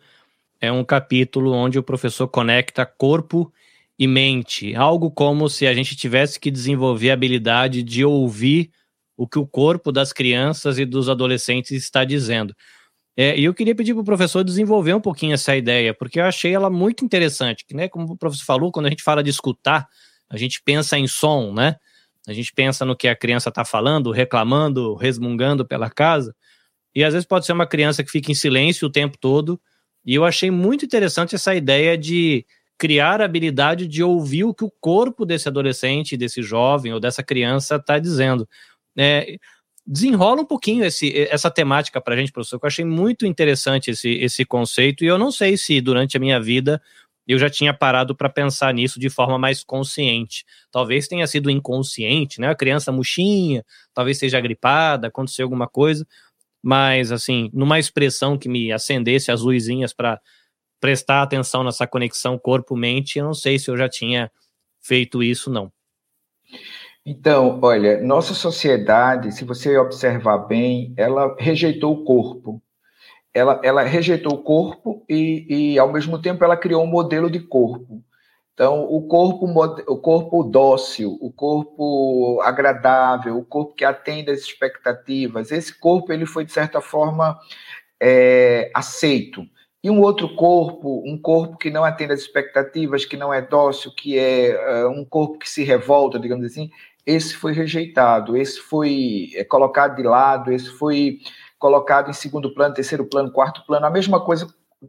é 0.61 0.71
um 0.71 0.85
capítulo 0.85 1.53
onde 1.53 1.81
o 1.81 1.83
professor 1.83 2.29
conecta 2.29 2.87
corpo 2.87 3.53
e 3.99 4.07
mente, 4.07 4.75
algo 4.77 5.11
como 5.11 5.49
se 5.49 5.67
a 5.67 5.75
gente 5.75 5.97
tivesse 5.97 6.39
que 6.39 6.51
desenvolver 6.51 7.11
a 7.11 7.15
habilidade 7.15 7.83
de 7.83 8.05
ouvir 8.05 8.71
o 9.23 9.29
que 9.29 9.39
o 9.39 9.47
corpo 9.47 9.93
das 9.93 10.13
crianças 10.13 10.81
e 10.81 10.85
dos 10.85 11.09
adolescentes 11.09 11.71
está 11.71 12.05
dizendo. 12.05 12.53
É, 13.17 13.39
e 13.39 13.45
eu 13.45 13.55
queria 13.55 13.73
pedir 13.73 13.95
para 13.95 14.03
o 14.03 14.05
professor 14.05 14.43
desenvolver 14.43 14.95
um 14.95 15.01
pouquinho 15.01 15.35
essa 15.35 15.55
ideia, 15.55 15.95
porque 15.95 16.19
eu 16.19 16.25
achei 16.25 16.53
ela 16.53 16.69
muito 16.69 17.05
interessante. 17.05 17.65
Que, 17.65 17.73
né, 17.73 17.89
como 17.89 18.05
o 18.13 18.17
professor 18.17 18.45
falou, 18.45 18.73
quando 18.73 18.87
a 18.87 18.91
gente 18.91 19.05
fala 19.05 19.23
de 19.23 19.31
escutar, 19.31 19.87
a 20.29 20.37
gente 20.37 20.61
pensa 20.65 20.99
em 20.99 21.07
som, 21.07 21.53
né? 21.53 21.77
A 22.27 22.33
gente 22.33 22.53
pensa 22.53 22.85
no 22.85 22.97
que 22.97 23.07
a 23.07 23.15
criança 23.15 23.49
está 23.49 23.65
falando, 23.65 24.11
reclamando, 24.11 24.97
resmungando 24.97 25.65
pela 25.65 25.89
casa. 25.89 26.35
E 26.93 27.05
às 27.05 27.13
vezes 27.13 27.27
pode 27.27 27.47
ser 27.47 27.53
uma 27.53 27.67
criança 27.67 28.03
que 28.03 28.11
fica 28.11 28.33
em 28.33 28.35
silêncio 28.35 28.89
o 28.89 28.91
tempo 28.91 29.17
todo. 29.21 29.61
E 30.05 30.17
eu 30.17 30.25
achei 30.25 30.51
muito 30.51 30.85
interessante 30.85 31.37
essa 31.37 31.55
ideia 31.55 31.97
de 31.97 32.45
criar 32.77 33.21
a 33.21 33.25
habilidade 33.25 33.87
de 33.87 34.03
ouvir 34.03 34.43
o 34.43 34.53
que 34.53 34.65
o 34.65 34.73
corpo 34.81 35.25
desse 35.25 35.47
adolescente, 35.47 36.17
desse 36.17 36.43
jovem 36.43 36.93
ou 36.93 36.99
dessa 36.99 37.23
criança 37.23 37.77
está 37.77 37.97
dizendo. 38.01 38.49
É, 38.97 39.37
desenrola 39.87 40.43
um 40.43 40.47
pouquinho 40.47 40.85
esse, 40.85 41.13
essa 41.29 41.51
temática 41.51 42.01
para 42.01 42.15
a 42.15 42.17
gente, 42.17 42.33
professor, 42.33 42.59
que 42.59 42.65
eu 42.65 42.69
achei 42.69 42.85
muito 42.85 43.27
interessante 43.27 43.91
esse, 43.91 44.11
esse 44.11 44.45
conceito, 44.45 45.05
e 45.05 45.07
eu 45.07 45.19
não 45.19 45.33
sei 45.33 45.57
se 45.57 45.81
durante 45.81 46.17
a 46.17 46.21
minha 46.21 46.41
vida 46.41 46.81
eu 47.27 47.39
já 47.39 47.49
tinha 47.49 47.73
parado 47.73 48.17
para 48.17 48.29
pensar 48.29 48.73
nisso 48.75 48.99
de 48.99 49.09
forma 49.09 49.39
mais 49.39 49.63
consciente. 49.63 50.45
Talvez 50.71 51.07
tenha 51.07 51.27
sido 51.27 51.51
inconsciente, 51.51 52.41
né? 52.41 52.49
A 52.49 52.55
criança 52.55 52.91
murchinha, 52.91 53.65
talvez 53.95 54.19
seja 54.19 54.41
gripada, 54.41 55.07
aconteceu 55.07 55.45
alguma 55.45 55.69
coisa, 55.69 56.07
mas 56.63 57.13
assim, 57.13 57.49
numa 57.53 57.79
expressão 57.79 58.37
que 58.37 58.49
me 58.49 58.73
acendesse 58.73 59.31
as 59.31 59.41
luzinhas 59.41 59.93
para 59.93 60.21
prestar 60.81 61.23
atenção 61.23 61.63
nessa 61.63 61.87
conexão 61.87 62.39
corpo-mente, 62.39 63.19
eu 63.19 63.25
não 63.25 63.35
sei 63.35 63.59
se 63.59 63.71
eu 63.71 63.77
já 63.77 63.89
tinha 63.89 64.31
feito 64.81 65.23
isso, 65.23 65.49
não. 65.49 65.73
Então, 67.05 67.59
olha, 67.63 68.01
nossa 68.01 68.33
sociedade, 68.33 69.33
se 69.33 69.45
você 69.45 69.77
observar 69.77 70.39
bem, 70.39 70.95
ela 70.97 71.35
rejeitou 71.39 71.93
o 71.95 72.05
corpo. 72.05 72.63
Ela, 73.35 73.61
ela 73.65 73.83
rejeitou 73.83 74.35
o 74.35 74.43
corpo 74.43 75.05
e, 75.09 75.75
e, 75.75 75.79
ao 75.79 75.93
mesmo 75.93 76.21
tempo, 76.21 76.45
ela 76.45 76.57
criou 76.57 76.85
um 76.85 76.87
modelo 76.87 77.31
de 77.31 77.41
corpo. 77.41 78.03
Então, 78.55 78.85
o 78.85 79.09
corpo, 79.09 79.47
o 79.89 79.97
corpo 79.97 80.45
dócil, 80.45 81.19
o 81.21 81.33
corpo 81.33 82.41
agradável, 82.43 83.39
o 83.39 83.45
corpo 83.45 83.75
que 83.75 83.85
atende 83.85 84.31
às 84.31 84.41
expectativas, 84.41 85.51
esse 85.51 85.77
corpo 85.79 86.13
ele 86.13 86.27
foi, 86.27 86.45
de 86.45 86.53
certa 86.53 86.81
forma, 86.81 87.39
é, 88.01 88.71
aceito. 88.75 89.45
E 89.83 89.91
um 89.91 90.01
outro 90.01 90.37
corpo, 90.37 91.03
um 91.05 91.21
corpo 91.21 91.57
que 91.57 91.71
não 91.71 91.83
atende 91.83 92.13
às 92.13 92.21
expectativas, 92.21 93.05
que 93.05 93.17
não 93.17 93.35
é 93.35 93.43
dócil, 93.43 93.91
que 93.97 94.17
é 94.17 94.87
uh, 94.87 94.91
um 94.91 95.05
corpo 95.05 95.39
que 95.39 95.49
se 95.51 95.65
revolta, 95.65 96.21
digamos 96.21 96.47
assim, 96.47 96.71
esse 97.07 97.35
foi 97.35 97.53
rejeitado, 97.53 98.37
esse 98.37 98.61
foi 98.61 99.31
é, 99.35 99.45
colocado 99.45 99.97
de 99.97 100.03
lado, 100.03 100.53
esse 100.53 100.71
foi 100.71 101.19
colocado 101.59 102.11
em 102.11 102.13
segundo 102.13 102.53
plano, 102.55 102.75
terceiro 102.75 103.05
plano, 103.05 103.31
quarto 103.31 103.65
plano, 103.67 103.87
a 103.87 103.91
mesma 103.91 104.25
coisa 104.25 104.47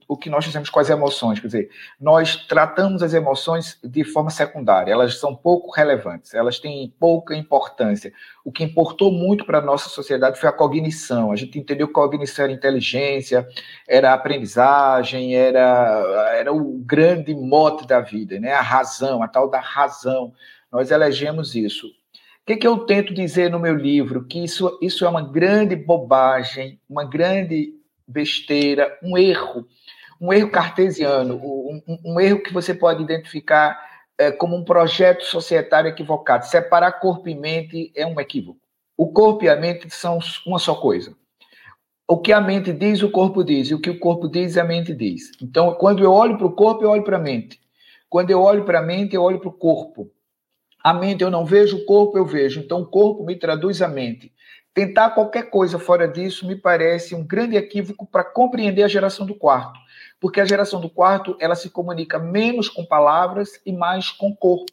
o 0.08 0.18
que 0.18 0.30
nós 0.30 0.46
fazemos 0.46 0.70
com 0.70 0.80
as 0.80 0.90
emoções, 0.90 1.40
quer 1.40 1.48
dizer, 1.48 1.70
nós 2.00 2.36
tratamos 2.48 3.04
as 3.04 3.14
emoções 3.14 3.80
de 3.84 4.04
forma 4.04 4.30
secundária, 4.30 4.92
elas 4.92 5.20
são 5.20 5.36
pouco 5.36 5.72
relevantes, 5.72 6.34
elas 6.34 6.60
têm 6.60 6.92
pouca 7.00 7.36
importância. 7.36 8.12
O 8.44 8.52
que 8.52 8.64
importou 8.64 9.12
muito 9.12 9.46
para 9.46 9.60
a 9.60 9.62
nossa 9.62 9.90
sociedade 9.90 10.40
foi 10.40 10.50
a 10.50 10.54
cognição, 10.54 11.32
a 11.32 11.36
gente 11.36 11.60
entendeu 11.60 11.88
que 11.88 11.94
cognição 11.94 12.46
era 12.46 12.54
inteligência, 12.54 13.48
era 13.88 14.14
aprendizagem, 14.14 15.36
era, 15.36 16.32
era 16.36 16.52
o 16.52 16.80
grande 16.80 17.36
mote 17.36 17.86
da 17.86 18.02
vida, 18.02 18.40
né? 18.40 18.52
a 18.54 18.62
razão, 18.62 19.22
a 19.22 19.28
tal 19.28 19.50
da 19.50 19.60
razão, 19.60 20.34
nós 20.72 20.90
elegemos 20.90 21.56
isso. 21.56 21.88
O 22.44 22.46
que, 22.46 22.58
que, 22.58 22.68
eu 22.68 22.80
tento 22.80 23.14
dizer 23.14 23.50
no 23.50 23.58
meu 23.58 23.74
livro? 23.74 24.26
Que 24.26 24.44
isso, 24.44 24.78
isso 24.82 25.06
é 25.06 25.10
uma 25.10 25.22
grande 25.22 25.78
bobagem, 25.78 26.78
uma 26.90 27.06
grande 27.06 27.74
besteira, 28.06 29.00
um 29.02 29.18
erro, 29.18 29.66
um 30.20 30.34
erro 30.34 30.52
cartesiano, 30.52 31.38
um, 31.38 31.82
um, 32.04 32.20
erro 32.20 32.44
que 32.44 32.52
você 32.52 32.74
pode 32.74 33.02
identificar 33.02 33.80
é, 34.18 34.30
como 34.30 34.58
um 34.58 34.64
projeto 34.66 35.24
societário 35.24 35.88
equivocado. 35.88 36.46
Separar 36.46 37.00
corpo 37.00 37.30
e 37.30 37.36
mente 37.36 37.94
é 37.96 38.06
um 38.06 38.20
equívoco. 38.20 38.60
O 38.98 39.14
corpo 39.14 39.46
e 39.46 39.50
a 39.50 39.56
mente 39.56 39.90
são 39.90 40.20
uma 40.46 40.60
só 40.60 40.76
coisa. 40.76 41.16
O 42.06 42.18
que 42.18 42.34
a 42.34 42.42
mente 42.42 42.74
diz, 42.74 43.02
o 43.02 43.10
corpo 43.10 43.42
diz, 43.42 43.70
e 43.70 43.74
o 43.74 43.80
que 43.80 43.90
o 43.90 44.00
corpo 44.00 44.28
diz, 44.28 44.58
a 44.58 44.66
mente 44.66 44.94
diz. 44.94 45.32
Então, 45.42 45.76
quando 45.76 46.04
eu 46.04 46.12
olho 46.12 46.38
para 46.38 46.48
o 46.48 46.52
corpo, 46.52 46.84
eu 46.84 46.90
olho 46.90 47.06
para 47.06 47.16
a 47.16 47.22
mente. 47.22 47.62
Quando 48.10 48.32
eu 48.32 48.42
olho 48.42 48.66
para 48.66 48.80
a 48.80 48.84
mente, 48.84 49.16
eu 49.16 49.24
olho 49.24 49.40
para 49.40 49.48
o 49.48 49.54
corpo. 49.54 50.12
A 50.84 50.94
mente 50.94 51.24
eu 51.24 51.32
não 51.32 51.46
vejo, 51.46 51.78
o 51.78 51.86
corpo 51.86 52.18
eu 52.18 52.26
vejo. 52.26 52.60
Então 52.60 52.82
o 52.82 52.86
corpo 52.86 53.24
me 53.24 53.38
traduz 53.38 53.82
a 53.82 53.88
mente. 53.88 54.34
Tentar 54.74 55.12
qualquer 55.12 55.52
coisa 55.52 55.78
fora 55.78 56.08
disso 56.08 56.48
me 56.48 56.56
parece 56.56 57.14
um 57.14 57.24
grande 57.24 57.56
equívoco 57.56 58.08
para 58.08 58.24
compreender 58.24 58.82
a 58.82 58.88
geração 58.88 59.24
do 59.24 59.36
quarto, 59.36 59.80
porque 60.20 60.42
a 60.42 60.46
geração 60.46 60.82
do 60.82 60.90
quarto 60.90 61.38
ela 61.40 61.54
se 61.54 61.70
comunica 61.70 62.18
menos 62.18 62.68
com 62.68 62.84
palavras 62.84 63.62
e 63.66 63.72
mais 63.72 64.10
com 64.10 64.36
corpo. 64.36 64.72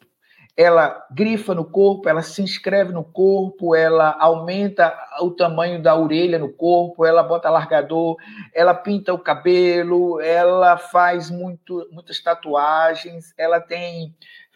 Ela 0.57 1.05
grifa 1.11 1.55
no 1.55 1.63
corpo, 1.63 2.09
ela 2.09 2.21
se 2.23 2.41
inscreve 2.41 2.91
no 2.91 3.03
corpo, 3.03 3.73
ela 3.73 4.17
aumenta 4.19 4.93
o 5.21 5.31
tamanho 5.31 5.81
da 5.81 5.95
orelha 5.95 6.37
no 6.37 6.51
corpo, 6.51 7.05
ela 7.05 7.23
bota 7.23 7.49
largador, 7.49 8.17
ela 8.53 8.73
pinta 8.73 9.13
o 9.13 9.19
cabelo, 9.19 10.19
ela 10.19 10.77
faz 10.77 11.29
muito, 11.29 11.87
muitas 11.91 12.19
tatuagens, 12.21 13.33
ela 13.37 13.61
tem 13.61 14.13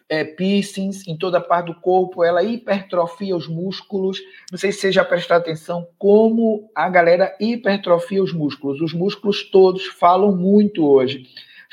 é, 0.08 0.24
piercings 0.24 1.06
em 1.06 1.16
toda 1.16 1.40
parte 1.40 1.66
do 1.66 1.74
corpo, 1.74 2.22
ela 2.22 2.42
hipertrofia 2.42 3.36
os 3.36 3.48
músculos. 3.48 4.20
Não 4.50 4.58
sei 4.58 4.72
se 4.72 4.80
você 4.80 4.92
já 4.92 5.04
prestou 5.04 5.36
atenção 5.36 5.86
como 5.98 6.70
a 6.74 6.88
galera 6.88 7.34
hipertrofia 7.40 8.22
os 8.22 8.32
músculos. 8.32 8.80
Os 8.80 8.92
músculos 8.92 9.42
todos 9.50 9.86
falam 9.86 10.34
muito 10.34 10.86
hoje. 10.86 11.26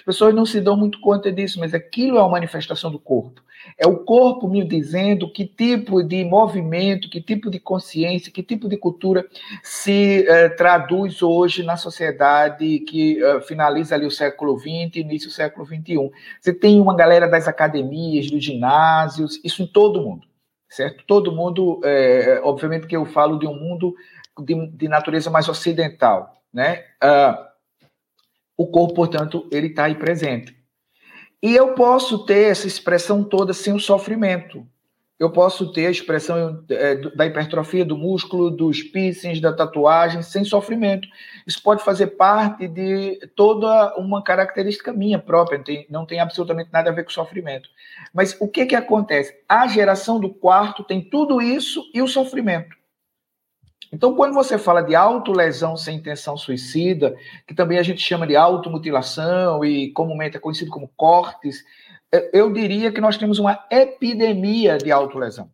As 0.03 0.05
pessoas 0.05 0.35
não 0.35 0.45
se 0.45 0.59
dão 0.59 0.75
muito 0.75 0.99
conta 0.99 1.31
disso, 1.31 1.57
mas 1.61 1.73
aquilo 1.73 2.17
é 2.17 2.19
uma 2.19 2.31
manifestação 2.31 2.91
do 2.91 2.99
corpo. 2.99 3.41
É 3.77 3.87
o 3.87 3.99
corpo 3.99 4.49
me 4.49 4.61
dizendo 4.61 5.31
que 5.31 5.45
tipo 5.45 6.03
de 6.03 6.25
movimento, 6.25 7.09
que 7.09 7.21
tipo 7.21 7.49
de 7.49 7.57
consciência, 7.57 8.29
que 8.29 8.43
tipo 8.43 8.67
de 8.67 8.75
cultura 8.75 9.25
se 9.63 10.27
eh, 10.27 10.49
traduz 10.49 11.21
hoje 11.21 11.63
na 11.63 11.77
sociedade 11.77 12.79
que 12.79 13.23
eh, 13.23 13.39
finaliza 13.43 13.95
ali 13.95 14.05
o 14.05 14.11
século 14.11 14.59
XX, 14.59 14.97
início 14.97 15.29
do 15.29 15.33
século 15.33 15.65
XXI. 15.65 16.11
Você 16.41 16.53
tem 16.53 16.81
uma 16.81 16.93
galera 16.93 17.25
das 17.25 17.47
academias, 17.47 18.29
dos 18.29 18.43
ginásios, 18.43 19.39
isso 19.41 19.63
em 19.63 19.67
todo 19.67 20.01
mundo, 20.01 20.27
certo? 20.67 21.05
Todo 21.07 21.31
mundo, 21.31 21.79
eh, 21.85 22.41
obviamente 22.43 22.87
que 22.87 22.97
eu 22.97 23.05
falo 23.05 23.39
de 23.39 23.47
um 23.47 23.55
mundo 23.55 23.95
de, 24.41 24.67
de 24.67 24.89
natureza 24.89 25.29
mais 25.29 25.47
ocidental, 25.47 26.41
né? 26.53 26.83
Uh, 27.01 27.52
o 28.63 28.67
corpo, 28.67 28.93
portanto, 28.93 29.47
ele 29.51 29.67
está 29.67 29.85
aí 29.85 29.95
presente. 29.95 30.55
E 31.41 31.53
eu 31.53 31.73
posso 31.73 32.25
ter 32.25 32.51
essa 32.51 32.65
expressão 32.65 33.23
toda 33.23 33.53
sem 33.53 33.73
o 33.73 33.79
sofrimento. 33.79 34.65
Eu 35.19 35.29
posso 35.29 35.71
ter 35.71 35.87
a 35.87 35.91
expressão 35.91 36.63
é, 36.69 36.95
da 36.95 37.25
hipertrofia 37.25 37.85
do 37.85 37.97
músculo, 37.97 38.49
dos 38.49 38.81
piercings, 38.81 39.39
da 39.39 39.53
tatuagem, 39.53 40.21
sem 40.21 40.43
sofrimento. 40.43 41.07
Isso 41.45 41.61
pode 41.61 41.83
fazer 41.83 42.07
parte 42.07 42.67
de 42.67 43.19
toda 43.35 43.95
uma 43.97 44.23
característica 44.23 44.91
minha 44.91 45.19
própria, 45.19 45.57
não 45.57 45.63
tem, 45.63 45.87
não 45.89 46.05
tem 46.05 46.19
absolutamente 46.19 46.69
nada 46.71 46.89
a 46.89 46.93
ver 46.93 47.03
com 47.03 47.09
sofrimento. 47.09 47.69
Mas 48.13 48.35
o 48.39 48.47
que, 48.47 48.65
que 48.65 48.75
acontece? 48.75 49.35
A 49.47 49.67
geração 49.67 50.19
do 50.19 50.33
quarto 50.33 50.83
tem 50.83 51.01
tudo 51.01 51.41
isso 51.41 51.83
e 51.93 52.01
o 52.01 52.07
sofrimento. 52.07 52.75
Então, 53.93 54.15
quando 54.15 54.33
você 54.33 54.57
fala 54.57 54.81
de 54.81 54.95
autolesão 54.95 55.77
sem 55.77 55.97
intenção 55.97 56.35
suicida, 56.35 57.15
que 57.47 57.53
também 57.53 57.77
a 57.77 57.83
gente 57.83 58.01
chama 58.01 58.25
de 58.25 58.35
automutilação 58.35 59.63
e 59.63 59.91
comumente 59.91 60.35
é 60.35 60.39
conhecido 60.39 60.71
como 60.71 60.91
cortes, 60.97 61.63
é, 62.11 62.31
eu 62.33 62.51
diria 62.51 62.91
que 62.91 62.99
nós 62.99 63.17
temos 63.17 63.37
uma 63.37 63.63
epidemia 63.69 64.79
de 64.79 64.91
autolesão. 64.91 65.47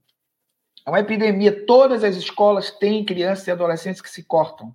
É 0.87 0.89
uma 0.89 1.01
epidemia. 1.01 1.65
Todas 1.65 2.01
as 2.01 2.15
escolas 2.15 2.71
têm 2.71 3.03
crianças 3.03 3.45
e 3.45 3.51
adolescentes 3.51 4.01
que 4.01 4.09
se 4.09 4.23
cortam. 4.23 4.73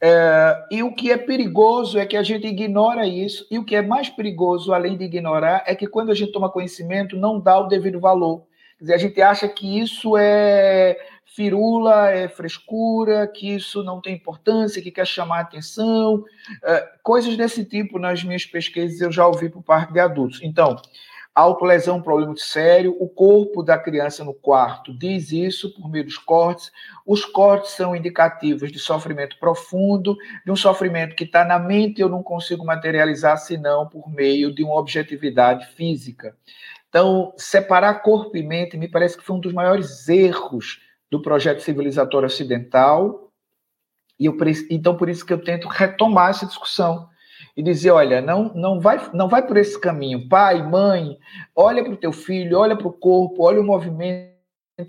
É, 0.00 0.66
e 0.70 0.80
o 0.84 0.94
que 0.94 1.10
é 1.10 1.18
perigoso 1.18 1.98
é 1.98 2.06
que 2.06 2.16
a 2.16 2.22
gente 2.22 2.46
ignora 2.46 3.08
isso, 3.08 3.44
e 3.50 3.58
o 3.58 3.64
que 3.64 3.74
é 3.74 3.82
mais 3.82 4.08
perigoso, 4.08 4.72
além 4.72 4.96
de 4.96 5.04
ignorar, 5.04 5.64
é 5.66 5.74
que 5.74 5.88
quando 5.88 6.12
a 6.12 6.14
gente 6.14 6.30
toma 6.30 6.48
conhecimento, 6.48 7.16
não 7.16 7.40
dá 7.40 7.58
o 7.58 7.66
devido 7.66 7.98
valor. 7.98 8.44
Quer 8.78 8.84
dizer, 8.84 8.94
a 8.94 8.98
gente 8.98 9.20
acha 9.20 9.48
que 9.48 9.80
isso 9.80 10.16
é 10.16 10.96
firula, 11.34 12.10
é 12.10 12.26
frescura, 12.28 13.26
que 13.26 13.54
isso 13.54 13.82
não 13.84 14.00
tem 14.00 14.14
importância, 14.14 14.82
que 14.82 14.90
quer 14.90 15.06
chamar 15.06 15.40
atenção, 15.40 16.24
é, 16.64 16.88
coisas 17.02 17.36
desse 17.36 17.64
tipo 17.64 17.98
nas 17.98 18.24
minhas 18.24 18.44
pesquisas 18.46 19.00
eu 19.00 19.12
já 19.12 19.26
ouvi 19.26 19.48
por 19.48 19.62
parte 19.62 19.92
de 19.92 20.00
adultos. 20.00 20.40
Então, 20.42 20.76
autolesão 21.34 21.96
é 21.96 21.98
um 21.98 22.02
problema 22.02 22.30
muito 22.30 22.42
sério, 22.42 22.96
o 22.98 23.08
corpo 23.08 23.62
da 23.62 23.78
criança 23.78 24.24
no 24.24 24.34
quarto 24.34 24.92
diz 24.92 25.30
isso 25.30 25.72
por 25.74 25.88
meio 25.88 26.04
dos 26.04 26.18
cortes, 26.18 26.72
os 27.06 27.24
cortes 27.24 27.72
são 27.72 27.94
indicativos 27.94 28.72
de 28.72 28.78
sofrimento 28.78 29.38
profundo, 29.38 30.16
de 30.44 30.50
um 30.50 30.56
sofrimento 30.56 31.14
que 31.14 31.24
está 31.24 31.44
na 31.44 31.58
mente 31.58 31.98
e 31.98 32.02
eu 32.02 32.08
não 32.08 32.22
consigo 32.22 32.64
materializar 32.64 33.36
senão 33.36 33.86
por 33.86 34.10
meio 34.10 34.52
de 34.52 34.64
uma 34.64 34.76
objetividade 34.76 35.66
física. 35.74 36.34
Então, 36.88 37.34
separar 37.36 38.02
corpo 38.02 38.36
e 38.36 38.42
mente 38.42 38.76
me 38.76 38.88
parece 38.88 39.16
que 39.16 39.22
foi 39.22 39.36
um 39.36 39.40
dos 39.40 39.52
maiores 39.52 40.08
erros 40.08 40.80
do 41.10 41.20
projeto 41.20 41.60
civilizatório 41.60 42.26
ocidental. 42.26 43.30
E 44.18 44.26
eu, 44.26 44.36
então, 44.70 44.96
por 44.96 45.08
isso 45.08 45.24
que 45.24 45.32
eu 45.32 45.42
tento 45.42 45.68
retomar 45.68 46.30
essa 46.30 46.46
discussão 46.46 47.08
e 47.56 47.62
dizer, 47.62 47.90
olha, 47.90 48.20
não, 48.20 48.52
não, 48.54 48.80
vai, 48.80 49.10
não 49.12 49.28
vai 49.28 49.46
por 49.46 49.56
esse 49.56 49.78
caminho. 49.80 50.28
Pai, 50.28 50.62
mãe, 50.62 51.18
olha 51.54 51.82
para 51.82 51.92
o 51.92 51.96
teu 51.96 52.12
filho, 52.12 52.58
olha 52.58 52.76
para 52.76 52.88
o 52.88 52.92
corpo, 52.92 53.42
olha 53.42 53.60
o 53.60 53.64
movimento, 53.64 54.32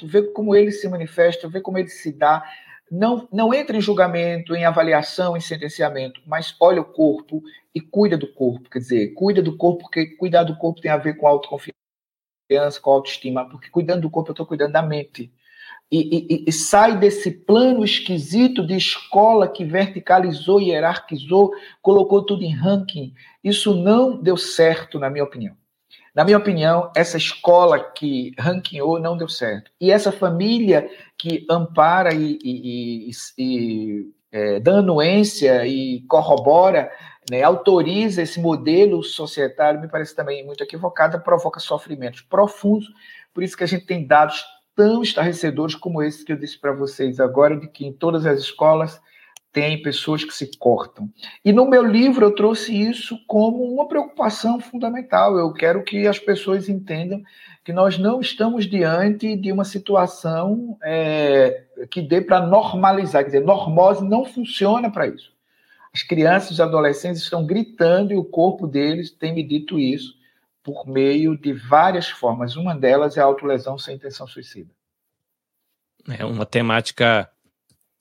vê 0.04 0.24
como 0.34 0.56
ele 0.56 0.72
se 0.72 0.88
manifesta, 0.88 1.48
vê 1.48 1.62
como 1.62 1.78
ele 1.78 1.90
se 1.90 2.12
dá. 2.12 2.44
Não, 2.92 3.28
não 3.32 3.54
entra 3.54 3.78
em 3.78 3.82
julgamento, 3.82 4.56
em 4.56 4.66
avaliação, 4.66 5.38
em 5.38 5.42
sentenciamento, 5.42 6.22
mas 6.26 6.56
olha 6.60 6.82
o 6.82 6.86
corpo 6.86 7.42
e 7.74 7.80
cuida 7.80 8.18
do 8.18 8.32
corpo. 8.34 8.70
Quer 8.70 8.80
dizer, 8.80 9.14
cuida 9.14 9.42
do 9.44 9.56
corpo, 9.56 9.84
porque 9.84 10.08
cuidar 10.18 10.44
do 10.44 10.58
corpo 10.58 10.82
tem 10.82 10.90
a 10.90 10.98
ver 10.98 11.16
com 11.16 11.28
autoconfiança, 11.28 12.82
com 12.82 12.92
autoestima, 12.92 13.48
porque 13.48 13.70
cuidando 13.70 14.02
do 14.02 14.10
corpo 14.10 14.32
eu 14.32 14.34
estou 14.34 14.46
cuidando 14.46 14.74
da 14.74 14.82
mente 14.82 15.32
e, 15.92 16.28
e, 16.30 16.46
e, 16.48 16.52
sai 16.52 16.98
desse 17.00 17.32
plano 17.32 17.84
esquisito 17.84 18.66
de 18.66 18.76
escola 18.76 19.48
que 19.48 19.66
verticalizou, 19.66 20.62
hierarquizou, 20.62 21.52
colocou 21.82 22.24
tudo 22.24 22.44
em 22.44 22.54
ranking. 22.54 23.12
Isso 23.44 23.74
não 23.76 24.16
deu 24.22 24.38
certo, 24.38 25.00
na 25.00 25.10
minha 25.10 25.24
opinião. 25.24 25.56
Na 26.14 26.24
minha 26.24 26.38
opinião, 26.38 26.92
essa 26.96 27.18
escola 27.18 27.80
que 27.80 28.34
ranqueou 28.38 29.00
não 29.00 29.18
deu 29.18 29.28
certo. 29.28 29.72
E 29.82 29.90
essa 29.90 30.12
família 30.12 30.88
que 31.18 31.46
ampara 31.50 32.14
e, 32.14 32.38
e, 32.44 33.12
e 33.38 34.12
é, 34.32 34.60
dá 34.60 34.78
anuência 34.78 35.66
e 35.66 36.02
corrobora, 36.08 36.92
né, 37.32 37.42
autoriza 37.42 38.22
esse 38.22 38.40
modelo 38.40 39.02
societário, 39.02 39.82
me 39.82 39.88
parece 39.88 40.16
também 40.16 40.46
muito 40.46 40.64
equivocada, 40.64 41.20
provoca 41.20 41.60
sofrimentos 41.60 42.22
profundos. 42.22 42.88
Por 43.34 43.42
isso 43.42 43.58
que 43.58 43.64
a 43.64 43.68
gente 43.68 43.86
tem 43.86 44.06
dados 44.06 44.44
tão 44.80 45.04
estarrecedores 45.04 45.76
como 45.76 46.02
esse 46.02 46.24
que 46.24 46.32
eu 46.32 46.38
disse 46.38 46.58
para 46.58 46.72
vocês 46.72 47.20
agora, 47.20 47.60
de 47.60 47.68
que 47.68 47.86
em 47.86 47.92
todas 47.92 48.26
as 48.26 48.40
escolas 48.40 49.02
tem 49.52 49.82
pessoas 49.82 50.24
que 50.24 50.34
se 50.34 50.58
cortam. 50.58 51.10
E 51.44 51.52
no 51.52 51.68
meu 51.70 51.86
livro 51.86 52.26
eu 52.26 52.34
trouxe 52.34 52.74
isso 52.74 53.20
como 53.28 53.62
uma 53.66 53.90
preocupação 53.90 54.58
fundamental. 54.58 55.38
Eu 55.38 55.52
quero 55.52 55.84
que 55.84 56.08
as 56.08 56.18
pessoas 56.18 56.70
entendam 56.70 57.22
que 57.62 57.74
nós 57.74 57.98
não 57.98 58.22
estamos 58.22 58.66
diante 58.66 59.36
de 59.36 59.52
uma 59.52 59.66
situação 59.66 60.78
é, 60.82 61.66
que 61.92 62.02
dê 62.02 62.22
para 62.22 62.40
normalizar. 62.40 63.24
Quer 63.24 63.32
dizer, 63.32 63.46
normose 63.46 64.08
não 64.08 64.24
funciona 64.24 64.90
para 64.90 65.08
isso. 65.08 65.34
As 65.94 66.04
crianças 66.04 66.58
e 66.58 66.62
adolescentes 66.62 67.22
estão 67.22 67.46
gritando 67.46 68.14
e 68.14 68.16
o 68.16 68.24
corpo 68.24 68.66
deles 68.66 69.12
tem 69.12 69.36
me 69.36 69.44
dito 69.44 69.78
isso 69.78 70.19
por 70.64 70.88
meio 70.88 71.38
de 71.38 71.54
várias 71.54 72.10
formas. 72.10 72.56
Uma 72.56 72.76
delas 72.76 73.18
é 73.18 73.22
a 73.22 73.26
autolesão 73.26 73.78
sem 73.78 73.96
intenção 73.96 74.28
suicida. 74.28 74.70
É 76.08 76.26
uma 76.26 76.46
temática 76.46 77.30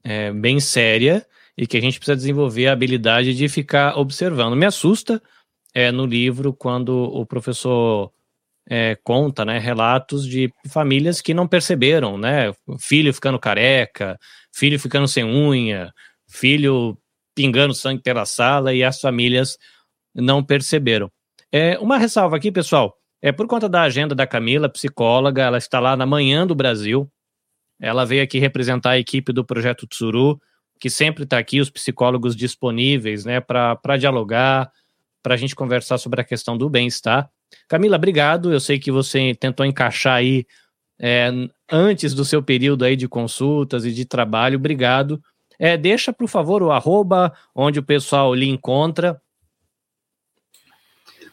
é, 0.03 0.33
bem 0.33 0.61
séria 0.61 1.27
e 1.57 1.67
que 1.67 1.77
a 1.77 1.81
gente 1.81 1.99
precisa 1.99 2.17
desenvolver 2.17 2.69
a 2.69 2.73
habilidade 2.73 3.35
de 3.35 3.49
ficar 3.49 3.99
observando. 3.99 4.57
Me 4.57 4.67
assusta 4.67 5.21
é, 5.75 5.91
no 5.91 6.07
livro 6.07 6.53
quando 6.53 6.91
o 6.91 7.27
professor 7.27 8.13
é, 8.69 8.97
conta 9.03 9.45
né, 9.45 9.59
relatos 9.59 10.27
de 10.27 10.53
famílias 10.69 11.21
que 11.21 11.35
não 11.35 11.49
perceberam, 11.49 12.19
né? 12.19 12.53
Filho 12.79 13.13
ficando 13.13 13.39
careca, 13.39 14.19
filho 14.53 14.79
ficando 14.79 15.09
sem 15.09 15.25
unha, 15.25 15.93
filho 16.29 16.97
pingando 17.35 17.75
sangue 17.75 18.03
pela 18.03 18.27
sala 18.27 18.75
e 18.75 18.85
as 18.85 19.01
famílias 19.01 19.57
não 20.15 20.45
perceberam. 20.45 21.11
É, 21.53 21.79
uma 21.79 21.99
ressalva 21.99 22.37
aqui, 22.37 22.53
pessoal. 22.53 22.97
É 23.21 23.33
por 23.33 23.47
conta 23.47 23.69
da 23.69 23.83
agenda 23.83 24.15
da 24.15 24.27
Camila, 24.27 24.69
psicóloga, 24.69 25.43
ela 25.43 25.59
está 25.59 25.81
lá 25.81 25.97
na 25.97 26.07
manhã 26.07 26.47
do 26.47 26.55
Brasil. 26.55 27.11
Ela 27.81 28.05
veio 28.05 28.23
aqui 28.23 28.39
representar 28.39 28.91
a 28.91 28.99
equipe 28.99 29.33
do 29.33 29.45
Projeto 29.45 29.87
Tsuru, 29.87 30.41
que 30.81 30.89
sempre 30.89 31.25
está 31.25 31.39
aqui, 31.39 31.61
os 31.61 31.71
psicólogos 31.71 32.37
disponíveis, 32.37 33.25
né, 33.25 33.41
para 33.41 33.97
dialogar, 33.99 34.71
para 35.23 35.35
a 35.35 35.37
gente 35.37 35.57
conversar 35.57 35.99
sobre 35.99 36.21
a 36.21 36.25
questão 36.25 36.57
do 36.57 36.69
bem-estar. 36.69 37.29
Camila, 37.67 37.97
obrigado. 37.97 38.53
Eu 38.53 38.61
sei 38.61 38.79
que 38.79 38.93
você 38.93 39.35
tentou 39.35 39.67
encaixar 39.67 40.17
aí 40.17 40.47
é, 41.01 41.31
antes 41.71 42.15
do 42.15 42.25
seu 42.25 42.43
período 42.43 42.85
aí 42.85 42.95
de 42.95 43.09
consultas 43.09 43.85
e 43.85 43.93
de 43.93 44.05
trabalho. 44.05 44.59
Obrigado. 44.59 45.21
É, 45.59 45.77
deixa, 45.77 46.13
por 46.13 46.29
favor, 46.29 46.63
o 46.63 46.71
arroba 46.71 47.33
onde 47.55 47.79
o 47.81 47.83
pessoal 47.83 48.35
lhe 48.35 48.49
encontra 48.49 49.21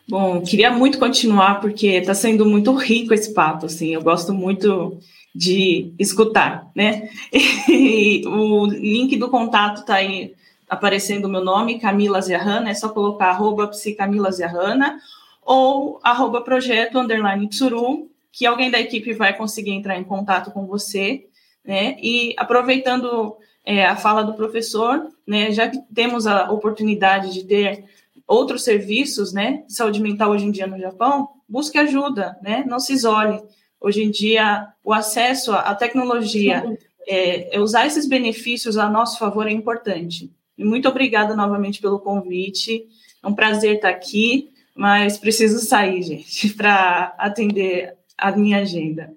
Bom, 0.08 0.42
queria 0.42 0.72
muito 0.72 1.00
continuar, 1.00 1.60
porque 1.60 1.88
está 1.88 2.14
sendo 2.14 2.46
muito 2.46 2.74
rico 2.74 3.14
esse 3.14 3.34
papo, 3.34 3.66
assim, 3.66 3.90
eu 3.90 4.04
gosto 4.04 4.34
muito 4.34 5.00
de 5.34 5.94
escutar, 5.98 6.70
né? 6.76 7.10
E 7.68 8.26
o 8.28 8.68
link 8.68 9.18
do 9.18 9.30
contato 9.30 9.82
está 9.82 9.96
aí 9.96 10.34
aparecendo 10.70 11.26
o 11.26 11.30
meu 11.30 11.44
nome, 11.44 11.80
Camila 11.80 12.22
Zerrana, 12.22 12.70
é 12.70 12.74
só 12.74 12.90
colocar 12.90 13.28
arroba 13.28 13.68
psicamila 13.68 14.32
Zerrana 14.32 15.00
ou 15.44 16.00
arroba 16.04 16.42
projeto 16.42 17.00
underline 17.00 17.48
tsuru, 17.50 18.10
que 18.32 18.46
alguém 18.46 18.72
da 18.72 18.80
equipe 18.80 19.14
vai 19.14 19.36
conseguir 19.36 19.72
entrar 19.72 19.98
em 19.98 20.04
contato 20.04 20.52
com 20.52 20.66
você, 20.66 21.26
né? 21.64 21.98
E 22.02 22.34
aproveitando 22.38 23.36
é, 23.66 23.86
a 23.86 23.96
fala 23.96 24.24
do 24.24 24.36
professor, 24.36 25.08
né, 25.26 25.52
já 25.52 25.68
que 25.68 25.80
temos 25.94 26.28
a 26.28 26.52
oportunidade 26.52 27.34
de 27.34 27.44
ter 27.44 27.86
outros 28.28 28.64
serviços, 28.64 29.34
né, 29.34 29.64
de 29.68 29.74
saúde 29.74 30.02
mental 30.02 30.32
hoje 30.32 30.46
em 30.46 30.52
dia 30.52 30.68
no 30.68 30.80
Japão, 30.80 31.30
busque 31.48 31.78
ajuda, 31.78 32.38
né, 32.42 32.64
não 32.68 32.80
se 32.80 32.94
isole. 32.94 33.42
Hoje 33.80 34.04
em 34.04 34.10
dia, 34.10 34.68
o 34.84 34.92
acesso 34.94 35.52
à 35.54 35.76
tecnologia, 35.76 36.64
é, 37.08 37.56
é 37.56 37.60
usar 37.60 37.86
esses 37.86 38.08
benefícios 38.08 38.78
a 38.78 38.90
nosso 38.90 39.20
favor 39.20 39.48
é 39.48 39.52
importante. 39.52 40.32
Muito 40.58 40.88
obrigada 40.88 41.36
novamente 41.36 41.82
pelo 41.82 42.00
convite. 42.00 42.88
É 43.22 43.28
um 43.28 43.36
prazer 43.36 43.76
estar 43.76 43.90
aqui, 43.90 44.50
mas 44.76 45.18
preciso 45.18 45.60
sair, 45.60 46.02
gente, 46.02 46.50
para 46.56 47.14
atender 47.18 47.96
a 48.18 48.32
minha 48.32 48.60
agenda. 48.60 49.14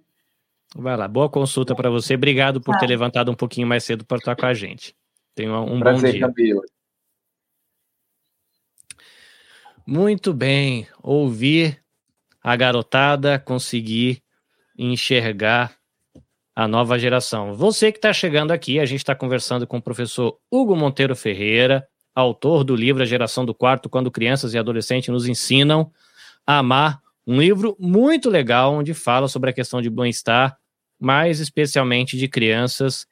Vai 0.77 0.97
lá, 0.97 1.09
boa 1.09 1.31
consulta 1.31 1.75
para 1.75 1.89
você. 1.89 2.15
Obrigado 2.15 2.61
por 2.61 2.73
tá. 2.75 2.81
ter 2.81 2.87
levantado 2.87 3.31
um 3.31 3.35
pouquinho 3.35 3.67
mais 3.67 3.85
cedo 3.85 4.05
para 4.05 4.19
estar 4.19 4.37
com 4.37 4.47
a 4.47 4.53
gente. 4.53 4.95
Tenha 5.35 5.59
um 5.61 5.79
prazer, 5.79 6.13
bom 6.13 6.19
dia. 6.19 6.21
Camila. 6.21 6.63
Muito 9.91 10.35
bem, 10.35 10.87
ouvir 11.03 11.83
a 12.43 12.55
garotada 12.55 13.39
conseguir 13.39 14.23
enxergar 14.77 15.79
a 16.55 16.69
nova 16.69 16.99
geração. 16.99 17.55
Você 17.55 17.91
que 17.91 17.97
está 17.97 18.13
chegando 18.13 18.51
aqui, 18.51 18.79
a 18.79 18.85
gente 18.85 18.99
está 18.99 19.15
conversando 19.15 19.67
com 19.67 19.79
o 19.79 19.83
professor 19.83 20.39
Hugo 20.51 20.77
Monteiro 20.77 21.17
Ferreira, 21.17 21.89
autor 22.15 22.65
do 22.65 22.77
livro 22.77 23.03
A 23.03 23.07
Geração 23.07 23.47
do 23.47 23.55
Quarto, 23.55 23.89
quando 23.89 24.11
crianças 24.11 24.53
e 24.53 24.59
adolescentes 24.59 25.09
nos 25.09 25.27
ensinam 25.27 25.91
a 26.47 26.59
amar. 26.59 27.01
Um 27.27 27.41
livro 27.41 27.75
muito 27.81 28.29
legal, 28.29 28.75
onde 28.75 28.93
fala 28.93 29.27
sobre 29.27 29.49
a 29.49 29.55
questão 29.55 29.81
de 29.81 29.89
bem-estar, 29.89 30.59
mais 31.01 31.41
especialmente 31.41 32.19
de 32.19 32.29
crianças 32.29 33.07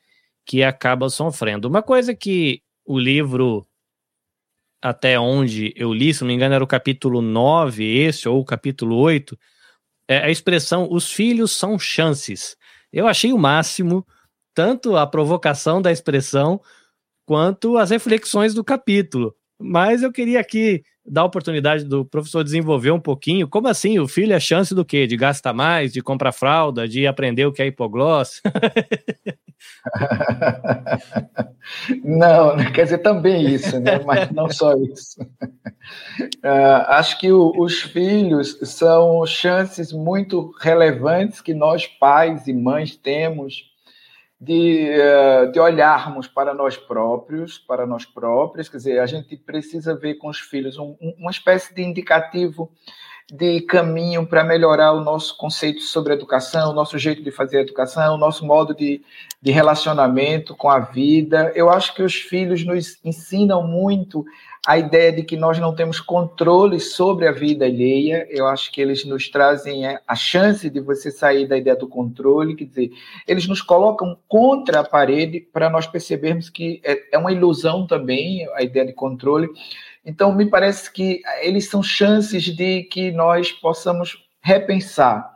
que 0.44 0.62
acabam 0.62 1.08
sofrendo. 1.08 1.68
Uma 1.68 1.82
coisa 1.82 2.14
que 2.14 2.60
o 2.84 2.98
livro 2.98 3.66
até 4.82 5.18
onde 5.18 5.72
eu 5.76 5.92
li, 5.92 6.12
se 6.12 6.20
não 6.20 6.28
me 6.28 6.34
engano, 6.34 6.54
era 6.54 6.64
o 6.64 6.66
capítulo 6.66 7.20
9, 7.20 7.84
esse, 7.84 8.28
ou 8.28 8.40
o 8.40 8.44
capítulo 8.44 8.96
8, 8.96 9.36
é 10.08 10.18
a 10.18 10.30
expressão 10.30 10.88
os 10.90 11.12
filhos 11.12 11.52
são 11.52 11.78
chances. 11.78 12.56
Eu 12.92 13.06
achei 13.06 13.32
o 13.32 13.38
máximo, 13.38 14.06
tanto 14.54 14.96
a 14.96 15.06
provocação 15.06 15.82
da 15.82 15.90
expressão, 15.92 16.60
quanto 17.26 17.76
as 17.76 17.90
reflexões 17.90 18.54
do 18.54 18.64
capítulo. 18.64 19.34
Mas 19.58 20.02
eu 20.02 20.12
queria 20.12 20.40
aqui 20.40 20.82
dar 21.08 21.22
a 21.22 21.26
oportunidade 21.26 21.84
do 21.84 22.04
professor 22.04 22.42
desenvolver 22.42 22.90
um 22.90 23.00
pouquinho. 23.00 23.48
Como 23.48 23.68
assim? 23.68 23.98
O 23.98 24.08
filho 24.08 24.32
é 24.32 24.40
chance 24.40 24.74
do 24.74 24.84
quê? 24.84 25.06
De 25.06 25.16
gastar 25.16 25.52
mais, 25.52 25.92
de 25.92 26.02
comprar 26.02 26.32
fralda, 26.32 26.88
de 26.88 27.06
aprender 27.06 27.46
o 27.46 27.52
que 27.52 27.62
é 27.62 27.66
hipogloss? 27.66 28.42
não, 32.04 32.56
quer 32.72 32.84
dizer, 32.84 32.98
também 32.98 33.46
isso, 33.46 33.78
né? 33.80 34.00
mas 34.04 34.30
não 34.30 34.50
só 34.50 34.74
isso. 34.74 35.20
Uh, 36.44 36.84
acho 36.88 37.18
que 37.18 37.30
o, 37.30 37.52
os 37.56 37.82
filhos 37.82 38.58
são 38.62 39.24
chances 39.26 39.92
muito 39.92 40.52
relevantes 40.60 41.40
que 41.40 41.54
nós, 41.54 41.86
pais 41.86 42.46
e 42.46 42.52
mães, 42.52 42.96
temos 42.96 43.75
de, 44.40 44.90
uh, 44.90 45.50
de 45.50 45.58
olharmos 45.58 46.28
para 46.28 46.52
nós 46.52 46.76
próprios, 46.76 47.58
para 47.58 47.86
nós 47.86 48.04
próprios, 48.04 48.68
quer 48.68 48.76
dizer, 48.76 48.98
a 49.00 49.06
gente 49.06 49.36
precisa 49.36 49.96
ver 49.96 50.14
com 50.14 50.28
os 50.28 50.38
filhos 50.38 50.78
um, 50.78 50.96
uma 51.18 51.30
espécie 51.30 51.74
de 51.74 51.82
indicativo 51.82 52.70
de 53.32 53.60
caminho 53.62 54.24
para 54.24 54.44
melhorar 54.44 54.92
o 54.92 55.00
nosso 55.00 55.36
conceito 55.36 55.80
sobre 55.80 56.12
educação, 56.12 56.70
o 56.70 56.74
nosso 56.74 56.96
jeito 56.96 57.24
de 57.24 57.32
fazer 57.32 57.60
educação, 57.60 58.14
o 58.14 58.18
nosso 58.18 58.46
modo 58.46 58.72
de, 58.72 59.02
de 59.42 59.50
relacionamento 59.50 60.54
com 60.54 60.70
a 60.70 60.78
vida. 60.78 61.50
Eu 61.54 61.68
acho 61.68 61.92
que 61.92 62.02
os 62.02 62.14
filhos 62.14 62.64
nos 62.64 63.04
ensinam 63.04 63.66
muito 63.66 64.24
a 64.66 64.78
ideia 64.78 65.12
de 65.12 65.22
que 65.22 65.36
nós 65.36 65.58
não 65.58 65.74
temos 65.74 66.00
controle 66.00 66.80
sobre 66.80 67.28
a 67.28 67.32
vida 67.32 67.64
alheia. 67.64 68.26
Eu 68.30 68.46
acho 68.46 68.72
que 68.72 68.80
eles 68.80 69.04
nos 69.04 69.28
trazem 69.28 69.86
é, 69.86 70.00
a 70.06 70.14
chance 70.14 70.68
de 70.68 70.80
você 70.80 71.10
sair 71.10 71.46
da 71.46 71.56
ideia 71.56 71.76
do 71.76 71.86
controle, 71.86 72.56
quer 72.56 72.64
dizer, 72.64 72.90
eles 73.28 73.46
nos 73.46 73.62
colocam 73.62 74.18
contra 74.28 74.80
a 74.80 74.84
parede 74.84 75.40
para 75.40 75.70
nós 75.70 75.86
percebermos 75.86 76.50
que 76.50 76.80
é, 76.84 77.14
é 77.16 77.18
uma 77.18 77.32
ilusão 77.32 77.86
também 77.86 78.46
a 78.54 78.62
ideia 78.62 78.86
de 78.86 78.92
controle 78.92 79.48
então, 80.06 80.32
me 80.32 80.48
parece 80.48 80.90
que 80.92 81.20
eles 81.40 81.68
são 81.68 81.82
chances 81.82 82.44
de 82.44 82.84
que 82.84 83.10
nós 83.10 83.50
possamos 83.50 84.24
repensar. 84.40 85.34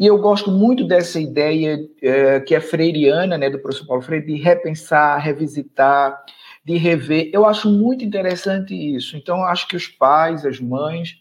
E 0.00 0.06
eu 0.06 0.16
gosto 0.16 0.50
muito 0.50 0.84
dessa 0.84 1.20
ideia 1.20 1.78
é, 2.00 2.40
que 2.40 2.54
é 2.54 2.60
freiriana, 2.60 3.36
né, 3.36 3.50
do 3.50 3.58
professor 3.58 3.86
Paulo 3.86 4.02
Freire, 4.02 4.24
de 4.24 4.36
repensar, 4.36 5.18
revisitar, 5.18 6.18
de 6.66 6.76
rever. 6.76 7.30
Eu 7.32 7.46
acho 7.46 7.70
muito 7.70 8.04
interessante 8.04 8.74
isso. 8.74 9.16
Então, 9.16 9.44
acho 9.44 9.68
que 9.68 9.76
os 9.76 9.86
pais, 9.86 10.44
as 10.44 10.58
mães, 10.58 11.14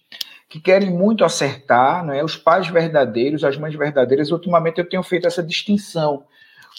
que 0.50 0.60
querem 0.60 0.89
muito 0.89 1.24
acertar, 1.24 2.04
né, 2.04 2.24
os 2.24 2.36
pais 2.36 2.68
verdadeiros, 2.68 3.43
as 3.43 3.56
mães 3.56 3.76
verdadeiras, 3.76 4.32
ultimamente 4.32 4.80
eu 4.80 4.89
tenho 4.89 5.04
feito 5.04 5.28
essa 5.28 5.43
distinção, 5.43 6.24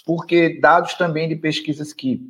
porque 0.05 0.59
dados 0.59 0.95
também 0.95 1.29
de 1.29 1.35
pesquisas 1.37 1.93
que 1.93 2.21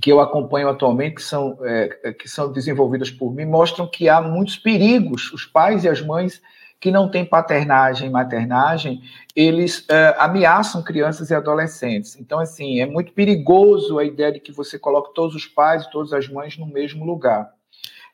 que 0.00 0.12
eu 0.12 0.20
acompanho 0.20 0.68
atualmente, 0.68 1.16
que 1.16 1.22
são, 1.22 1.58
é, 1.64 2.12
que 2.12 2.28
são 2.28 2.52
desenvolvidas 2.52 3.10
por 3.10 3.34
mim, 3.34 3.44
mostram 3.44 3.84
que 3.84 4.08
há 4.08 4.20
muitos 4.20 4.56
perigos. 4.56 5.32
Os 5.32 5.44
pais 5.44 5.82
e 5.82 5.88
as 5.88 6.00
mães 6.00 6.40
que 6.80 6.90
não 6.90 7.10
têm 7.10 7.24
paternagem 7.24 8.08
e 8.08 8.12
maternagem, 8.12 9.02
eles 9.34 9.84
é, 9.88 10.14
ameaçam 10.18 10.82
crianças 10.82 11.30
e 11.30 11.34
adolescentes. 11.34 12.16
Então, 12.16 12.38
assim, 12.38 12.80
é 12.80 12.86
muito 12.86 13.12
perigoso 13.12 13.98
a 13.98 14.04
ideia 14.04 14.32
de 14.32 14.40
que 14.40 14.52
você 14.52 14.78
coloque 14.78 15.14
todos 15.14 15.34
os 15.34 15.46
pais 15.46 15.84
e 15.84 15.90
todas 15.90 16.12
as 16.12 16.28
mães 16.28 16.56
no 16.56 16.66
mesmo 16.66 17.04
lugar. 17.04 17.50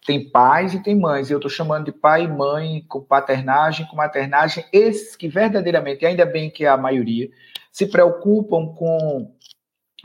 Tem 0.07 0.31
pais 0.31 0.75
e 0.75 0.83
tem 0.83 0.99
mães. 0.99 1.31
Eu 1.31 1.39
estou 1.39 1.51
chamando 1.51 1.87
de 1.87 1.93
pai 1.93 2.25
e 2.25 2.29
mãe 2.29 2.85
com 2.89 3.01
paternagem, 3.01 3.87
com 3.87 3.97
maternagem, 3.97 4.65
esses 4.73 5.17
que 5.17 5.29
verdadeiramente, 5.29 6.05
ainda 6.05 6.25
bem 6.25 6.51
que 6.51 6.65
é 6.65 6.69
a 6.69 6.77
maioria, 6.77 7.29
se 7.71 7.87
preocupam 7.87 8.67
com 8.75 9.31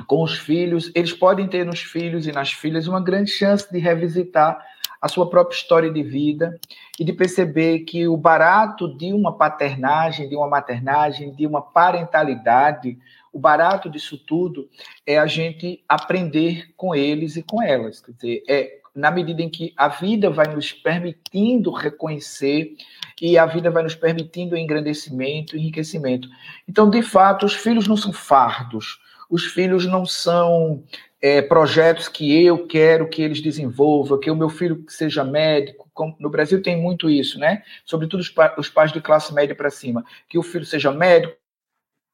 com 0.08 0.24
os 0.24 0.38
filhos, 0.38 0.90
eles 0.96 1.12
podem 1.12 1.46
ter 1.46 1.66
nos 1.66 1.82
filhos 1.82 2.26
e 2.26 2.32
nas 2.32 2.54
filhas 2.54 2.88
uma 2.88 3.02
grande 3.04 3.32
chance 3.32 3.70
de 3.70 3.80
revisitar 3.80 4.58
a 5.02 5.08
sua 5.08 5.30
própria 5.30 5.56
história 5.56 5.92
de 5.92 6.04
vida 6.04 6.60
e 7.00 7.06
de 7.06 7.14
perceber 7.14 7.80
que 7.80 8.08
o 8.08 8.18
barato 8.18 8.88
de 8.98 9.14
uma 9.14 9.38
paternagem, 9.38 10.28
de 10.28 10.36
uma 10.36 10.48
maternagem, 10.48 11.34
de 11.34 11.48
uma 11.48 11.62
parentalidade, 11.62 12.98
o 13.32 13.40
barato 13.40 13.90
disso 13.90 14.18
tudo 14.18 14.70
é 15.06 15.18
a 15.18 15.26
gente 15.26 15.84
aprender 15.88 16.74
com 16.76 16.94
eles 16.94 17.36
e 17.36 17.44
com 17.44 17.62
elas. 17.62 18.02
Quer 18.02 18.12
dizer, 18.12 18.44
é 18.48 18.80
na 18.94 19.12
medida 19.12 19.42
em 19.42 19.50
que 19.50 19.74
a 19.78 19.88
vida 19.88 20.30
vai 20.30 20.48
nos 20.48 20.74
permitindo 20.74 21.72
reconhecer 21.72 22.76
e 23.22 23.38
a 23.38 23.46
vida 23.46 23.70
vai 23.70 23.84
nos 23.84 23.96
permitindo 23.96 24.58
engrandecimento, 24.58 25.56
enriquecimento. 25.56 26.28
Então, 26.68 26.90
de 26.90 27.02
fato, 27.02 27.46
os 27.46 27.54
filhos 27.54 27.88
não 27.88 27.96
são 27.96 28.12
fardos 28.12 29.00
os 29.30 29.46
filhos 29.46 29.86
não 29.86 30.06
são 30.06 30.84
é, 31.22 31.42
projetos 31.42 32.08
que 32.08 32.44
eu 32.44 32.66
quero 32.66 33.10
que 33.10 33.22
eles 33.22 33.42
desenvolvam, 33.42 34.20
que 34.20 34.32
o 34.32 34.36
meu 34.36 34.50
filho 34.50 34.84
seja 34.88 35.24
médico. 35.24 35.90
No 36.20 36.30
Brasil 36.30 36.62
tem 36.62 36.82
muito 36.82 37.10
isso, 37.10 37.38
né? 37.38 37.64
Sobretudo 37.84 38.22
os, 38.22 38.30
pa 38.30 38.56
os 38.58 38.70
pais 38.70 38.92
de 38.92 39.02
classe 39.02 39.34
média 39.34 39.56
para 39.56 39.70
cima. 39.70 40.06
Que 40.30 40.38
o 40.38 40.44
filho 40.44 40.66
seja 40.66 40.92
médico, 40.92 41.36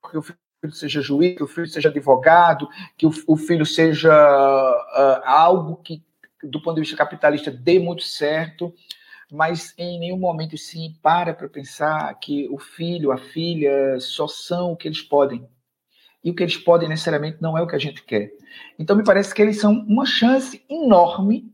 que 0.10 0.18
o 0.18 0.22
filho 0.22 0.38
seja 0.72 1.02
juiz, 1.02 1.36
que 1.36 1.44
o 1.44 1.48
filho 1.48 1.68
seja 1.68 1.90
advogado, 1.90 2.68
que 2.98 3.06
o, 3.06 3.12
o 3.28 3.38
filho 3.38 3.66
seja 3.66 4.12
uh, 4.12 5.22
algo 5.24 5.78
que, 5.78 6.04
do 6.44 6.62
ponto 6.62 6.76
de 6.76 6.82
vista 6.82 6.98
capitalista, 6.98 7.52
dê 7.52 7.80
muito 7.80 8.04
certo 8.04 8.74
mas 9.32 9.74
em 9.78 10.00
nenhum 10.00 10.18
momento 10.18 10.56
sim 10.56 10.96
para 11.02 11.34
para 11.34 11.50
pensar 11.50 12.14
que 12.20 12.48
o 12.50 12.60
filho, 12.60 13.12
a 13.12 13.18
filha 13.18 14.00
só 14.00 14.28
são 14.28 14.72
o 14.72 14.78
que 14.78 14.88
eles 14.88 15.02
podem 15.02 15.48
e 16.26 16.32
o 16.32 16.34
que 16.34 16.42
eles 16.42 16.58
podem 16.58 16.90
necessariamente 16.90 17.38
não 17.40 17.56
é 17.56 17.62
o 17.62 17.68
que 17.68 17.76
a 17.76 17.80
gente 17.80 18.04
quer. 18.04 18.32
Então, 18.80 18.96
me 18.96 19.04
parece 19.04 19.32
que 19.34 19.44
eles 19.44 19.60
são 19.60 19.72
uma 19.88 20.08
chance 20.08 20.66
enorme 20.68 21.54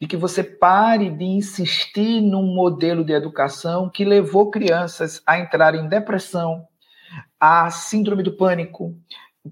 de 0.00 0.08
que 0.08 0.16
você 0.16 0.42
pare 0.42 1.08
de 1.10 1.24
insistir 1.24 2.20
num 2.20 2.52
modelo 2.52 3.04
de 3.04 3.12
educação 3.12 3.88
que 3.88 4.04
levou 4.04 4.50
crianças 4.50 5.22
a 5.24 5.38
entrar 5.38 5.76
em 5.76 5.86
depressão, 5.88 6.66
a 7.38 7.70
síndrome 7.70 8.24
do 8.24 8.32
pânico, 8.32 8.98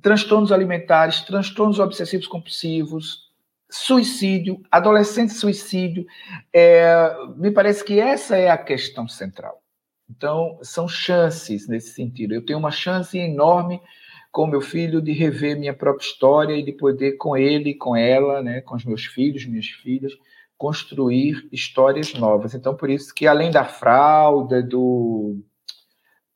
transtornos 0.03 0.51
alimentares, 0.51 1.21
transtornos 1.21 1.79
obsessivos 1.79 2.27
compulsivos, 2.27 3.29
suicídio, 3.71 4.61
adolescente 4.73 5.35
suicídio. 5.35 6.05
É, 6.53 7.15
me 7.37 7.53
parece 7.53 7.85
que 7.85 8.01
essa 8.01 8.37
é 8.37 8.51
a 8.51 8.59
questão 8.59 9.07
central. 9.07 9.63
Então, 10.11 10.59
são 10.63 10.89
chances 10.89 11.69
nesse 11.69 11.91
sentido. 11.91 12.35
Eu 12.35 12.45
tenho 12.45 12.59
uma 12.59 12.73
chance 12.73 13.17
enorme 13.17 13.81
com 14.31 14.47
meu 14.47 14.61
filho 14.61 15.01
de 15.01 15.12
rever 15.12 15.59
minha 15.59 15.74
própria 15.74 16.05
história 16.05 16.55
e 16.55 16.62
de 16.62 16.72
poder 16.72 17.12
com 17.16 17.37
ele, 17.37 17.74
com 17.74 17.97
ela, 17.97 18.43
né, 18.43 18.61
com 18.61 18.76
os 18.76 18.85
meus 18.85 19.05
filhos, 19.05 19.47
minhas 19.47 19.66
filhas, 19.66 20.12
construir 20.57 21.49
histórias 21.53 22.14
novas. 22.14 22.55
Então, 22.55 22.76
por 22.76 22.91
isso 22.91 23.14
que 23.14 23.26
além 23.26 23.51
da 23.51 23.64
fralda, 23.64 24.62
do 24.62 25.37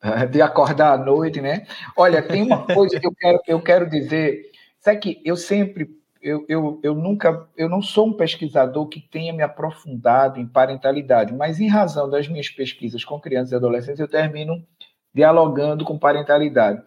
de 0.31 0.41
acordar 0.41 0.93
à 0.93 0.97
noite, 0.97 1.41
né? 1.41 1.65
Olha, 1.95 2.21
tem 2.21 2.43
uma 2.43 2.65
coisa 2.65 2.99
que 2.99 3.07
eu 3.07 3.13
quero, 3.15 3.39
eu 3.47 3.61
quero 3.61 3.89
dizer, 3.89 4.51
sabe 4.79 4.99
que 4.99 5.21
eu 5.23 5.35
sempre 5.35 5.89
eu, 6.23 6.45
eu, 6.47 6.79
eu 6.81 6.95
nunca, 6.95 7.47
eu 7.57 7.67
não 7.67 7.81
sou 7.81 8.07
um 8.07 8.13
pesquisador 8.13 8.87
que 8.87 9.01
tenha 9.01 9.33
me 9.33 9.43
aprofundado 9.43 10.39
em 10.39 10.47
parentalidade, 10.47 11.33
mas 11.33 11.59
em 11.59 11.67
razão 11.67 12.09
das 12.09 12.29
minhas 12.29 12.47
pesquisas 12.47 13.03
com 13.03 13.19
crianças 13.19 13.51
e 13.51 13.55
adolescentes, 13.55 13.99
eu 13.99 14.07
termino 14.07 14.65
dialogando 15.13 15.83
com 15.83 15.99
parentalidade. 15.99 16.81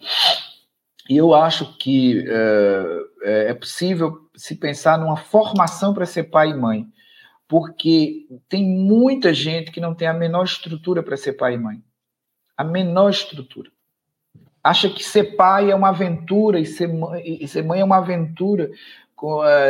E 1.09 1.17
eu 1.17 1.35
acho 1.35 1.77
que 1.79 2.25
é, 3.23 3.51
é 3.51 3.55
possível 3.55 4.29
se 4.35 4.57
pensar 4.57 4.99
numa 4.99 5.17
formação 5.17 5.95
para 5.95 6.07
ser 6.07 6.25
pai 6.25 6.51
e 6.51 6.55
mãe, 6.55 6.87
porque 7.49 8.27
tem 8.49 8.65
muita 8.65 9.33
gente 9.33 9.71
que 9.71 9.81
não 9.81 9.95
tem 9.95 10.09
a 10.09 10.13
menor 10.13 10.45
estrutura 10.45 11.03
para 11.03 11.17
ser 11.17 11.35
pai 11.35 11.55
e 11.55 11.59
mãe. 11.59 11.83
A 12.57 12.65
menor 12.65 13.11
estrutura. 13.11 13.71
Acha 14.63 14.89
que 14.89 15.05
ser 15.05 15.37
pai 15.37 15.71
é 15.71 15.75
uma 15.75 15.91
aventura 15.91 16.59
e 16.59 16.67
ser 16.67 16.89
mãe, 16.89 17.23
e 17.25 17.47
ser 17.47 17.63
mãe 17.63 17.81
é 17.81 17.85
uma 17.85 17.99
aventura 17.99 18.69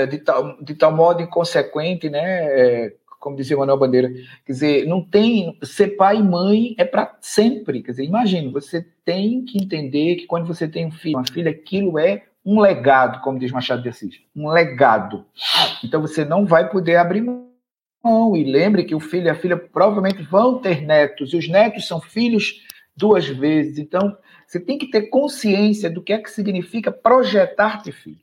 de 0.08 0.18
tal, 0.18 0.56
de 0.62 0.74
tal 0.74 0.90
modo 0.90 1.22
inconsequente, 1.22 2.08
né? 2.08 2.44
É, 2.46 2.94
como 3.20 3.36
dizia 3.36 3.56
Manuel 3.56 3.78
Bandeira, 3.78 4.08
quer 4.44 4.52
dizer, 4.52 4.86
não 4.86 5.02
tem 5.02 5.58
ser 5.62 5.96
pai 5.96 6.16
e 6.16 6.22
mãe 6.22 6.74
é 6.78 6.84
para 6.84 7.16
sempre, 7.20 7.82
quer 7.82 7.92
dizer, 7.92 8.04
imagina, 8.04 8.50
você 8.50 8.86
tem 9.04 9.44
que 9.44 9.58
entender 9.58 10.16
que 10.16 10.26
quando 10.26 10.46
você 10.46 10.68
tem 10.68 10.86
um 10.86 10.90
filho, 10.90 11.18
uma 11.18 11.26
filha, 11.26 11.50
aquilo 11.50 11.98
é 11.98 12.24
um 12.44 12.60
legado, 12.60 13.20
como 13.22 13.38
diz 13.38 13.50
Machado 13.50 13.82
de 13.82 13.88
Assis, 13.88 14.20
um 14.34 14.48
legado. 14.48 15.24
Então 15.82 16.00
você 16.00 16.24
não 16.24 16.46
vai 16.46 16.70
poder 16.70 16.96
abrir 16.96 17.20
mão. 17.20 17.46
E 18.36 18.44
lembre 18.44 18.84
que 18.84 18.94
o 18.94 19.00
filho 19.00 19.26
e 19.26 19.30
a 19.30 19.34
filha 19.34 19.56
provavelmente 19.56 20.22
vão 20.22 20.60
ter 20.60 20.80
netos, 20.80 21.32
e 21.32 21.36
os 21.36 21.48
netos 21.48 21.88
são 21.88 22.00
filhos 22.00 22.62
duas 22.96 23.26
vezes. 23.26 23.78
Então 23.78 24.16
você 24.46 24.60
tem 24.60 24.78
que 24.78 24.88
ter 24.88 25.08
consciência 25.08 25.90
do 25.90 26.00
que 26.00 26.12
é 26.12 26.18
que 26.18 26.30
significa 26.30 26.92
projetar 26.92 27.82
ter 27.82 27.90
filho. 27.90 28.20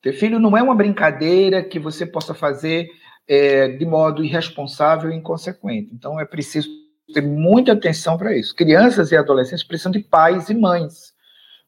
Ter 0.00 0.14
filho 0.14 0.38
não 0.38 0.56
é 0.56 0.62
uma 0.62 0.74
brincadeira 0.74 1.62
que 1.62 1.78
você 1.78 2.06
possa 2.06 2.32
fazer 2.32 2.88
é, 3.30 3.68
de 3.68 3.86
modo 3.86 4.24
irresponsável 4.24 5.08
e 5.08 5.14
inconsequente. 5.14 5.94
Então, 5.94 6.18
é 6.18 6.24
preciso 6.24 6.68
ter 7.14 7.20
muita 7.20 7.74
atenção 7.74 8.18
para 8.18 8.36
isso. 8.36 8.52
Crianças 8.56 9.12
e 9.12 9.16
adolescentes 9.16 9.62
precisam 9.62 9.92
de 9.92 10.00
pais 10.00 10.50
e 10.50 10.54
mães, 10.54 11.14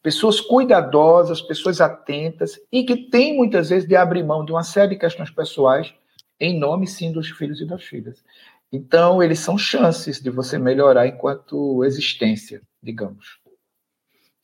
pessoas 0.03 0.41
cuidadosas, 0.41 1.41
pessoas 1.41 1.81
atentas 1.81 2.59
e 2.73 2.83
que 2.83 2.97
têm 3.09 3.37
muitas 3.37 3.71
vezes 3.71 3.89
de 3.89 3.95
abrir 3.95 4.25
mão 4.25 4.45
de 4.45 4.51
uma 4.51 4.65
série 4.65 4.95
de 4.95 5.01
questões 5.01 5.31
pessoais 5.31 5.95
em 6.41 6.59
nome, 6.59 6.89
sim, 6.89 7.13
dos 7.13 7.31
filhos 7.31 7.61
e 7.61 7.65
das 7.65 7.85
filhas. 7.85 8.25
Então, 8.73 9.23
eles 9.23 9.39
são 9.39 9.57
chances 9.57 10.21
de 10.21 10.31
você 10.31 10.59
melhorar 10.59 11.07
enquanto 11.07 11.85
existência, 11.85 12.61
digamos. 12.83 13.39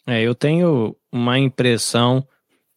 É, 0.07 0.23
eu 0.23 0.37
tenho 0.37 0.95
uma 1.11 1.37
impressão 1.37 2.25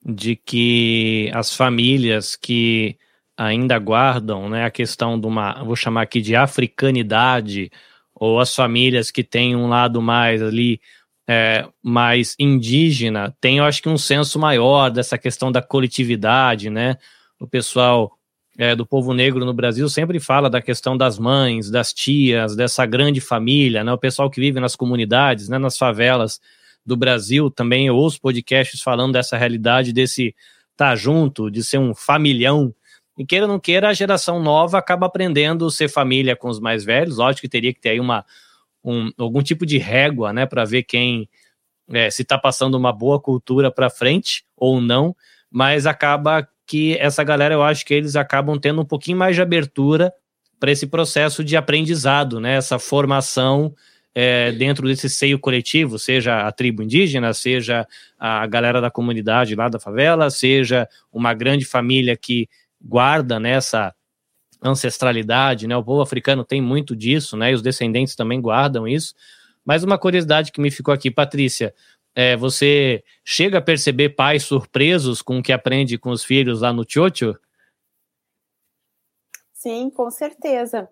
de 0.03 0.35
que 0.35 1.29
as 1.31 1.55
famílias 1.55 2.35
que 2.35 2.97
ainda 3.41 3.79
guardam 3.79 4.47
né, 4.47 4.65
a 4.65 4.69
questão 4.69 5.19
de 5.19 5.25
uma, 5.25 5.63
vou 5.63 5.75
chamar 5.75 6.03
aqui 6.03 6.21
de 6.21 6.35
africanidade, 6.35 7.71
ou 8.13 8.39
as 8.39 8.53
famílias 8.53 9.09
que 9.09 9.23
têm 9.23 9.55
um 9.55 9.67
lado 9.67 9.99
mais 9.99 10.43
ali, 10.43 10.79
é, 11.27 11.67
mais 11.81 12.35
indígena, 12.37 13.35
tem, 13.41 13.57
eu 13.57 13.63
acho 13.63 13.81
que 13.81 13.89
um 13.89 13.97
senso 13.97 14.37
maior 14.37 14.91
dessa 14.91 15.17
questão 15.17 15.51
da 15.51 15.61
coletividade, 15.61 16.69
né? 16.69 16.97
O 17.39 17.47
pessoal 17.47 18.11
é, 18.59 18.75
do 18.75 18.85
povo 18.85 19.11
negro 19.11 19.43
no 19.43 19.53
Brasil 19.53 19.89
sempre 19.89 20.19
fala 20.19 20.47
da 20.47 20.61
questão 20.61 20.95
das 20.95 21.17
mães, 21.17 21.71
das 21.71 21.91
tias, 21.91 22.55
dessa 22.55 22.85
grande 22.85 23.19
família, 23.19 23.83
né? 23.83 23.91
O 23.91 23.97
pessoal 23.97 24.29
que 24.29 24.39
vive 24.39 24.59
nas 24.59 24.75
comunidades, 24.75 25.49
né, 25.49 25.57
nas 25.57 25.77
favelas 25.77 26.39
do 26.85 26.95
Brasil, 26.95 27.49
também 27.49 27.87
eu 27.87 27.95
ouço 27.95 28.21
podcasts 28.21 28.81
falando 28.81 29.13
dessa 29.13 29.35
realidade, 29.35 29.93
desse 29.93 30.35
estar 30.73 30.89
tá 30.89 30.95
junto, 30.95 31.49
de 31.49 31.63
ser 31.63 31.79
um 31.79 31.95
familhão, 31.95 32.73
e 33.21 33.25
queira 33.25 33.45
ou 33.45 33.51
não 33.51 33.59
queira, 33.59 33.87
a 33.87 33.93
geração 33.93 34.41
nova 34.41 34.79
acaba 34.79 35.05
aprendendo 35.05 35.67
a 35.67 35.71
ser 35.71 35.87
família 35.87 36.35
com 36.35 36.49
os 36.49 36.59
mais 36.59 36.83
velhos. 36.83 37.17
Lógico 37.17 37.41
que 37.41 37.49
teria 37.49 37.71
que 37.71 37.79
ter 37.79 37.89
aí 37.89 37.99
uma, 37.99 38.25
um, 38.83 39.11
algum 39.15 39.43
tipo 39.43 39.63
de 39.63 39.77
régua, 39.77 40.33
né, 40.33 40.47
para 40.47 40.65
ver 40.65 40.81
quem 40.81 41.29
é, 41.91 42.09
se 42.09 42.23
está 42.23 42.35
passando 42.35 42.75
uma 42.75 42.91
boa 42.91 43.21
cultura 43.21 43.69
para 43.69 43.91
frente 43.91 44.43
ou 44.57 44.81
não, 44.81 45.15
mas 45.51 45.85
acaba 45.85 46.47
que 46.65 46.97
essa 46.97 47.23
galera, 47.23 47.53
eu 47.53 47.61
acho 47.61 47.85
que 47.85 47.93
eles 47.93 48.15
acabam 48.15 48.57
tendo 48.57 48.81
um 48.81 48.85
pouquinho 48.85 49.17
mais 49.17 49.35
de 49.35 49.41
abertura 49.43 50.11
para 50.59 50.71
esse 50.71 50.87
processo 50.87 51.43
de 51.43 51.55
aprendizado, 51.55 52.39
né, 52.39 52.55
essa 52.55 52.79
formação 52.79 53.75
é, 54.15 54.51
dentro 54.51 54.87
desse 54.87 55.09
seio 55.11 55.37
coletivo, 55.37 55.99
seja 55.99 56.47
a 56.47 56.51
tribo 56.51 56.81
indígena, 56.81 57.35
seja 57.35 57.87
a 58.19 58.47
galera 58.47 58.81
da 58.81 58.89
comunidade 58.89 59.53
lá 59.53 59.69
da 59.69 59.79
favela, 59.79 60.31
seja 60.31 60.89
uma 61.13 61.35
grande 61.35 61.65
família 61.65 62.17
que 62.17 62.49
guarda 62.83 63.39
nessa 63.39 63.87
né, 63.87 64.69
ancestralidade, 64.69 65.67
né? 65.67 65.75
O 65.75 65.83
povo 65.83 66.01
africano 66.01 66.43
tem 66.43 66.61
muito 66.61 66.95
disso, 66.95 67.35
né? 67.35 67.51
E 67.51 67.53
os 67.53 67.61
descendentes 67.61 68.15
também 68.15 68.41
guardam 68.41 68.87
isso. 68.87 69.13
Mas 69.65 69.83
uma 69.83 69.97
curiosidade 69.97 70.51
que 70.51 70.61
me 70.61 70.71
ficou 70.71 70.93
aqui, 70.93 71.11
Patrícia, 71.11 71.73
é, 72.15 72.35
você 72.35 73.03
chega 73.23 73.59
a 73.59 73.61
perceber 73.61 74.09
pais 74.09 74.43
surpresos 74.43 75.21
com 75.21 75.39
o 75.39 75.43
que 75.43 75.53
aprende 75.53 75.97
com 75.97 76.09
os 76.09 76.23
filhos 76.23 76.61
lá 76.61 76.73
no 76.73 76.83
Tchotcho? 76.83 77.37
Sim, 79.53 79.89
com 79.89 80.09
certeza. 80.09 80.89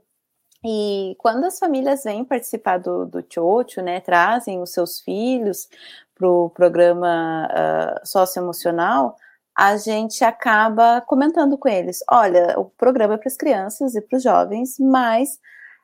E 0.64 1.16
quando 1.18 1.46
as 1.46 1.58
famílias 1.58 2.04
vêm 2.04 2.24
participar 2.24 2.78
do, 2.78 3.06
do 3.06 3.22
Tchotcho, 3.22 3.82
né, 3.82 4.00
trazem 4.02 4.62
os 4.62 4.72
seus 4.72 5.00
filhos 5.00 5.70
para 6.14 6.28
o 6.28 6.50
programa 6.50 7.48
uh, 7.48 8.08
socioemocional, 8.08 9.16
a 9.60 9.76
gente 9.76 10.24
acaba 10.24 11.02
comentando 11.02 11.58
com 11.58 11.68
eles: 11.68 12.00
olha, 12.10 12.58
o 12.58 12.70
programa 12.70 13.16
é 13.16 13.18
para 13.18 13.28
as 13.28 13.36
crianças 13.36 13.94
e 13.94 14.00
para 14.00 14.16
os 14.16 14.24
jovens, 14.24 14.76
mas 14.80 15.38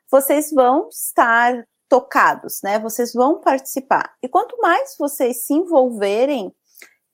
vocês 0.10 0.50
vão 0.54 0.88
estar 0.88 1.68
tocados, 1.90 2.62
né? 2.64 2.80
Vocês 2.80 3.12
vão 3.12 3.42
participar. 3.42 4.16
E 4.24 4.30
quanto 4.30 4.58
mais 4.62 4.96
vocês 4.98 5.46
se 5.46 5.54
envolverem, 5.54 6.56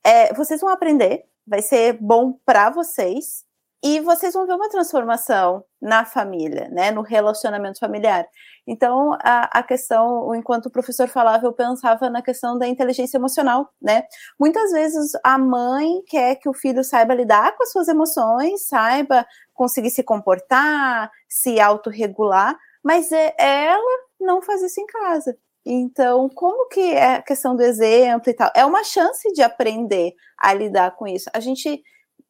é, 0.04 0.32
vocês 0.34 0.60
vão 0.60 0.70
aprender, 0.70 1.24
vai 1.44 1.60
ser 1.60 1.94
bom 2.00 2.38
para 2.46 2.70
vocês 2.70 3.44
e 3.82 4.00
vocês 4.00 4.32
vão 4.32 4.46
ver 4.46 4.54
uma 4.54 4.68
transformação 4.68 5.64
na 5.80 6.04
família, 6.04 6.68
né? 6.70 6.92
No 6.92 7.02
relacionamento 7.02 7.80
familiar. 7.80 8.26
Então, 8.64 9.12
a, 9.14 9.58
a 9.58 9.62
questão, 9.62 10.32
enquanto 10.36 10.66
o 10.66 10.70
professor 10.70 11.08
falava, 11.08 11.46
eu 11.46 11.52
pensava 11.52 12.08
na 12.08 12.22
questão 12.22 12.56
da 12.56 12.68
inteligência 12.68 13.16
emocional, 13.16 13.68
né? 13.80 14.04
Muitas 14.38 14.70
vezes 14.70 15.10
a 15.24 15.36
mãe 15.36 16.00
quer 16.06 16.36
que 16.36 16.48
o 16.48 16.54
filho 16.54 16.84
saiba 16.84 17.14
lidar 17.14 17.56
com 17.56 17.64
as 17.64 17.72
suas 17.72 17.88
emoções, 17.88 18.68
saiba 18.68 19.26
conseguir 19.52 19.90
se 19.90 20.04
comportar, 20.04 21.10
se 21.28 21.58
autorregular, 21.60 22.56
mas 22.84 23.10
é, 23.10 23.34
ela 23.36 23.98
não 24.20 24.40
faz 24.40 24.62
isso 24.62 24.80
em 24.80 24.86
casa. 24.86 25.36
Então, 25.64 26.28
como 26.28 26.68
que 26.68 26.92
é 26.92 27.16
a 27.16 27.22
questão 27.22 27.56
do 27.56 27.62
exemplo 27.62 28.30
e 28.30 28.34
tal? 28.34 28.50
É 28.54 28.64
uma 28.64 28.84
chance 28.84 29.32
de 29.32 29.42
aprender 29.42 30.12
a 30.38 30.54
lidar 30.54 30.92
com 30.96 31.06
isso. 31.06 31.28
A 31.32 31.40
gente 31.40 31.82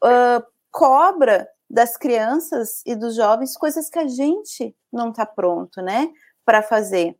uh, 0.04 0.51
cobra 0.72 1.46
das 1.70 1.96
crianças 1.96 2.82
e 2.84 2.96
dos 2.96 3.14
jovens 3.14 3.56
coisas 3.56 3.88
que 3.88 3.98
a 3.98 4.08
gente 4.08 4.74
não 4.92 5.10
está 5.10 5.24
pronto, 5.24 5.80
né, 5.80 6.10
para 6.44 6.62
fazer. 6.62 7.16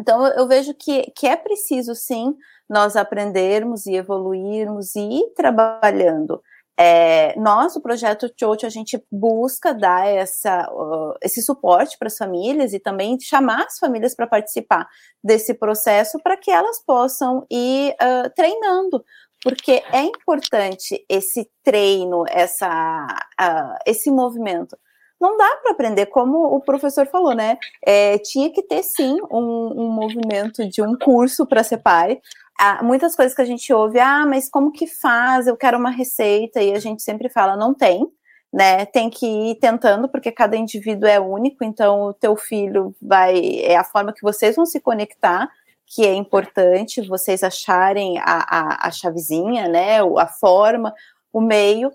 Então, 0.00 0.26
eu, 0.28 0.46
vejo 0.46 0.72
que, 0.74 1.10
que 1.14 1.26
é 1.26 1.36
preciso, 1.36 1.94
sim, 1.94 2.34
nós 2.68 2.96
aprendermos 2.96 3.86
e 3.86 3.94
evoluirmos 3.94 4.94
e 4.94 5.00
ir 5.00 5.34
trabalhando. 5.34 6.42
É, 6.78 7.38
nós, 7.38 7.76
o 7.76 7.82
projeto 7.82 8.32
Chocho, 8.34 8.64
a 8.64 8.70
gente 8.70 9.00
busca 9.12 9.74
dar 9.74 10.06
essa, 10.06 10.66
uh, 10.72 11.14
esse 11.20 11.42
suporte 11.42 11.98
para 11.98 12.08
as 12.08 12.16
famílias 12.16 12.72
e 12.72 12.80
também 12.80 13.20
chamar 13.20 13.66
as 13.66 13.78
famílias 13.78 14.14
para 14.14 14.26
participar 14.26 14.88
desse 15.22 15.52
processo 15.52 16.18
para 16.22 16.36
que 16.36 16.50
elas 16.50 16.82
possam 16.84 17.46
ir 17.50 17.92
uh, 17.92 18.30
treinando 18.34 19.04
porque 19.42 19.82
é 19.92 20.02
importante 20.02 21.04
esse 21.08 21.50
treino, 21.64 22.24
essa, 22.28 23.06
uh, 23.40 23.78
esse 23.84 24.10
movimento. 24.10 24.76
Não 25.20 25.36
dá 25.36 25.56
para 25.62 25.72
aprender, 25.72 26.06
como 26.06 26.54
o 26.54 26.60
professor 26.60 27.06
falou, 27.06 27.34
né? 27.34 27.56
É, 27.84 28.18
tinha 28.18 28.50
que 28.52 28.62
ter 28.62 28.82
sim 28.82 29.16
um, 29.30 29.82
um 29.82 29.90
movimento 29.90 30.68
de 30.68 30.82
um 30.82 30.96
curso 30.96 31.46
para 31.46 31.62
ser 31.62 31.78
pai. 31.78 32.20
Ah, 32.60 32.82
muitas 32.82 33.14
coisas 33.14 33.34
que 33.34 33.42
a 33.42 33.44
gente 33.44 33.72
ouve, 33.72 34.00
ah, 34.00 34.26
mas 34.26 34.48
como 34.48 34.72
que 34.72 34.86
faz? 34.86 35.46
Eu 35.46 35.56
quero 35.56 35.78
uma 35.78 35.90
receita, 35.90 36.60
e 36.60 36.72
a 36.74 36.78
gente 36.78 37.02
sempre 37.02 37.28
fala, 37.28 37.56
não 37.56 37.72
tem, 37.72 38.04
né? 38.52 38.84
Tem 38.86 39.08
que 39.08 39.26
ir 39.26 39.54
tentando, 39.60 40.08
porque 40.08 40.32
cada 40.32 40.56
indivíduo 40.56 41.08
é 41.08 41.20
único, 41.20 41.64
então 41.64 42.02
o 42.02 42.12
teu 42.12 42.36
filho 42.36 42.94
vai, 43.00 43.60
é 43.60 43.76
a 43.76 43.84
forma 43.84 44.12
que 44.12 44.22
vocês 44.22 44.56
vão 44.56 44.66
se 44.66 44.80
conectar 44.80 45.48
que 45.92 46.06
é 46.06 46.14
importante 46.14 47.06
vocês 47.06 47.42
acharem 47.42 48.18
a, 48.18 48.24
a, 48.24 48.88
a 48.88 48.90
chavezinha, 48.90 49.68
né, 49.68 49.98
a 50.00 50.26
forma, 50.26 50.94
o 51.30 51.38
meio, 51.38 51.92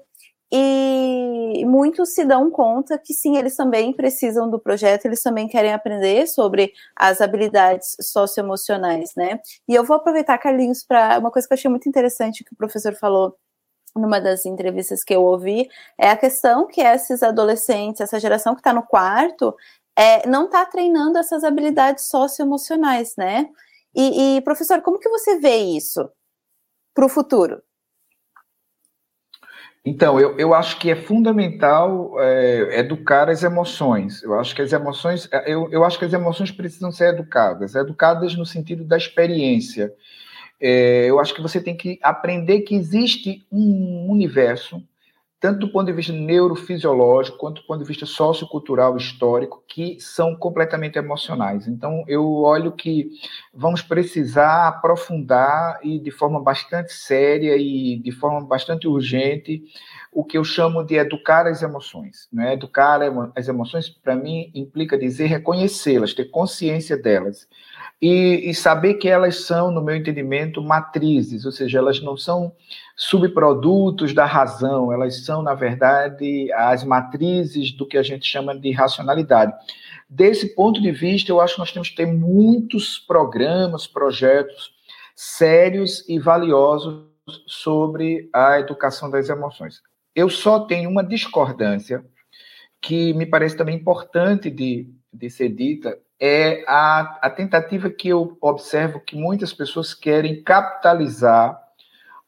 e 0.52 1.66
muitos 1.66 2.14
se 2.14 2.24
dão 2.24 2.50
conta 2.52 2.98
que 2.98 3.12
sim, 3.14 3.38
eles 3.38 3.56
também 3.56 3.92
precisam 3.92 4.50
do 4.50 4.60
projeto, 4.60 5.06
eles 5.06 5.22
também 5.22 5.48
querem 5.48 5.74
aprender 5.74 6.28
sobre 6.28 6.72
as 6.96 7.20
habilidades 7.20 7.98
socioemocionais, 8.00 9.14
né? 9.18 9.42
E 9.68 9.76
eu 9.76 9.84
vou 9.84 9.98
aproveitar, 9.98 10.38
Carlinhos, 10.38 10.86
para 10.86 11.18
uma 11.20 11.32
coisa 11.32 11.48
que 11.48 11.54
eu 11.54 11.58
achei 11.58 11.70
muito 11.70 11.90
interessante 11.90 12.46
que 12.46 12.54
o 12.54 12.58
professor 12.58 12.94
falou 12.94 13.36
numa 13.94 14.22
das 14.22 14.46
entrevistas 14.46 15.04
que 15.04 15.14
eu 15.14 15.24
ouvi, 15.24 15.68
é 16.00 16.10
a 16.10 16.16
questão 16.16 16.68
que 16.68 16.82
esses 16.82 17.24
adolescentes, 17.24 18.00
essa 18.00 18.20
geração 18.20 18.54
que 18.54 18.62
está 18.62 18.72
no 18.72 18.84
quarto, 18.84 19.54
é, 19.98 20.26
não 20.28 20.46
está 20.46 20.64
treinando 20.66 21.18
essas 21.18 21.44
habilidades 21.44 22.06
socioemocionais, 22.06 23.16
né? 23.18 23.50
E, 23.96 24.38
e, 24.38 24.42
professor, 24.42 24.82
como 24.82 25.00
que 25.00 25.10
você 25.10 25.40
vê 25.40 25.58
isso? 25.58 26.10
para 26.98 27.06
o 27.06 27.10
futuro? 27.10 27.62
Então, 29.86 30.20
eu, 30.20 30.36
eu 30.40 30.54
acho 30.56 30.80
que 30.80 30.90
é 30.90 30.96
fundamental 30.96 32.20
é, 32.20 32.80
educar 32.80 33.30
as 33.30 33.44
emoções. 33.44 34.24
Eu 34.24 34.38
acho 34.38 34.56
que 34.56 34.64
as 34.64 34.74
emoções, 34.74 35.30
é, 35.32 35.54
eu, 35.54 35.72
eu 35.72 35.86
acho 35.86 36.00
que 36.00 36.06
as 36.06 36.12
emoções 36.12 36.52
precisam 36.52 36.92
ser 36.92 37.14
educadas, 37.14 37.76
educadas 37.76 38.36
no 38.36 38.48
sentido 38.48 38.84
da 38.84 38.98
experiência. 38.98 39.94
É, 40.60 41.06
eu 41.06 41.20
acho 41.20 41.36
que 41.36 41.42
você 41.42 41.62
tem 41.62 41.78
que 41.78 42.00
aprender 42.02 42.62
que 42.62 42.74
existe 42.74 43.46
um 43.52 44.10
universo 44.10 44.84
tanto 45.40 45.60
do 45.60 45.72
ponto 45.72 45.86
de 45.86 45.94
vista 45.94 46.12
neurofisiológico 46.12 47.38
quanto 47.38 47.62
do 47.62 47.68
ponto 47.68 47.82
de 47.82 47.88
vista 47.88 48.06
sociocultural 48.06 48.98
histórico, 48.98 49.64
que 49.68 50.00
são 50.00 50.36
completamente 50.36 50.98
emocionais. 50.98 51.68
Então, 51.68 52.04
eu 52.08 52.26
olho 52.38 52.72
que 52.72 53.12
vamos 53.54 53.82
precisar 53.82 54.68
aprofundar 54.68 55.80
e 55.84 56.00
de 56.00 56.10
forma 56.10 56.42
bastante 56.42 56.92
séria 56.92 57.56
e 57.56 58.00
de 58.00 58.12
forma 58.12 58.44
bastante 58.46 58.88
urgente 58.88 59.64
o 60.12 60.24
que 60.24 60.38
eu 60.38 60.44
chamo 60.44 60.84
de 60.84 60.96
educar 60.96 61.46
as 61.46 61.62
emoções. 61.62 62.28
Né? 62.34 62.54
Educar 62.54 63.00
as 63.36 63.48
emoções, 63.48 63.88
para 63.88 64.16
mim, 64.16 64.50
implica 64.56 64.98
dizer 64.98 65.28
reconhecê-las, 65.28 66.16
ter 66.16 66.26
consciência 66.26 66.98
delas. 66.98 67.48
E, 68.02 68.50
e 68.50 68.54
saber 68.54 68.96
que 68.96 69.08
elas 69.08 69.46
são, 69.46 69.72
no 69.72 69.82
meu 69.82 69.96
entendimento, 69.96 70.62
matrizes, 70.62 71.46
ou 71.46 71.52
seja, 71.52 71.80
elas 71.80 72.00
não 72.00 72.16
são 72.16 72.54
subprodutos 72.96 74.14
da 74.14 74.26
razão, 74.26 74.94
elas 74.94 75.26
são, 75.26 75.42
na 75.42 75.56
verdade, 75.56 76.52
as 76.54 76.84
matrizes 76.84 77.72
do 77.72 77.88
que 77.88 77.98
a 77.98 78.04
gente 78.04 78.28
chama 78.28 78.58
de 78.58 78.72
racionalidade. 78.72 79.52
Desse 80.08 80.54
ponto 80.54 80.80
de 80.82 80.92
vista, 80.92 81.32
eu 81.32 81.42
acho 81.42 81.56
que 81.56 81.60
nós 81.60 81.72
temos 81.72 81.90
que 81.90 81.96
ter 81.96 82.06
muitos 82.06 83.00
programas, 83.00 83.88
projetos 83.88 84.72
sérios 85.16 86.08
e 86.08 86.20
valiosos 86.20 87.08
sobre 87.48 88.30
a 88.32 88.60
educação 88.60 89.10
das 89.10 89.28
emoções. 89.28 89.82
Eu 90.16 90.30
só 90.30 90.62
tenho 90.62 90.90
uma 90.90 91.04
discordância 91.04 92.06
que 92.82 93.14
me 93.14 93.26
parece 93.26 93.58
também 93.58 93.76
importante 93.76 94.50
de, 94.50 94.88
de 95.12 95.30
ser 95.30 95.50
dita, 95.50 95.98
é 96.20 96.64
a, 96.68 97.20
a 97.22 97.30
tentativa 97.30 97.90
que 97.90 98.10
eu 98.10 98.38
observo 98.42 99.00
que 99.00 99.16
muitas 99.16 99.54
pessoas 99.54 99.94
querem 99.94 100.42
capitalizar 100.42 101.62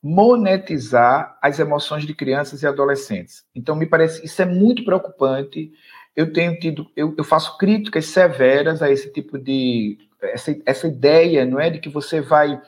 monetizar 0.02 1.38
as 1.42 1.60
emoções 1.60 2.06
de 2.06 2.14
crianças 2.14 2.64
e 2.64 2.68
adolescentes. 2.68 3.44
Então, 3.54 3.76
me 3.76 3.86
parece 3.86 4.26
isso 4.26 4.42
é 4.42 4.46
muito 4.46 4.86
preocupante. 4.86 5.72
Eu 6.16 6.32
tenho 6.32 6.58
tido, 6.58 6.90
eu, 6.96 7.14
eu 7.18 7.24
faço 7.24 7.58
críticas 7.58 8.06
severas 8.06 8.82
a 8.82 8.90
esse 8.90 9.12
tipo 9.12 9.38
de 9.38 9.98
essa, 10.22 10.56
essa 10.66 10.88
ideia, 10.88 11.46
não 11.46 11.60
é, 11.60 11.70
de 11.70 11.80
que 11.80 11.90
você 11.90 12.20
vai 12.20 12.54
uh, 12.54 12.62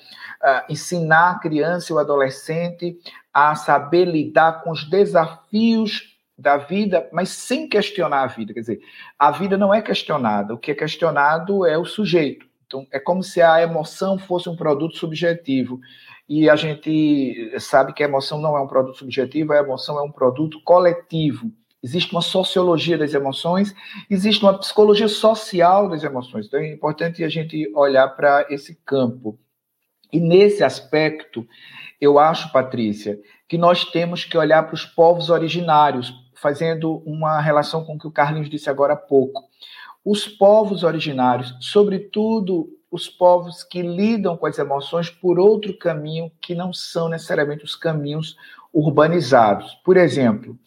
ensinar 0.70 1.32
a 1.32 1.40
criança 1.40 1.92
e 1.92 1.96
o 1.96 2.00
adolescente 2.00 2.98
a 3.34 3.56
saber 3.56 4.06
lidar 4.06 4.64
com 4.64 4.72
os 4.72 4.90
desafios 4.90 6.11
da 6.42 6.58
vida, 6.58 7.08
mas 7.14 7.30
sem 7.30 7.70
questionar 7.70 8.24
a 8.24 8.28
vida. 8.28 8.54
Quer 8.54 8.62
dizer, 8.62 8.82
a 9.18 9.32
vida 9.32 9.58
não 9.58 9.74
é 9.74 9.82
questionada. 9.82 10.54
O 10.54 10.58
que 10.58 10.72
é 10.72 10.76
questionado 10.76 11.66
é 11.66 11.78
o 11.78 11.86
sujeito. 11.86 12.46
Então, 12.66 12.88
é 12.92 13.00
como 13.00 13.22
se 13.22 13.42
a 13.42 13.62
emoção 13.62 14.18
fosse 14.18 14.50
um 14.50 14.56
produto 14.56 14.98
subjetivo 14.98 15.80
e 16.28 16.50
a 16.50 16.56
gente 16.56 17.54
sabe 17.60 17.94
que 17.94 18.02
a 18.02 18.08
emoção 18.08 18.40
não 18.40 18.58
é 18.58 18.62
um 18.62 18.68
produto 18.68 18.98
subjetivo, 18.98 19.54
a 19.54 19.58
emoção 19.58 20.00
é 20.00 20.02
um 20.02 20.12
produto 20.12 20.62
coletivo. 20.64 21.52
Existe 21.84 22.12
uma 22.12 22.22
sociologia 22.22 22.98
das 22.98 23.14
emoções, 23.14 23.76
existe 24.10 24.42
uma 24.44 24.58
psicologia 24.58 25.08
social 25.08 25.90
das 25.90 26.04
emoções. 26.04 26.46
Então 26.48 26.60
é 26.60 26.72
importante 26.72 27.24
a 27.24 27.30
gente 27.30 27.70
olhar 27.76 28.08
para 28.10 28.46
esse 28.50 28.76
campo. 28.86 29.38
E 30.14 30.20
nesse 30.20 30.64
aspecto, 30.64 31.46
eu 32.00 32.18
acho, 32.18 32.52
Patrícia, 32.52 33.20
que 33.48 33.58
nós 33.58 33.84
temos 33.84 34.24
que 34.24 34.38
olhar 34.38 34.64
para 34.64 34.76
os 34.76 34.86
povos 34.86 35.30
originários, 35.30 36.14
fazendo 36.42 37.04
uma 37.06 37.40
relação 37.40 37.84
com 37.86 37.94
o 37.94 38.00
que 38.00 38.08
o 38.08 38.12
Carlinhos 38.12 38.50
disse 38.50 38.70
agora 38.70 38.94
há 38.94 38.98
pouco. 38.98 39.44
Os 40.04 40.28
povos 40.28 40.84
originários, 40.84 41.56
sobretudo 41.60 42.68
os 42.90 43.08
povos 43.08 43.64
que 43.64 43.82
lidam 43.82 44.36
com 44.36 44.48
as 44.48 44.58
emoções 44.58 45.10
por 45.10 45.40
outro 45.40 45.78
caminho 45.78 46.32
que 46.42 46.56
não 46.56 46.74
são 46.74 47.08
necessariamente 47.08 47.64
os 47.64 47.76
caminhos 47.76 48.36
urbanizados. 48.74 49.76
Por 49.86 49.96
exemplo, 49.96 50.58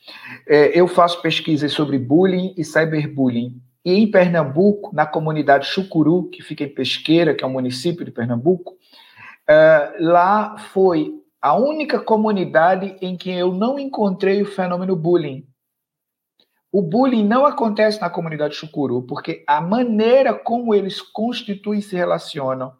é, 0.49 0.79
eu 0.79 0.87
faço 0.87 1.20
pesquisas 1.20 1.72
sobre 1.72 1.99
bullying 1.99 2.55
e 2.57 2.64
cyberbullying. 2.64 3.61
E 3.85 3.93
em 3.93 4.11
Pernambuco, 4.11 4.95
na 4.95 5.05
comunidade 5.05 5.66
Chucuru, 5.66 6.31
que 6.31 6.43
fica 6.43 6.64
em 6.64 6.68
Pesqueira, 6.68 7.35
que 7.35 7.45
é 7.45 7.47
um 7.47 7.53
município 7.53 8.05
de 8.05 8.11
Pernambuco, 8.11 8.75
é, 9.47 9.97
lá 10.01 10.57
foi 10.57 11.12
a 11.43 11.55
única 11.55 11.99
comunidade 11.99 12.97
em 13.03 13.16
que 13.18 13.31
eu 13.31 13.53
não 13.53 13.79
encontrei 13.79 14.41
o 14.41 14.47
fenômeno 14.47 14.97
bullying. 14.97 15.47
O 16.75 16.83
bullying 16.83 17.25
não 17.25 17.47
acontece 17.47 18.01
na 18.01 18.11
comunidade 18.11 18.57
chucuru, 18.57 19.01
porque 19.03 19.45
a 19.47 19.61
maneira 19.61 20.35
como 20.35 20.75
eles 20.75 21.01
constituem 21.01 21.79
e 21.79 21.83
se 21.83 21.95
relacionam 21.95 22.72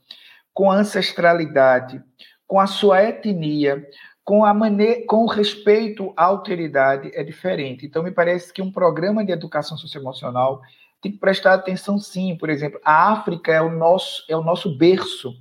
com 0.53 0.69
a 0.69 0.75
ancestralidade, 0.75 2.03
com 2.45 2.59
a 2.59 2.67
sua 2.67 3.05
etnia, 3.05 3.87
com 4.25 4.45
a 4.45 4.53
maneira, 4.53 5.07
com 5.07 5.19
o 5.19 5.29
respeito 5.29 6.13
à 6.17 6.25
alteridade 6.25 7.13
é 7.15 7.23
diferente. 7.23 7.87
Então 7.87 8.03
me 8.03 8.11
parece 8.11 8.53
que 8.53 8.61
um 8.61 8.73
programa 8.73 9.25
de 9.25 9.31
educação 9.31 9.77
socioemocional 9.77 10.61
tem 11.01 11.13
que 11.13 11.19
prestar 11.19 11.55
atenção 11.55 11.97
sim, 11.97 12.37
por 12.37 12.51
exemplo, 12.51 12.81
a 12.85 13.13
África 13.13 13.53
é 13.53 13.63
o 13.63 13.71
nosso 13.71 14.25
é 14.29 14.37
o 14.37 14.43
nosso 14.43 14.77
berço 14.77 15.41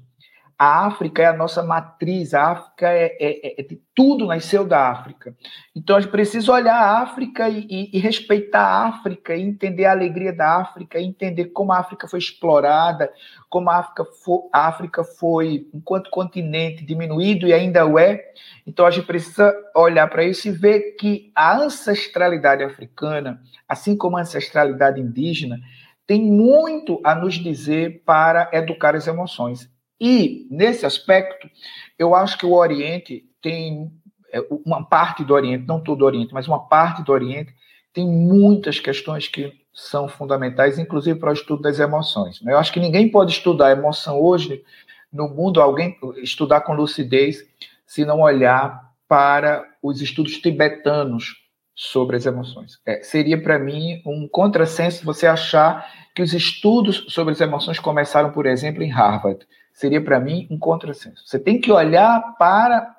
a 0.63 0.85
África 0.85 1.21
é 1.21 1.25
a 1.25 1.35
nossa 1.35 1.61
matriz, 1.61 2.33
a 2.33 2.51
África 2.51 2.87
é, 2.87 3.17
é, 3.19 3.47
é, 3.47 3.61
é 3.61 3.77
tudo 3.93 4.25
nasceu 4.25 4.65
da 4.65 4.91
África. 4.91 5.35
Então 5.75 5.97
a 5.97 5.99
gente 5.99 6.09
precisa 6.09 6.53
olhar 6.53 6.77
a 6.77 7.01
África 7.01 7.49
e, 7.49 7.67
e, 7.69 7.97
e, 7.97 7.99
respeitar 7.99 8.61
a 8.61 8.87
África, 8.87 9.35
e 9.35 9.41
entender 9.41 9.83
a 9.83 9.91
alegria 9.91 10.31
da 10.31 10.61
África, 10.61 10.97
e 10.97 11.03
entender 11.03 11.47
como 11.47 11.73
a 11.73 11.79
África 11.79 12.07
foi 12.07 12.19
explorada, 12.19 13.11
como 13.49 13.69
a 13.69 13.79
África 13.79 14.05
a 14.53 14.67
África 14.67 15.03
foi 15.03 15.67
enquanto 15.73 16.09
continente 16.09 16.85
diminuído 16.85 17.45
e 17.45 17.51
ainda 17.51 17.85
o 17.85 17.99
é. 17.99 18.23
Então 18.65 18.85
a 18.85 18.91
gente 18.91 19.05
precisa 19.05 19.53
olhar 19.75 20.07
para 20.09 20.23
isso 20.23 20.47
e 20.47 20.51
ver 20.51 20.95
que 20.97 21.29
a 21.35 21.57
ancestralidade 21.57 22.63
africana, 22.63 23.41
assim 23.67 23.97
como 23.97 24.15
a 24.15 24.21
ancestralidade 24.21 25.01
indígena, 25.01 25.59
tem 26.07 26.21
muito 26.21 27.01
a 27.03 27.13
nos 27.13 27.33
dizer 27.33 28.01
para 28.05 28.49
educar 28.53 28.95
as 28.95 29.07
emoções. 29.07 29.72
E, 30.05 30.45
nesse 30.51 30.85
aspecto, 30.85 31.49
eu 31.97 32.13
acho 32.13 32.37
que 32.37 32.45
o 32.45 32.51
Oriente 32.51 33.23
tem 33.41 33.89
é, 34.33 34.45
uma 34.65 34.83
parte 34.83 35.23
do 35.23 35.33
Oriente, 35.33 35.65
não 35.65 35.79
todo 35.79 36.01
o 36.01 36.05
Oriente, 36.05 36.33
mas 36.33 36.45
uma 36.45 36.67
parte 36.67 37.01
do 37.03 37.13
Oriente 37.13 37.55
tem 37.93 38.05
muitas 38.05 38.81
questões 38.81 39.29
que 39.29 39.53
são 39.73 40.09
fundamentais, 40.09 40.77
inclusive 40.77 41.17
para 41.17 41.29
o 41.29 41.33
estudo 41.33 41.61
das 41.61 41.79
emoções. 41.79 42.41
Né? 42.41 42.51
Eu 42.51 42.57
acho 42.57 42.73
que 42.73 42.81
ninguém 42.81 43.07
pode 43.07 43.31
estudar 43.31 43.71
emoção 43.71 44.19
hoje 44.19 44.61
no 45.09 45.29
mundo, 45.29 45.61
alguém 45.61 45.97
estudar 46.17 46.59
com 46.61 46.73
lucidez, 46.73 47.37
se 47.85 48.03
não 48.03 48.19
olhar 48.19 48.91
para 49.07 49.65
os 49.81 50.01
estudos 50.01 50.37
tibetanos 50.37 51.35
sobre 51.73 52.17
as 52.17 52.25
emoções. 52.25 52.77
É, 52.85 53.01
seria 53.03 53.41
para 53.41 53.57
mim 53.57 54.01
um 54.05 54.27
contrassenso 54.27 55.05
você 55.05 55.27
achar 55.27 55.89
que 56.13 56.21
os 56.21 56.33
estudos 56.33 57.05
sobre 57.07 57.31
as 57.31 57.39
emoções 57.39 57.79
começaram, 57.79 58.31
por 58.31 58.45
exemplo, 58.45 58.83
em 58.83 58.89
Harvard 58.89 59.47
seria 59.73 60.01
para 60.01 60.19
mim 60.19 60.47
um 60.49 60.57
contrassenso. 60.57 61.23
Você 61.25 61.39
tem 61.39 61.59
que 61.59 61.71
olhar 61.71 62.35
para 62.37 62.95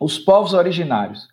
os 0.00 0.18
povos 0.18 0.54
originários. 0.54 1.28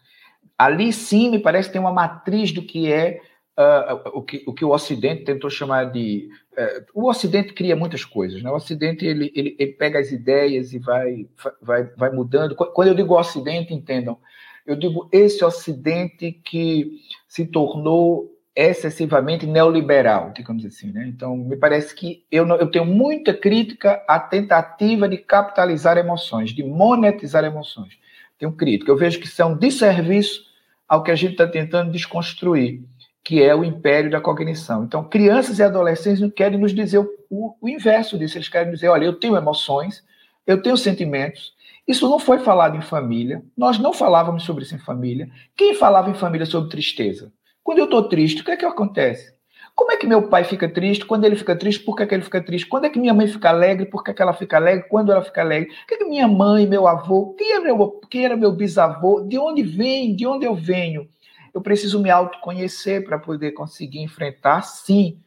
Ali 0.57 0.91
sim, 0.91 1.29
me 1.29 1.39
parece 1.39 1.69
que 1.69 1.73
tem 1.73 1.81
uma 1.81 1.93
matriz 1.93 2.51
do 2.51 2.61
que 2.61 2.91
é 2.91 3.21
uh, 3.57 4.09
o, 4.13 4.21
que, 4.21 4.43
o 4.47 4.53
que 4.53 4.65
o 4.65 4.71
Ocidente 4.71 5.23
tentou 5.23 5.49
chamar 5.49 5.91
de. 5.91 6.29
Uh, 6.53 6.85
o 6.93 7.09
Ocidente 7.09 7.53
cria 7.53 7.75
muitas 7.75 8.05
coisas, 8.05 8.41
né? 8.41 8.49
O 8.49 8.55
Ocidente 8.55 9.05
ele, 9.05 9.31
ele, 9.35 9.55
ele, 9.57 9.71
pega 9.73 9.99
as 9.99 10.11
ideias 10.11 10.73
e 10.73 10.79
vai, 10.79 11.27
vai, 11.61 11.83
vai 11.95 12.11
mudando. 12.11 12.55
Quando 12.55 12.87
eu 12.89 12.95
digo 12.95 13.17
Ocidente, 13.17 13.73
entendam, 13.73 14.17
eu 14.65 14.75
digo 14.75 15.09
esse 15.11 15.43
Ocidente 15.43 16.31
que 16.31 16.99
se 17.27 17.45
tornou 17.45 18.30
excessivamente 18.55 19.45
neoliberal, 19.45 20.31
digamos 20.35 20.65
assim. 20.65 20.91
Né? 20.91 21.07
Então, 21.07 21.35
me 21.37 21.55
parece 21.55 21.95
que 21.95 22.25
eu, 22.31 22.47
eu 22.47 22.69
tenho 22.69 22.85
muita 22.85 23.33
crítica 23.33 24.03
à 24.07 24.19
tentativa 24.19 25.07
de 25.07 25.17
capitalizar 25.17 25.97
emoções, 25.97 26.51
de 26.51 26.63
monetizar 26.63 27.43
emoções. 27.43 27.97
Tenho 28.37 28.51
crítica. 28.51 28.91
Eu 28.91 28.97
vejo 28.97 29.19
que 29.19 29.43
um 29.43 29.55
desserviço 29.55 30.41
ao 30.87 31.03
que 31.03 31.11
a 31.11 31.15
gente 31.15 31.33
está 31.33 31.47
tentando 31.47 31.91
desconstruir, 31.91 32.81
que 33.23 33.41
é 33.41 33.55
o 33.55 33.63
império 33.63 34.11
da 34.11 34.19
cognição. 34.19 34.83
Então, 34.83 35.03
crianças 35.03 35.59
e 35.59 35.63
adolescentes 35.63 36.19
não 36.19 36.29
querem 36.29 36.59
nos 36.59 36.73
dizer 36.73 36.97
o, 36.97 37.09
o, 37.29 37.55
o 37.61 37.69
inverso 37.69 38.17
disso. 38.17 38.37
Eles 38.37 38.49
querem 38.49 38.73
dizer, 38.73 38.89
olha, 38.89 39.05
eu 39.05 39.13
tenho 39.13 39.37
emoções, 39.37 40.03
eu 40.45 40.61
tenho 40.61 40.75
sentimentos, 40.75 41.53
isso 41.87 42.09
não 42.09 42.19
foi 42.19 42.39
falado 42.39 42.75
em 42.75 42.81
família, 42.81 43.41
nós 43.55 43.79
não 43.79 43.93
falávamos 43.93 44.43
sobre 44.43 44.63
isso 44.63 44.75
em 44.75 44.79
família. 44.79 45.29
Quem 45.55 45.73
falava 45.75 46.09
em 46.09 46.13
família 46.13 46.45
sobre 46.45 46.69
tristeza? 46.69 47.31
Quando 47.63 47.79
eu 47.79 47.85
estou 47.85 48.07
triste, 48.07 48.41
o 48.41 48.45
que 48.45 48.51
é 48.51 48.57
que 48.57 48.65
acontece? 48.65 49.33
Como 49.75 49.91
é 49.91 49.97
que 49.97 50.05
meu 50.05 50.27
pai 50.27 50.43
fica 50.43 50.67
triste? 50.67 51.05
Quando 51.05 51.25
ele 51.25 51.35
fica 51.35 51.55
triste, 51.55 51.83
por 51.83 51.95
que, 51.95 52.03
é 52.03 52.05
que 52.05 52.13
ele 52.13 52.23
fica 52.23 52.41
triste? 52.41 52.67
Quando 52.67 52.85
é 52.85 52.89
que 52.89 52.99
minha 52.99 53.13
mãe 53.13 53.27
fica 53.27 53.49
alegre? 53.49 53.85
Por 53.85 54.03
que, 54.03 54.11
é 54.11 54.13
que 54.13 54.21
ela 54.21 54.33
fica 54.33 54.57
alegre? 54.57 54.87
Quando 54.89 55.11
ela 55.11 55.23
fica 55.23 55.41
alegre? 55.41 55.71
O 55.83 55.87
que, 55.87 55.95
é 55.95 55.97
que 55.97 56.05
minha 56.05 56.27
mãe, 56.27 56.67
meu 56.67 56.87
avô, 56.87 57.33
quem 57.37 57.53
era 57.53 57.63
meu, 57.63 58.01
quem 58.09 58.25
era 58.25 58.35
meu 58.35 58.51
bisavô? 58.51 59.21
De 59.21 59.37
onde 59.37 59.63
vem? 59.63 60.15
De 60.15 60.27
onde 60.27 60.45
eu 60.45 60.55
venho? 60.55 61.07
Eu 61.53 61.61
preciso 61.61 62.01
me 62.01 62.09
autoconhecer 62.09 63.03
para 63.03 63.17
poder 63.17 63.51
conseguir 63.51 63.99
enfrentar, 63.99 64.61
sim, 64.61 65.19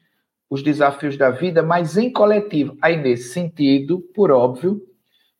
os 0.49 0.63
desafios 0.63 1.17
da 1.17 1.31
vida, 1.31 1.63
mas 1.63 1.97
em 1.97 2.11
coletivo. 2.11 2.77
Aí, 2.81 2.97
nesse 2.97 3.33
sentido, 3.33 4.01
por 4.15 4.31
óbvio, 4.31 4.81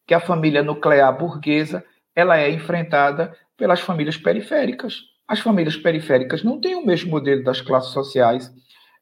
que 0.07 0.15
a 0.15 0.21
família 0.21 0.63
nuclear 0.63 1.17
burguesa 1.17 1.85
ela 2.15 2.39
é 2.39 2.51
enfrentada 2.51 3.35
pelas 3.57 3.81
famílias 3.81 4.17
periféricas. 4.17 5.14
As 5.27 5.41
famílias 5.41 5.77
periféricas 5.77 6.43
não 6.43 6.61
têm 6.61 6.75
o 6.75 6.85
mesmo 6.85 7.11
modelo 7.11 7.43
das 7.43 7.61
classes 7.61 7.93
sociais 7.93 8.53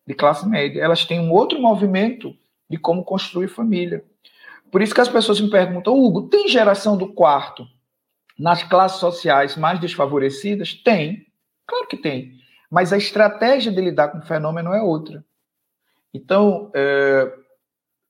de 0.06 0.14
classe 0.14 0.48
média, 0.48 0.82
elas 0.82 1.04
têm 1.04 1.20
um 1.20 1.32
outro 1.32 1.60
movimento 1.60 2.36
de 2.68 2.76
como 2.76 3.04
construir 3.04 3.48
família. 3.48 4.04
Por 4.70 4.80
isso 4.80 4.94
que 4.94 5.00
as 5.00 5.08
pessoas 5.08 5.40
me 5.40 5.50
perguntam, 5.50 5.98
Hugo, 5.98 6.28
tem 6.28 6.48
geração 6.48 6.96
do 6.96 7.12
quarto 7.12 7.66
nas 8.38 8.62
classes 8.62 8.98
sociais 8.98 9.56
mais 9.56 9.78
desfavorecidas? 9.78 10.74
Tem, 10.74 11.26
claro 11.66 11.86
que 11.86 11.96
tem. 11.96 12.38
Mas 12.70 12.92
a 12.92 12.96
estratégia 12.96 13.70
de 13.70 13.80
lidar 13.80 14.08
com 14.08 14.18
o 14.18 14.26
fenômeno 14.26 14.72
é 14.72 14.80
outra. 14.80 15.24
Então, 16.14 16.70
é, 16.74 17.30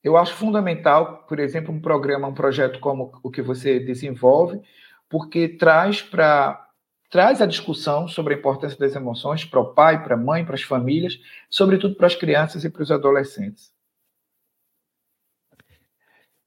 eu 0.03 0.17
acho 0.17 0.35
fundamental, 0.35 1.25
por 1.29 1.39
exemplo, 1.39 1.75
um 1.75 1.81
programa, 1.81 2.29
um 2.29 2.35
projeto 2.35 2.81
como 2.81 3.13
o 3.23 3.31
que 3.31 3.43
você 3.43 3.81
desenvolve, 3.81 4.61
porque 5.09 5.49
traz 5.49 6.01
para 6.01 6.69
traz 7.13 7.43
a 7.43 7.47
discussão 7.47 8.09
sobre 8.09 8.35
a 8.35 8.39
importância 8.39 8.79
das 8.79 8.97
emoções 8.97 9.45
para 9.45 9.61
o 9.61 9.75
pai, 9.75 10.03
para 10.03 10.15
a 10.15 10.19
mãe, 10.19 10.47
para 10.47 10.55
as 10.55 10.63
famílias, 10.63 11.21
sobretudo 11.51 11.95
para 11.95 12.07
as 12.07 12.15
crianças 12.15 12.65
e 12.65 12.71
para 12.71 12.83
os 12.83 12.91
adolescentes. 12.91 13.71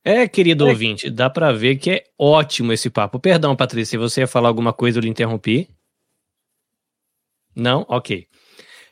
É, 0.03 0.27
querido 0.27 0.65
é. 0.67 0.71
ouvinte, 0.71 1.09
dá 1.11 1.29
para 1.29 1.53
ver 1.53 1.75
que 1.75 1.91
é 1.91 2.03
ótimo 2.17 2.73
esse 2.73 2.89
papo. 2.89 3.19
Perdão, 3.19 3.55
Patrícia, 3.55 3.91
se 3.91 3.97
você 3.97 4.21
ia 4.21 4.27
falar 4.27 4.49
alguma 4.49 4.73
coisa, 4.73 4.97
eu 4.97 5.03
lhe 5.03 5.09
interrompi. 5.09 5.69
Não? 7.55 7.85
Ok. 7.87 8.27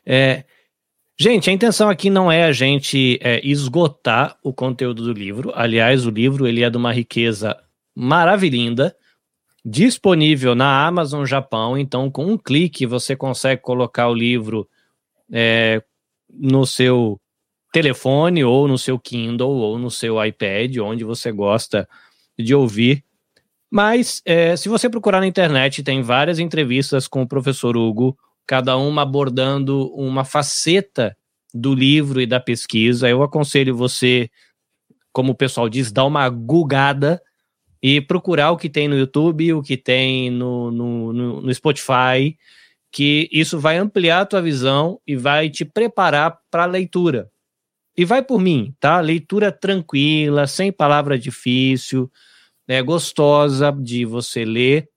É, 0.06 0.44
Gente, 1.16 1.48
a 1.48 1.52
intenção 1.52 1.88
aqui 1.88 2.10
não 2.10 2.30
é 2.30 2.42
a 2.42 2.50
gente 2.50 3.20
é, 3.22 3.40
esgotar 3.46 4.36
o 4.42 4.52
conteúdo 4.52 5.04
do 5.04 5.12
livro. 5.12 5.52
Aliás, 5.54 6.04
o 6.06 6.10
livro 6.10 6.44
ele 6.44 6.64
é 6.64 6.68
de 6.68 6.76
uma 6.76 6.92
riqueza 6.92 7.56
maravilhosa, 7.94 8.96
disponível 9.64 10.54
na 10.54 10.86
Amazon 10.86 11.24
Japão. 11.24 11.78
Então, 11.78 12.10
com 12.10 12.26
um 12.26 12.38
clique 12.38 12.86
você 12.86 13.16
consegue 13.16 13.62
colocar 13.62 14.08
o 14.08 14.14
livro 14.14 14.68
é, 15.32 15.82
no 16.28 16.66
seu 16.66 17.20
telefone 17.72 18.44
ou 18.44 18.68
no 18.68 18.78
seu 18.78 18.98
Kindle 18.98 19.50
ou 19.50 19.78
no 19.78 19.90
seu 19.90 20.22
iPad, 20.22 20.76
onde 20.78 21.02
você 21.02 21.32
gosta 21.32 21.88
de 22.38 22.54
ouvir. 22.54 23.02
Mas 23.70 24.22
é, 24.24 24.56
se 24.56 24.68
você 24.68 24.88
procurar 24.88 25.20
na 25.20 25.26
internet, 25.26 25.82
tem 25.82 26.02
várias 26.02 26.38
entrevistas 26.38 27.08
com 27.08 27.22
o 27.22 27.28
professor 27.28 27.76
Hugo 27.76 28.16
cada 28.46 28.76
uma 28.76 29.02
abordando 29.02 29.92
uma 29.94 30.24
faceta 30.24 31.16
do 31.52 31.74
livro 31.74 32.20
e 32.20 32.26
da 32.26 32.38
pesquisa. 32.38 33.08
Eu 33.08 33.22
aconselho 33.22 33.76
você, 33.76 34.28
como 35.12 35.32
o 35.32 35.36
pessoal 35.36 35.68
diz, 35.68 35.90
dar 35.90 36.04
uma 36.04 36.28
gugada 36.28 37.20
e 37.86 38.00
procurar 38.00 38.50
o 38.50 38.56
que 38.56 38.70
tem 38.70 38.88
no 38.88 38.96
YouTube, 38.96 39.52
o 39.52 39.62
que 39.62 39.76
tem 39.76 40.30
no, 40.30 40.70
no, 40.70 41.12
no, 41.12 41.40
no 41.42 41.54
Spotify, 41.54 42.34
que 42.90 43.28
isso 43.30 43.60
vai 43.60 43.76
ampliar 43.76 44.22
a 44.22 44.24
tua 44.24 44.40
visão 44.40 44.98
e 45.06 45.14
vai 45.14 45.50
te 45.50 45.66
preparar 45.66 46.38
para 46.50 46.62
a 46.62 46.66
leitura. 46.66 47.30
E 47.94 48.02
vai 48.02 48.22
por 48.22 48.40
mim, 48.40 48.74
tá? 48.80 48.98
Leitura 49.00 49.52
tranquila, 49.52 50.46
sem 50.46 50.72
palavra 50.72 51.18
difícil, 51.18 52.10
é 52.66 52.80
gostosa 52.80 53.70
de 53.70 54.06
você 54.06 54.46
ler. 54.46 54.88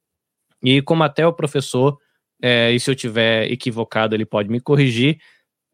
E 0.63 0.81
como 0.81 1.03
até 1.03 1.27
o 1.27 1.33
professor 1.33 1.97
é, 2.41 2.71
e 2.71 2.79
se 2.79 2.89
eu 2.89 2.95
tiver 2.95 3.51
equivocado, 3.51 4.15
ele 4.15 4.25
pode 4.25 4.47
me 4.47 4.61
corrigir. 4.61 5.19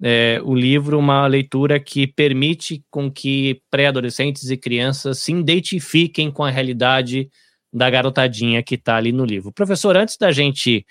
É, 0.06 0.41
o 0.43 0.54
livro, 0.54 0.99
uma 0.99 1.26
leitura 1.28 1.80
que 1.80 2.06
permite 2.06 2.84
com 2.91 3.10
que 3.10 3.62
pré-adolescentes 3.72 4.49
e 4.49 4.58
crianças 4.58 5.20
se 5.20 5.32
identifiquem 5.32 6.30
com 6.30 6.43
a 6.43 6.49
realidade 6.49 7.30
da 7.72 7.89
garotadinha 7.89 8.62
que 8.62 8.76
está 8.76 8.97
ali 8.97 9.14
no 9.14 9.24
livro. 9.24 9.51
Professor, 9.51 9.95
antes 9.95 10.18
da 10.18 10.32
gente 10.32 10.86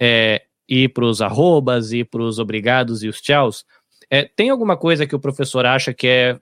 é, 0.00 0.42
ir 0.68 0.90
para 0.90 1.04
os 1.04 1.20
arrobas 1.20 1.92
e 1.92 2.04
para 2.04 2.22
os 2.22 2.38
obrigados 2.38 3.02
e 3.02 3.08
os 3.08 3.20
tchauz, 3.20 3.64
é, 4.08 4.24
tem 4.24 4.50
alguma 4.50 4.76
coisa 4.76 5.06
que 5.06 5.16
o 5.16 5.20
professor 5.20 5.66
acha 5.66 5.92
que 5.92 6.06
é 6.06 6.38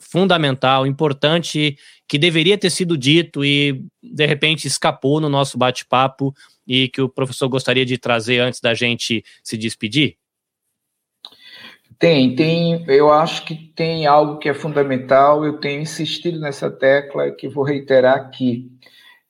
fundamental, 0.00 0.86
importante, 0.86 1.76
que 2.08 2.18
deveria 2.18 2.56
ter 2.58 2.70
sido 2.70 2.96
dito 2.96 3.44
e 3.44 3.84
de 4.02 4.26
repente 4.26 4.66
escapou 4.66 5.20
no 5.20 5.28
nosso 5.28 5.58
bate-papo 5.58 6.34
e 6.66 6.88
que 6.88 7.02
o 7.02 7.08
professor 7.08 7.48
gostaria 7.48 7.84
de 7.84 7.98
trazer 7.98 8.40
antes 8.40 8.60
da 8.60 8.74
gente 8.74 9.22
se 9.44 9.56
despedir? 9.56 10.16
Tem, 12.00 12.34
tem. 12.34 12.82
Eu 12.88 13.12
acho 13.12 13.44
que 13.44 13.54
tem 13.54 14.06
algo 14.06 14.38
que 14.38 14.48
é 14.48 14.54
fundamental. 14.54 15.44
Eu 15.44 15.60
tenho 15.60 15.82
insistido 15.82 16.40
nessa 16.40 16.70
tecla 16.70 17.30
que 17.30 17.46
vou 17.46 17.62
reiterar 17.62 18.16
aqui. 18.16 18.72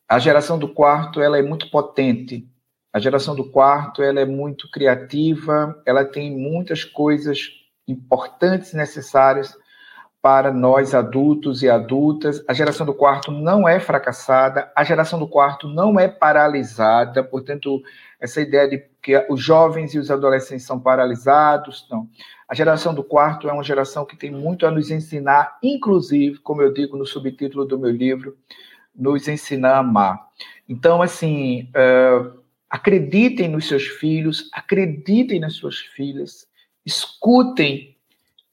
A 0.08 0.20
geração 0.20 0.56
do 0.56 0.68
quarto 0.72 1.20
ela 1.20 1.36
é 1.36 1.42
muito 1.42 1.68
potente. 1.68 2.48
A 2.92 3.00
geração 3.00 3.34
do 3.34 3.50
quarto 3.50 4.04
ela 4.04 4.20
é 4.20 4.24
muito 4.24 4.70
criativa. 4.70 5.82
Ela 5.84 6.04
tem 6.04 6.30
muitas 6.30 6.84
coisas 6.84 7.48
importantes, 7.88 8.72
necessárias 8.72 9.52
para 10.22 10.52
nós 10.52 10.94
adultos 10.94 11.62
e 11.62 11.68
adultas. 11.68 12.44
A 12.46 12.52
geração 12.52 12.86
do 12.86 12.94
quarto 12.94 13.32
não 13.32 13.68
é 13.68 13.80
fracassada, 13.80 14.70
a 14.76 14.84
geração 14.84 15.18
do 15.18 15.26
quarto 15.26 15.66
não 15.66 15.98
é 15.98 16.06
paralisada, 16.06 17.24
portanto, 17.24 17.80
essa 18.20 18.40
ideia 18.40 18.68
de 18.68 18.78
que 19.02 19.16
os 19.30 19.42
jovens 19.42 19.94
e 19.94 19.98
os 19.98 20.10
adolescentes 20.10 20.66
são 20.66 20.78
paralisados, 20.78 21.86
não. 21.90 22.06
A 22.50 22.54
geração 22.54 22.92
do 22.92 23.04
quarto 23.04 23.48
é 23.48 23.52
uma 23.52 23.62
geração 23.62 24.04
que 24.04 24.16
tem 24.16 24.30
muito 24.30 24.66
a 24.66 24.70
nos 24.72 24.90
ensinar, 24.90 25.56
inclusive, 25.62 26.38
como 26.38 26.60
eu 26.60 26.72
digo 26.72 26.96
no 26.96 27.06
subtítulo 27.06 27.64
do 27.64 27.78
meu 27.78 27.92
livro, 27.92 28.36
nos 28.92 29.28
ensinar 29.28 29.74
a 29.74 29.78
amar. 29.78 30.20
Então, 30.68 31.00
assim, 31.00 31.70
uh, 31.70 32.40
acreditem 32.68 33.48
nos 33.48 33.68
seus 33.68 33.86
filhos, 33.86 34.50
acreditem 34.52 35.38
nas 35.38 35.54
suas 35.54 35.78
filhas, 35.78 36.48
escutem 36.84 37.96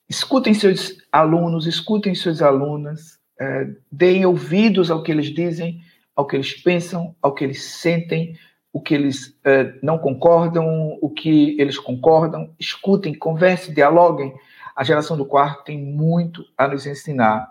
Escutem 0.10 0.54
seus 0.54 0.98
alunos, 1.12 1.68
escutem 1.68 2.16
suas 2.16 2.42
alunas, 2.42 3.20
é, 3.40 3.68
deem 3.92 4.26
ouvidos 4.26 4.90
ao 4.90 5.04
que 5.04 5.12
eles 5.12 5.34
dizem, 5.34 5.82
ao 6.16 6.26
que 6.26 6.38
eles 6.38 6.54
pensam, 6.54 7.14
ao 7.22 7.34
que 7.34 7.44
eles 7.44 7.62
sentem, 7.62 8.38
o 8.72 8.82
que 8.82 8.94
eles 8.94 9.38
é, 9.44 9.74
não 9.82 9.98
concordam, 9.98 10.98
o 11.02 11.10
que 11.10 11.60
eles 11.60 11.80
concordam. 11.80 12.54
Escutem, 12.60 13.14
conversem, 13.14 13.74
dialoguem. 13.74 14.34
A 14.76 14.84
geração 14.84 15.18
do 15.18 15.26
quarto 15.26 15.66
tem 15.66 15.78
muito 15.78 16.46
a 16.58 16.68
nos 16.68 16.86
ensinar. 16.86 17.48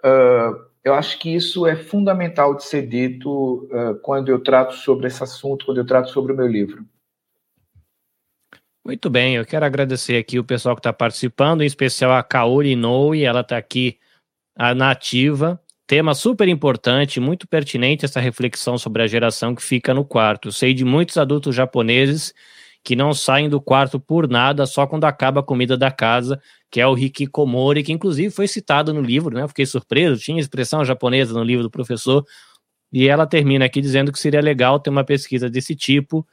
Uh, 0.00 0.74
eu 0.82 0.92
acho 0.92 1.18
que 1.18 1.34
isso 1.34 1.66
é 1.66 1.76
fundamental 1.76 2.54
de 2.54 2.64
ser 2.64 2.86
dito 2.86 3.68
uh, 3.72 3.94
quando 4.02 4.28
eu 4.28 4.42
trato 4.42 4.74
sobre 4.74 5.06
esse 5.06 5.22
assunto, 5.22 5.64
quando 5.64 5.78
eu 5.78 5.86
trato 5.86 6.10
sobre 6.10 6.32
o 6.32 6.36
meu 6.36 6.46
livro. 6.46 6.84
Muito 8.84 9.08
bem, 9.08 9.36
eu 9.36 9.46
quero 9.46 9.64
agradecer 9.64 10.18
aqui 10.18 10.38
o 10.38 10.44
pessoal 10.44 10.74
que 10.74 10.80
está 10.80 10.92
participando, 10.92 11.62
em 11.62 11.66
especial 11.66 12.12
a 12.12 12.22
Kaori 12.22 12.72
Inoue, 12.72 13.24
ela 13.24 13.40
está 13.40 13.56
aqui 13.56 13.98
na 14.76 14.90
ativa. 14.90 15.58
Tema 15.86 16.14
super 16.14 16.48
importante, 16.48 17.20
muito 17.20 17.46
pertinente 17.46 18.06
essa 18.06 18.18
reflexão 18.18 18.78
sobre 18.78 19.02
a 19.02 19.06
geração 19.06 19.54
que 19.54 19.62
fica 19.62 19.92
no 19.92 20.02
quarto. 20.04 20.50
Sei 20.50 20.72
de 20.72 20.82
muitos 20.84 21.18
adultos 21.18 21.54
japoneses 21.54 22.32
que 22.82 22.96
não 22.96 23.12
saem 23.12 23.48
do 23.48 23.60
quarto 23.60 24.00
por 24.00 24.28
nada, 24.28 24.66
só 24.66 24.86
quando 24.86 25.04
acaba 25.04 25.40
a 25.40 25.42
comida 25.42 25.76
da 25.76 25.90
casa, 25.90 26.40
que 26.70 26.80
é 26.80 26.86
o 26.86 26.96
hikikomori, 26.96 27.82
que 27.82 27.92
inclusive 27.92 28.30
foi 28.30 28.46
citado 28.48 28.92
no 28.92 29.00
livro, 29.00 29.34
né? 29.34 29.46
Fiquei 29.48 29.64
surpreso, 29.64 30.20
tinha 30.20 30.40
expressão 30.40 30.84
japonesa 30.84 31.32
no 31.32 31.42
livro 31.42 31.62
do 31.62 31.70
professor, 31.70 32.24
e 32.92 33.08
ela 33.08 33.26
termina 33.26 33.64
aqui 33.64 33.80
dizendo 33.80 34.12
que 34.12 34.18
seria 34.18 34.40
legal 34.40 34.78
ter 34.78 34.90
uma 34.90 35.04
pesquisa 35.04 35.48
desse 35.50 35.74
tipo, 35.74 36.26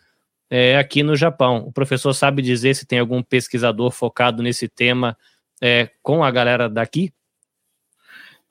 é, 0.49 0.78
aqui 0.78 1.04
no 1.04 1.16
Japão. 1.16 1.66
O 1.68 1.72
professor 1.72 2.14
sabe 2.14 2.41
dizer 2.41 2.76
se 2.76 2.86
tem 2.86 2.99
algum 2.99 3.24
pesquisador 3.24 3.91
focado 3.91 4.43
nesse 4.43 4.68
tema 4.68 5.18
é, 5.62 5.89
com 6.02 6.24
a 6.24 6.32
galera 6.32 6.70
daqui? 6.70 7.14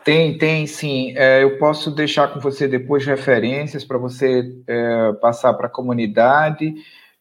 Tem, 0.04 0.38
tem 0.38 0.66
sim. 0.66 1.12
É, 1.16 1.42
eu 1.42 1.58
posso 1.58 1.90
deixar 1.90 2.28
com 2.28 2.40
você 2.40 2.66
depois 2.66 3.04
referências 3.04 3.84
para 3.84 3.98
você 3.98 4.50
é, 4.66 5.12
passar 5.20 5.52
para 5.54 5.66
a 5.66 5.70
comunidade, 5.70 6.74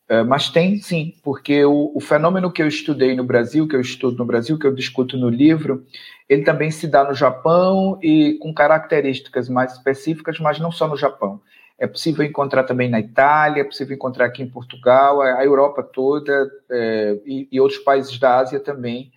é, 0.08 0.24
mas 0.24 0.50
tem 0.50 0.78
sim, 0.78 1.14
porque 1.24 1.64
o, 1.66 1.92
o, 1.94 2.00
fenômeno 2.00 2.52
que 2.52 2.62
eu 2.62 2.68
estudei 2.68 3.16
no 3.16 3.24
Brasil, 3.24 3.68
que 3.68 3.76
eu 3.76 3.82
estudo 3.82 4.18
no 4.18 4.26
Brasil, 4.26 4.58
que 4.58 4.66
eu 4.66 4.74
discuto 4.74 5.18
no 5.18 5.30
livro, 5.30 5.86
ele 6.28 6.44
também 6.44 6.72
se 6.72 6.88
dá 6.88 7.04
no 7.04 7.14
Japão 7.14 8.00
e 8.02 8.38
com 8.42 8.54
características 8.54 9.50
mais 9.50 9.74
específicas, 9.74 10.40
mas 10.40 10.60
não 10.60 10.72
só 10.72 10.88
no 10.88 10.98
Japão. 10.98 11.42
É 11.78 11.86
possível 11.86 12.26
encontrar 12.26 12.64
também 12.64 12.90
na 12.90 13.00
Itália, 13.00 13.62
é 13.62 13.64
possível 13.64 13.96
encontrar 13.96 14.26
aqui 14.26 14.42
em 14.42 14.50
Portugal, 14.50 15.22
a 15.22 15.44
Europa 15.46 15.84
toda 15.84 16.50
é, 16.72 17.20
e, 17.26 17.48
e, 17.52 17.60
outros 17.60 17.80
países 17.80 18.18
da 18.18 18.38
Ásia 18.38 18.60
também 18.60 19.12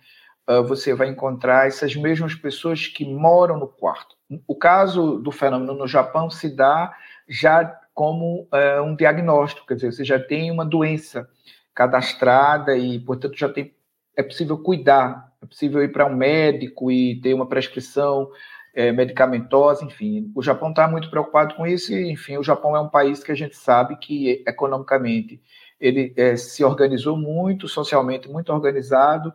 você 0.67 0.93
vai 0.93 1.07
encontrar 1.07 1.67
essas 1.67 1.95
mesmas 1.95 2.35
pessoas 2.35 2.87
que 2.87 3.05
moram 3.05 3.57
no 3.57 3.67
quarto. 3.67 4.15
O 4.47 4.55
caso 4.55 5.17
do 5.19 5.31
fenômeno 5.31 5.73
no 5.73 5.87
Japão 5.87 6.29
se 6.29 6.53
dá 6.53 6.93
já 7.27 7.63
como 7.93 8.47
uh, 8.51 8.81
um 8.83 8.95
diagnóstico, 8.95 9.67
quer 9.67 9.75
dizer, 9.75 9.91
você 9.91 10.03
já 10.03 10.19
tem 10.19 10.51
uma 10.51 10.65
doença 10.65 11.29
cadastrada 11.73 12.75
e, 12.75 12.99
portanto, 12.99 13.37
já 13.37 13.49
tem, 13.49 13.73
é 14.17 14.23
possível 14.23 14.57
cuidar, 14.57 15.31
é 15.41 15.45
possível 15.45 15.83
ir 15.83 15.91
para 15.91 16.05
um 16.05 16.15
médico 16.15 16.91
e 16.91 17.19
ter 17.21 17.33
uma 17.33 17.47
prescrição 17.47 18.29
é, 18.73 18.91
medicamentosa, 18.91 19.85
enfim. 19.85 20.31
O 20.35 20.41
Japão 20.41 20.69
está 20.69 20.87
muito 20.87 21.09
preocupado 21.09 21.55
com 21.55 21.65
isso 21.65 21.93
e, 21.93 22.11
enfim, 22.11 22.37
o 22.37 22.43
Japão 22.43 22.75
é 22.75 22.81
um 22.81 22.89
país 22.89 23.23
que 23.23 23.31
a 23.31 23.35
gente 23.35 23.55
sabe 23.55 23.95
que 23.97 24.43
economicamente 24.47 25.41
ele 25.79 26.13
é, 26.15 26.35
se 26.35 26.63
organizou 26.63 27.17
muito, 27.17 27.67
socialmente 27.67 28.29
muito 28.29 28.51
organizado, 28.51 29.33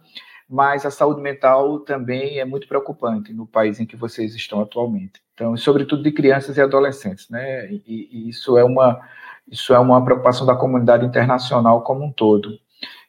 mas 0.49 0.87
a 0.87 0.91
saúde 0.91 1.21
mental 1.21 1.81
também 1.81 2.39
é 2.39 2.45
muito 2.45 2.67
preocupante 2.67 3.33
no 3.33 3.47
país 3.47 3.79
em 3.79 3.87
que 3.87 3.97
vocês 3.97 4.35
estão 4.35 4.61
atualmente. 4.61 5.21
Então, 5.35 5.57
sobretudo 5.57 6.03
de 6.03 6.11
crianças 6.11 6.57
e 6.57 6.61
adolescentes, 6.61 7.29
né? 7.29 7.71
E, 7.71 8.09
e 8.11 8.29
isso 8.29 8.57
é 8.57 8.65
uma 8.65 9.01
isso 9.51 9.73
é 9.73 9.79
uma 9.79 10.05
preocupação 10.05 10.47
da 10.47 10.55
comunidade 10.55 11.07
internacional 11.07 11.83
como 11.83 12.05
um 12.05 12.13
todo. 12.13 12.59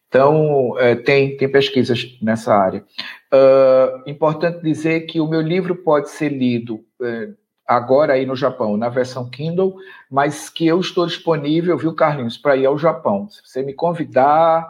Então, 0.07 0.73
é, 0.79 0.95
tem, 0.95 1.37
tem 1.37 1.51
pesquisas 1.51 2.17
nessa 2.21 2.55
área. 2.55 2.83
Uh, 3.31 4.09
importante 4.09 4.61
dizer 4.63 5.01
que 5.01 5.19
o 5.19 5.27
meu 5.27 5.41
livro 5.41 5.75
pode 5.75 6.09
ser 6.09 6.29
lido 6.29 6.83
é, 7.01 7.29
agora 7.67 8.13
aí 8.13 8.25
no 8.25 8.35
Japão, 8.35 8.75
na 8.75 8.89
versão 8.89 9.29
Kindle, 9.29 9.75
mas 10.09 10.49
que 10.49 10.65
eu 10.65 10.79
estou 10.79 11.05
disponível, 11.05 11.77
viu, 11.77 11.93
Carlinhos, 11.93 12.37
para 12.37 12.57
ir 12.57 12.65
ao 12.65 12.77
Japão. 12.77 13.29
Se 13.29 13.41
você 13.45 13.61
me 13.61 13.73
convidar, 13.73 14.67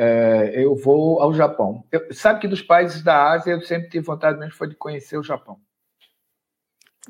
é, 0.00 0.52
eu 0.54 0.76
vou 0.76 1.20
ao 1.20 1.34
Japão. 1.34 1.82
Eu, 1.90 2.14
sabe 2.14 2.38
que 2.38 2.46
dos 2.46 2.62
países 2.62 3.02
da 3.02 3.32
Ásia 3.32 3.50
eu 3.50 3.60
sempre 3.62 3.90
tive 3.90 4.06
vontade 4.06 4.38
mesmo 4.38 4.54
foi 4.54 4.68
de 4.68 4.76
conhecer 4.76 5.18
o 5.18 5.24
Japão. 5.24 5.58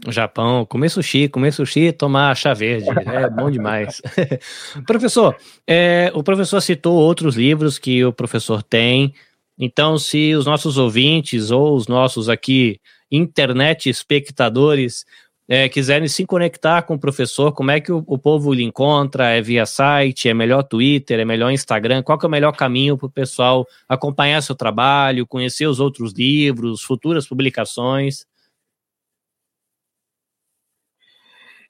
O 0.06 0.10
Japão, 0.10 0.64
comer 0.64 0.88
sushi, 0.88 1.28
comer 1.28 1.52
sushi 1.52 1.88
e 1.88 1.92
tomar 1.92 2.34
chá 2.34 2.54
verde, 2.54 2.88
é 2.88 3.28
bom 3.28 3.50
demais. 3.50 4.00
professor, 4.86 5.36
é, 5.66 6.10
o 6.14 6.22
professor 6.22 6.62
citou 6.62 6.94
outros 6.94 7.36
livros 7.36 7.78
que 7.78 8.02
o 8.02 8.12
professor 8.12 8.62
tem, 8.62 9.12
então 9.58 9.98
se 9.98 10.34
os 10.34 10.46
nossos 10.46 10.78
ouvintes 10.78 11.50
ou 11.50 11.74
os 11.74 11.88
nossos 11.88 12.30
aqui 12.30 12.80
internet 13.10 13.90
espectadores 13.90 15.04
é, 15.48 15.66
quiserem 15.66 16.06
se 16.08 16.26
conectar 16.26 16.82
com 16.82 16.94
o 16.94 16.98
professor, 16.98 17.52
como 17.52 17.70
é 17.70 17.80
que 17.80 17.90
o, 17.90 18.04
o, 18.06 18.18
povo 18.18 18.52
lhe 18.52 18.62
encontra? 18.62 19.30
É 19.30 19.40
via 19.40 19.64
site? 19.64 20.28
É 20.28 20.34
melhor 20.34 20.62
Twitter? 20.62 21.18
É 21.18 21.24
melhor 21.24 21.50
Instagram? 21.50 22.02
Qual 22.02 22.18
é 22.22 22.26
o 22.26 22.30
melhor 22.30 22.52
caminho 22.52 22.98
para 22.98 23.06
o 23.06 23.10
pessoal 23.10 23.66
acompanhar 23.88 24.42
seu 24.42 24.54
trabalho, 24.54 25.26
conhecer 25.26 25.66
os 25.66 25.80
outros 25.80 26.12
livros, 26.12 26.82
futuras 26.82 27.26
publicações? 27.26 28.26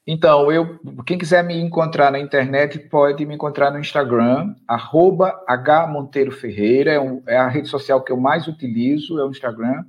Então, 0.04 0.50
eu, 0.50 0.80
quem 1.06 1.18
quiser 1.18 1.44
me 1.44 1.54
encontrar 1.54 2.10
na 2.10 2.18
internet 2.18 2.78
pode 2.78 3.24
me 3.26 3.34
encontrar 3.34 3.70
no 3.70 3.78
Instagram, 3.78 4.54
arroba 4.66 5.38
hmonteiro 5.46 6.34
é, 6.88 6.98
um, 6.98 7.22
é 7.28 7.36
a 7.36 7.46
rede 7.46 7.68
social 7.68 8.02
que 8.02 8.10
eu 8.10 8.16
mais 8.16 8.48
utilizo, 8.48 9.20
é 9.20 9.24
o 9.24 9.30
Instagram. 9.30 9.84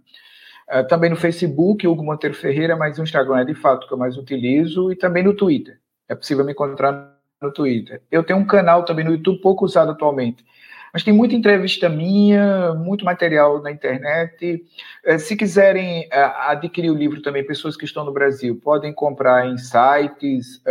Uh, 0.72 0.88
também 0.88 1.10
no 1.10 1.16
Facebook, 1.16 1.88
Hugo 1.88 2.04
Monteiro 2.04 2.36
Ferreira, 2.36 2.76
mas 2.76 3.00
o 3.00 3.04
Instagram 3.04 3.40
é 3.40 3.46
de 3.46 3.56
fato 3.56 3.88
que 3.88 3.94
eu 3.94 3.98
mais 3.98 4.18
utilizo, 4.18 4.92
e 4.92 4.96
também 4.96 5.24
no 5.24 5.34
Twitter. 5.34 5.80
É 6.08 6.14
possível 6.14 6.46
me 6.46 6.52
encontrar 6.52 7.18
no 7.42 7.52
Twitter. 7.52 8.02
Eu 8.12 8.24
tenho 8.24 8.38
um 8.38 8.46
canal 8.46 8.86
também 8.86 9.04
no 9.04 9.12
YouTube, 9.12 9.42
pouco 9.42 9.66
usado 9.66 9.92
atualmente, 9.92 10.46
mas 10.94 11.04
tem 11.04 11.14
muita 11.14 11.36
entrevista 11.36 11.88
minha, 11.88 12.74
muito 12.74 13.06
material 13.06 13.62
na 13.62 13.72
internet. 13.72 14.66
Eh, 15.06 15.18
se 15.18 15.36
quiserem 15.36 16.08
eh, 16.12 16.34
adquirir 16.48 16.90
o 16.90 16.96
livro 16.96 17.22
também, 17.22 17.46
pessoas 17.46 17.76
que 17.76 17.86
estão 17.86 18.04
no 18.04 18.14
Brasil 18.14 18.60
podem 18.62 18.94
comprar 18.94 19.48
em 19.48 19.58
sites 19.58 20.62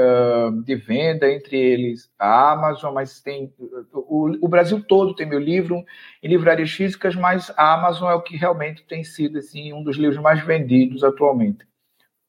de 0.65 0.75
venda, 0.77 1.31
entre 1.31 1.57
eles 1.57 2.11
a 2.19 2.53
Amazon, 2.53 2.95
mas 2.95 3.21
tem 3.21 3.53
o, 3.93 4.49
Brasil 4.49 4.83
todo 4.83 5.15
tem 5.15 5.27
meu 5.27 5.39
livro 5.39 5.85
em 6.23 6.29
livrarias 6.29 6.71
físicas, 6.71 7.15
mas 7.15 7.53
a 7.57 7.75
Amazon 7.75 8.11
é 8.11 8.15
o 8.15 8.23
que 8.23 8.37
realmente 8.37 8.85
tem 8.85 9.05
sido 9.05 9.39
assim 9.39 9.73
um 9.73 9.83
dos 9.83 9.97
livros 9.97 10.21
mais 10.21 10.45
vendidos 10.45 11.05
atualmente 11.05 11.67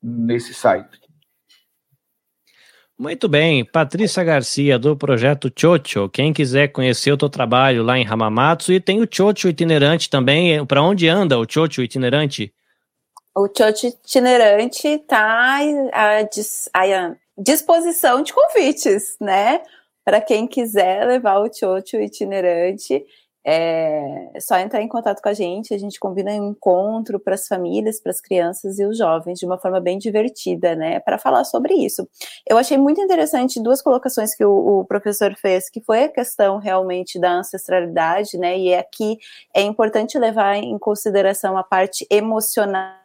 nesse 0.02 0.54
site. 0.54 1.09
Muito 3.00 3.30
bem, 3.30 3.64
Patrícia 3.64 4.22
Garcia, 4.26 4.78
do 4.78 4.94
projeto 4.94 5.50
Chocho. 5.58 6.10
Quem 6.10 6.34
quiser 6.34 6.68
conhecer 6.68 7.14
o 7.14 7.18
teu 7.18 7.30
trabalho 7.30 7.82
lá 7.82 7.98
em 7.98 8.06
Hamamatsu, 8.06 8.74
e 8.74 8.82
tem 8.82 9.02
o 9.02 9.08
Chocho 9.10 9.48
itinerante 9.48 10.10
também. 10.10 10.66
Para 10.66 10.84
onde 10.84 11.08
anda 11.08 11.40
o 11.40 11.46
Chocho 11.50 11.82
itinerante? 11.82 12.54
O 13.34 13.48
Chocho 13.48 13.88
itinerante 13.88 14.86
está 14.86 15.60
à, 15.94 16.18
à 16.18 17.16
disposição 17.38 18.22
de 18.22 18.34
convites, 18.34 19.16
né? 19.22 19.62
Para 20.04 20.20
quem 20.20 20.46
quiser 20.46 21.08
levar 21.08 21.40
o 21.40 21.50
Chocho 21.54 21.96
itinerante. 22.02 23.06
É 23.46 24.40
só 24.40 24.58
entrar 24.58 24.82
em 24.82 24.88
contato 24.88 25.22
com 25.22 25.30
a 25.30 25.34
gente, 25.34 25.74
a 25.74 25.78
gente 25.78 26.00
combina 26.00 26.32
um 26.32 26.50
encontro 26.50 27.20
para 27.20 27.36
as 27.36 27.48
famílias, 27.48 28.00
para 28.02 28.12
as 28.12 28.20
crianças 28.20 28.80
e 28.80 28.86
os 28.86 28.98
jovens, 28.98 29.40
de 29.40 29.46
uma 29.46 29.58
forma 29.58 29.80
bem 29.80 29.98
divertida, 29.98 30.76
né, 30.76 31.00
para 31.00 31.18
falar 31.18 31.44
sobre 31.46 31.74
isso. 31.74 32.08
Eu 32.48 32.58
achei 32.58 32.78
muito 32.78 33.02
interessante 33.02 33.62
duas 33.62 33.82
colocações 33.82 34.36
que 34.36 34.44
o, 34.44 34.80
o, 34.80 34.86
professor 34.86 35.36
fez, 35.36 35.70
que 35.70 35.82
foi 35.82 36.04
a 36.04 36.10
questão 36.10 36.58
realmente 36.58 37.20
da 37.20 37.32
ancestralidade, 37.32 38.38
né, 38.38 38.58
e 38.58 38.74
aqui 38.74 39.18
é 39.56 39.62
importante 39.62 40.18
levar 40.18 40.56
em 40.56 40.78
consideração 40.78 41.58
a 41.58 41.64
parte 41.64 42.06
emocional 42.10 43.00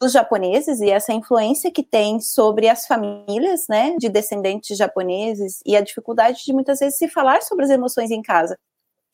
dos 0.00 0.12
japoneses 0.12 0.80
e 0.80 0.90
essa 0.90 1.12
influência 1.12 1.70
que 1.70 1.82
tem 1.82 2.18
sobre 2.18 2.66
as 2.66 2.86
famílias, 2.86 3.66
né, 3.68 3.94
de 3.98 4.08
descendentes 4.08 4.76
japoneses 4.76 5.60
e 5.66 5.76
a 5.76 5.82
dificuldade 5.82 6.44
de 6.44 6.52
muitas 6.52 6.78
vezes 6.78 6.96
se 6.96 7.08
falar 7.08 7.42
sobre 7.42 7.66
as 7.66 7.70
emoções 7.70 8.10
em 8.10 8.22
casa 8.22 8.56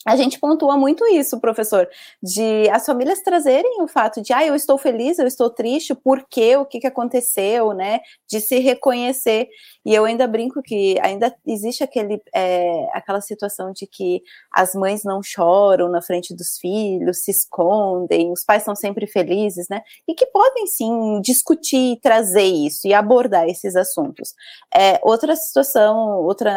a 0.07 0.17
gente 0.17 0.39
pontua 0.39 0.77
muito 0.77 1.07
isso, 1.07 1.41
professor, 1.41 1.89
de 2.23 2.69
as 2.71 2.85
famílias 2.85 3.21
trazerem 3.23 3.81
o 3.83 3.89
fato 3.89 4.21
de, 4.21 4.33
ah, 4.33 4.45
eu 4.45 4.55
estou 4.55 4.77
feliz, 4.77 5.19
eu 5.19 5.27
estou 5.27 5.49
triste, 5.49 5.95
por 5.95 6.27
quê, 6.29 6.57
o 6.57 6.67
que, 6.67 6.81
que 6.81 6.87
aconteceu, 6.87 7.73
né, 7.73 8.01
de 8.29 8.41
se 8.41 8.59
reconhecer, 8.59 9.49
e 9.85 9.95
eu 9.95 10.05
ainda 10.05 10.27
brinco 10.27 10.63
que 10.63 10.99
ainda 11.01 11.35
existe 11.47 11.83
aquele, 11.83 12.21
é, 12.35 12.89
aquela 12.93 13.21
situação 13.21 13.73
de 13.73 13.87
que 13.87 14.23
as 14.53 14.75
mães 14.75 15.05
não 15.05 15.23
choram 15.23 15.89
na 15.89 16.03
frente 16.03 16.35
dos 16.35 16.59
filhos, 16.59 17.25
se 17.25 17.31
escondem, 17.31 18.31
os 18.31 18.45
pais 18.45 18.63
são 18.63 18.77
sempre 18.77 19.07
felizes, 19.07 19.69
né, 19.69 19.83
e 20.07 20.15
que 20.15 20.27
podem 20.27 20.67
sim 20.67 21.21
discutir, 21.23 21.99
trazer 22.03 22.43
isso 22.45 22.87
e 22.87 22.93
abordar 22.93 23.49
esses 23.49 23.75
assuntos. 23.75 24.35
É, 24.75 25.01
outra 25.03 25.35
situação, 25.35 26.23
outra 26.23 26.53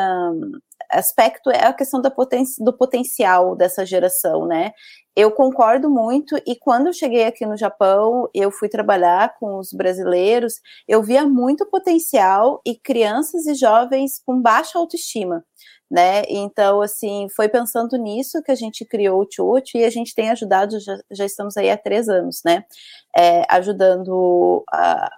aspecto 0.90 1.50
é 1.50 1.66
a 1.66 1.74
questão 1.74 2.02
poten 2.02 2.44
do 2.60 2.74
potencial 2.74 3.56
dessa 3.56 3.86
geração, 3.86 4.46
né? 4.46 4.72
Eu 5.16 5.32
concordo 5.32 5.90
muito, 5.90 6.38
e 6.46 6.56
quando 6.56 6.88
eu 6.88 6.94
cheguei 6.94 7.26
aqui 7.26 7.46
no 7.46 7.58
Japão, 7.58 8.30
eu 8.36 8.52
fui 8.52 8.70
trabalhar 8.70 9.36
com 9.40 9.58
os 9.58 9.74
brasileiros, 9.74 10.62
eu 10.88 11.02
via 11.02 11.26
muito 11.26 11.66
potencial 11.66 12.62
e 12.66 12.76
crianças 12.76 13.48
e 13.48 13.56
jovens 13.56 14.22
com 14.26 14.40
baixa 14.40 14.78
autoestima, 14.78 15.44
né? 15.90 16.22
Então, 16.30 16.82
assim, 16.82 17.28
foi 17.36 17.50
pensando 17.50 17.98
nisso 17.98 18.44
que 18.44 18.52
a 18.52 18.56
gente 18.56 18.86
criou 18.86 19.22
o 19.22 19.28
Chuchu 19.30 19.78
e 19.78 19.86
a 19.86 19.90
gente 19.90 20.14
tem 20.14 20.30
ajudado, 20.30 20.80
já, 20.80 20.98
já 21.12 21.26
estamos 21.26 21.58
aí 21.58 21.70
há 21.72 21.78
três 21.78 22.08
anos, 22.10 22.42
né? 22.46 22.64
É, 23.18 23.44
ajudando 23.50 24.64
a, 24.72 25.10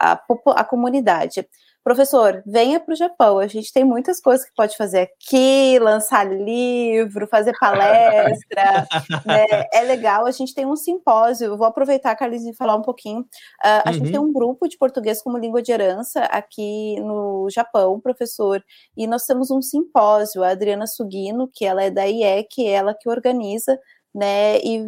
a, 0.00 0.20
a 0.56 0.64
comunidade. 0.64 1.46
Professor, 1.86 2.42
venha 2.44 2.80
para 2.80 2.94
o 2.94 2.96
Japão. 2.96 3.38
A 3.38 3.46
gente 3.46 3.72
tem 3.72 3.84
muitas 3.84 4.20
coisas 4.20 4.44
que 4.44 4.52
pode 4.56 4.76
fazer 4.76 5.02
aqui, 5.02 5.78
lançar 5.78 6.24
livro, 6.24 7.28
fazer 7.28 7.56
palestra. 7.60 8.88
né? 9.24 9.46
É 9.72 9.82
legal. 9.82 10.26
A 10.26 10.32
gente 10.32 10.52
tem 10.52 10.66
um 10.66 10.74
simpósio. 10.74 11.44
Eu 11.46 11.56
vou 11.56 11.64
aproveitar, 11.64 12.16
Carlos, 12.16 12.44
e 12.44 12.52
falar 12.54 12.74
um 12.74 12.82
pouquinho. 12.82 13.20
Uh, 13.20 13.26
a 13.62 13.82
uhum. 13.86 13.92
gente 13.92 14.10
tem 14.10 14.18
um 14.18 14.32
grupo 14.32 14.66
de 14.66 14.76
português 14.76 15.22
como 15.22 15.38
língua 15.38 15.62
de 15.62 15.70
herança 15.70 16.24
aqui 16.24 16.98
no 16.98 17.46
Japão, 17.50 18.00
professor. 18.00 18.60
E 18.96 19.06
nós 19.06 19.24
temos 19.24 19.52
um 19.52 19.62
simpósio. 19.62 20.42
A 20.42 20.48
Adriana 20.48 20.88
Sugino, 20.88 21.48
que 21.54 21.64
ela 21.64 21.84
é 21.84 21.88
da 21.88 22.04
IEC, 22.04 22.66
ela 22.66 22.96
que 23.00 23.08
organiza, 23.08 23.78
né? 24.12 24.58
E 24.58 24.82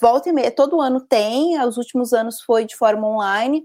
volta 0.00 0.28
e 0.28 0.32
meia, 0.32 0.50
todo 0.50 0.80
ano 0.80 1.00
tem. 1.00 1.56
Os 1.64 1.76
últimos 1.76 2.12
anos 2.12 2.42
foi 2.42 2.64
de 2.64 2.74
forma 2.74 3.06
online 3.06 3.64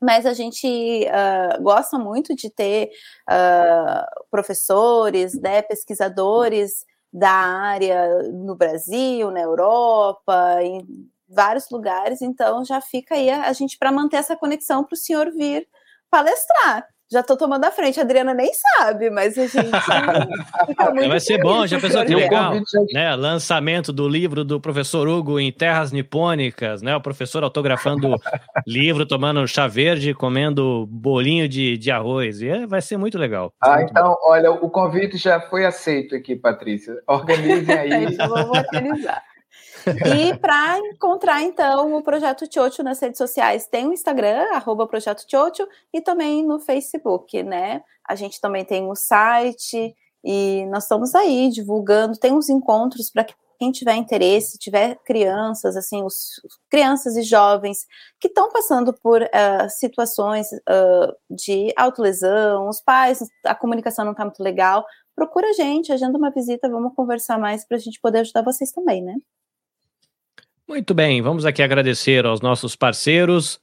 mas 0.00 0.26
a 0.26 0.32
gente 0.32 0.66
uh, 0.66 1.62
gosta 1.62 1.98
muito 1.98 2.34
de 2.34 2.50
ter 2.50 2.90
uh, 3.28 4.24
professores, 4.30 5.34
né, 5.40 5.62
pesquisadores 5.62 6.84
da 7.12 7.30
área 7.30 8.22
no 8.32 8.54
Brasil, 8.54 9.30
na 9.30 9.40
Europa, 9.40 10.58
em 10.62 10.86
vários 11.28 11.68
lugares, 11.70 12.22
então 12.22 12.64
já 12.64 12.80
fica 12.80 13.14
aí 13.14 13.28
a, 13.28 13.48
a 13.48 13.52
gente 13.52 13.76
para 13.78 13.92
manter 13.92 14.16
essa 14.16 14.36
conexão 14.36 14.84
para 14.84 14.94
o 14.94 14.98
senhor 14.98 15.30
vir 15.32 15.68
palestrar. 16.10 16.86
Já 17.10 17.22
tô 17.22 17.36
tomando 17.36 17.64
a 17.64 17.70
frente. 17.70 17.98
A 17.98 18.02
Adriana 18.02 18.34
nem 18.34 18.50
sabe, 18.52 19.10
mas 19.10 19.36
a 19.38 19.46
gente. 19.46 19.70
Vai 21.08 21.20
ser 21.20 21.38
bom, 21.38 21.66
já 21.66 21.80
pensou 21.80 22.04
que 22.04 22.14
legal? 22.14 22.54
Né? 22.92 23.14
Lançamento 23.16 23.92
do 23.92 24.06
livro 24.08 24.44
do 24.44 24.60
professor 24.60 25.08
Hugo 25.08 25.40
em 25.40 25.50
Terras 25.50 25.90
Nipônicas, 25.90 26.82
né? 26.82 26.94
O 26.94 27.00
professor 27.00 27.42
autografando 27.42 28.14
livro, 28.66 29.06
tomando 29.06 29.46
chá 29.48 29.66
verde, 29.66 30.12
comendo 30.12 30.86
bolinho 30.86 31.48
de, 31.48 31.78
de 31.78 31.90
arroz. 31.90 32.42
E 32.42 32.48
é, 32.48 32.66
vai 32.66 32.82
ser 32.82 32.98
muito 32.98 33.18
legal. 33.18 33.52
Ah, 33.60 33.76
muito 33.76 33.90
então, 33.90 34.08
bom. 34.08 34.16
olha, 34.24 34.50
o 34.50 34.68
convite 34.68 35.16
já 35.16 35.40
foi 35.40 35.64
aceito 35.64 36.14
aqui, 36.14 36.36
Patrícia. 36.36 36.94
Organizem 37.06 37.74
aí. 37.74 38.16
Vamos 38.16 38.58
organizar. 38.58 39.22
E 40.18 40.36
para 40.38 40.78
encontrar, 40.78 41.42
então, 41.42 41.94
o 41.94 42.02
Projeto 42.02 42.46
Tchotcho 42.46 42.82
nas 42.82 43.00
redes 43.00 43.18
sociais, 43.18 43.66
tem 43.66 43.86
o 43.86 43.92
Instagram, 43.92 44.46
arroba 44.52 44.86
Projeto 44.86 45.26
Tchotcho, 45.26 45.66
e 45.92 46.00
também 46.00 46.44
no 46.44 46.58
Facebook, 46.58 47.42
né? 47.42 47.82
A 48.06 48.14
gente 48.14 48.40
também 48.40 48.64
tem 48.64 48.88
o 48.88 48.94
site, 48.94 49.94
e 50.24 50.66
nós 50.66 50.84
estamos 50.84 51.14
aí 51.14 51.48
divulgando, 51.50 52.18
tem 52.18 52.32
uns 52.32 52.48
encontros 52.48 53.10
para 53.10 53.26
quem 53.58 53.72
tiver 53.72 53.96
interesse, 53.96 54.58
tiver 54.58 54.96
crianças, 55.04 55.76
assim, 55.76 56.02
os, 56.02 56.40
crianças 56.70 57.16
e 57.16 57.22
jovens 57.22 57.86
que 58.20 58.28
estão 58.28 58.50
passando 58.50 58.92
por 58.92 59.22
uh, 59.22 59.68
situações 59.68 60.46
uh, 60.52 61.12
de 61.28 61.72
autolesão, 61.76 62.68
os 62.68 62.80
pais, 62.80 63.18
a 63.44 63.54
comunicação 63.54 64.04
não 64.04 64.12
está 64.12 64.24
muito 64.24 64.42
legal, 64.42 64.86
procura 65.14 65.48
a 65.48 65.52
gente, 65.52 65.92
agenda 65.92 66.16
uma 66.16 66.30
visita, 66.30 66.68
vamos 66.68 66.94
conversar 66.94 67.38
mais 67.38 67.66
para 67.66 67.76
a 67.76 67.80
gente 67.80 68.00
poder 68.00 68.20
ajudar 68.20 68.42
vocês 68.42 68.70
também, 68.70 69.02
né? 69.02 69.16
Muito 70.68 70.92
bem, 70.92 71.22
vamos 71.22 71.46
aqui 71.46 71.62
agradecer 71.62 72.26
aos 72.26 72.42
nossos 72.42 72.76
parceiros. 72.76 73.58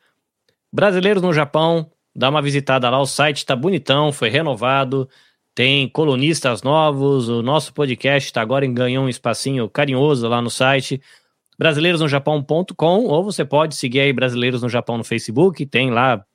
Brasileiros 0.74 1.22
no 1.22 1.32
Japão, 1.32 1.92
dá 2.16 2.32
uma 2.32 2.42
visitada 2.42 2.90
lá, 2.90 3.00
o 3.00 3.06
site 3.06 3.38
está 3.38 3.56
bonitão, 3.56 4.12
foi 4.12 4.28
renovado, 4.28 5.08
tem 5.54 5.88
colunistas 5.88 6.64
novos, 6.64 7.30
o 7.30 7.44
nosso 7.44 7.72
podcast 7.76 8.34
tá 8.34 8.42
agora 8.42 8.66
ganhou 8.66 9.06
um 9.06 9.08
espacinho 9.08 9.70
carinhoso 9.70 10.28
lá 10.28 10.42
no 10.42 10.50
site 10.50 11.00
brasileirosnojapão.com 11.60 13.06
ou 13.06 13.24
você 13.24 13.46
pode 13.46 13.76
seguir 13.76 14.00
aí 14.00 14.12
Brasileiros 14.12 14.64
no 14.64 14.68
Japão 14.68 14.98
no 14.98 15.04
Facebook, 15.04 15.64
tem 15.68 15.92
lá 15.92 16.26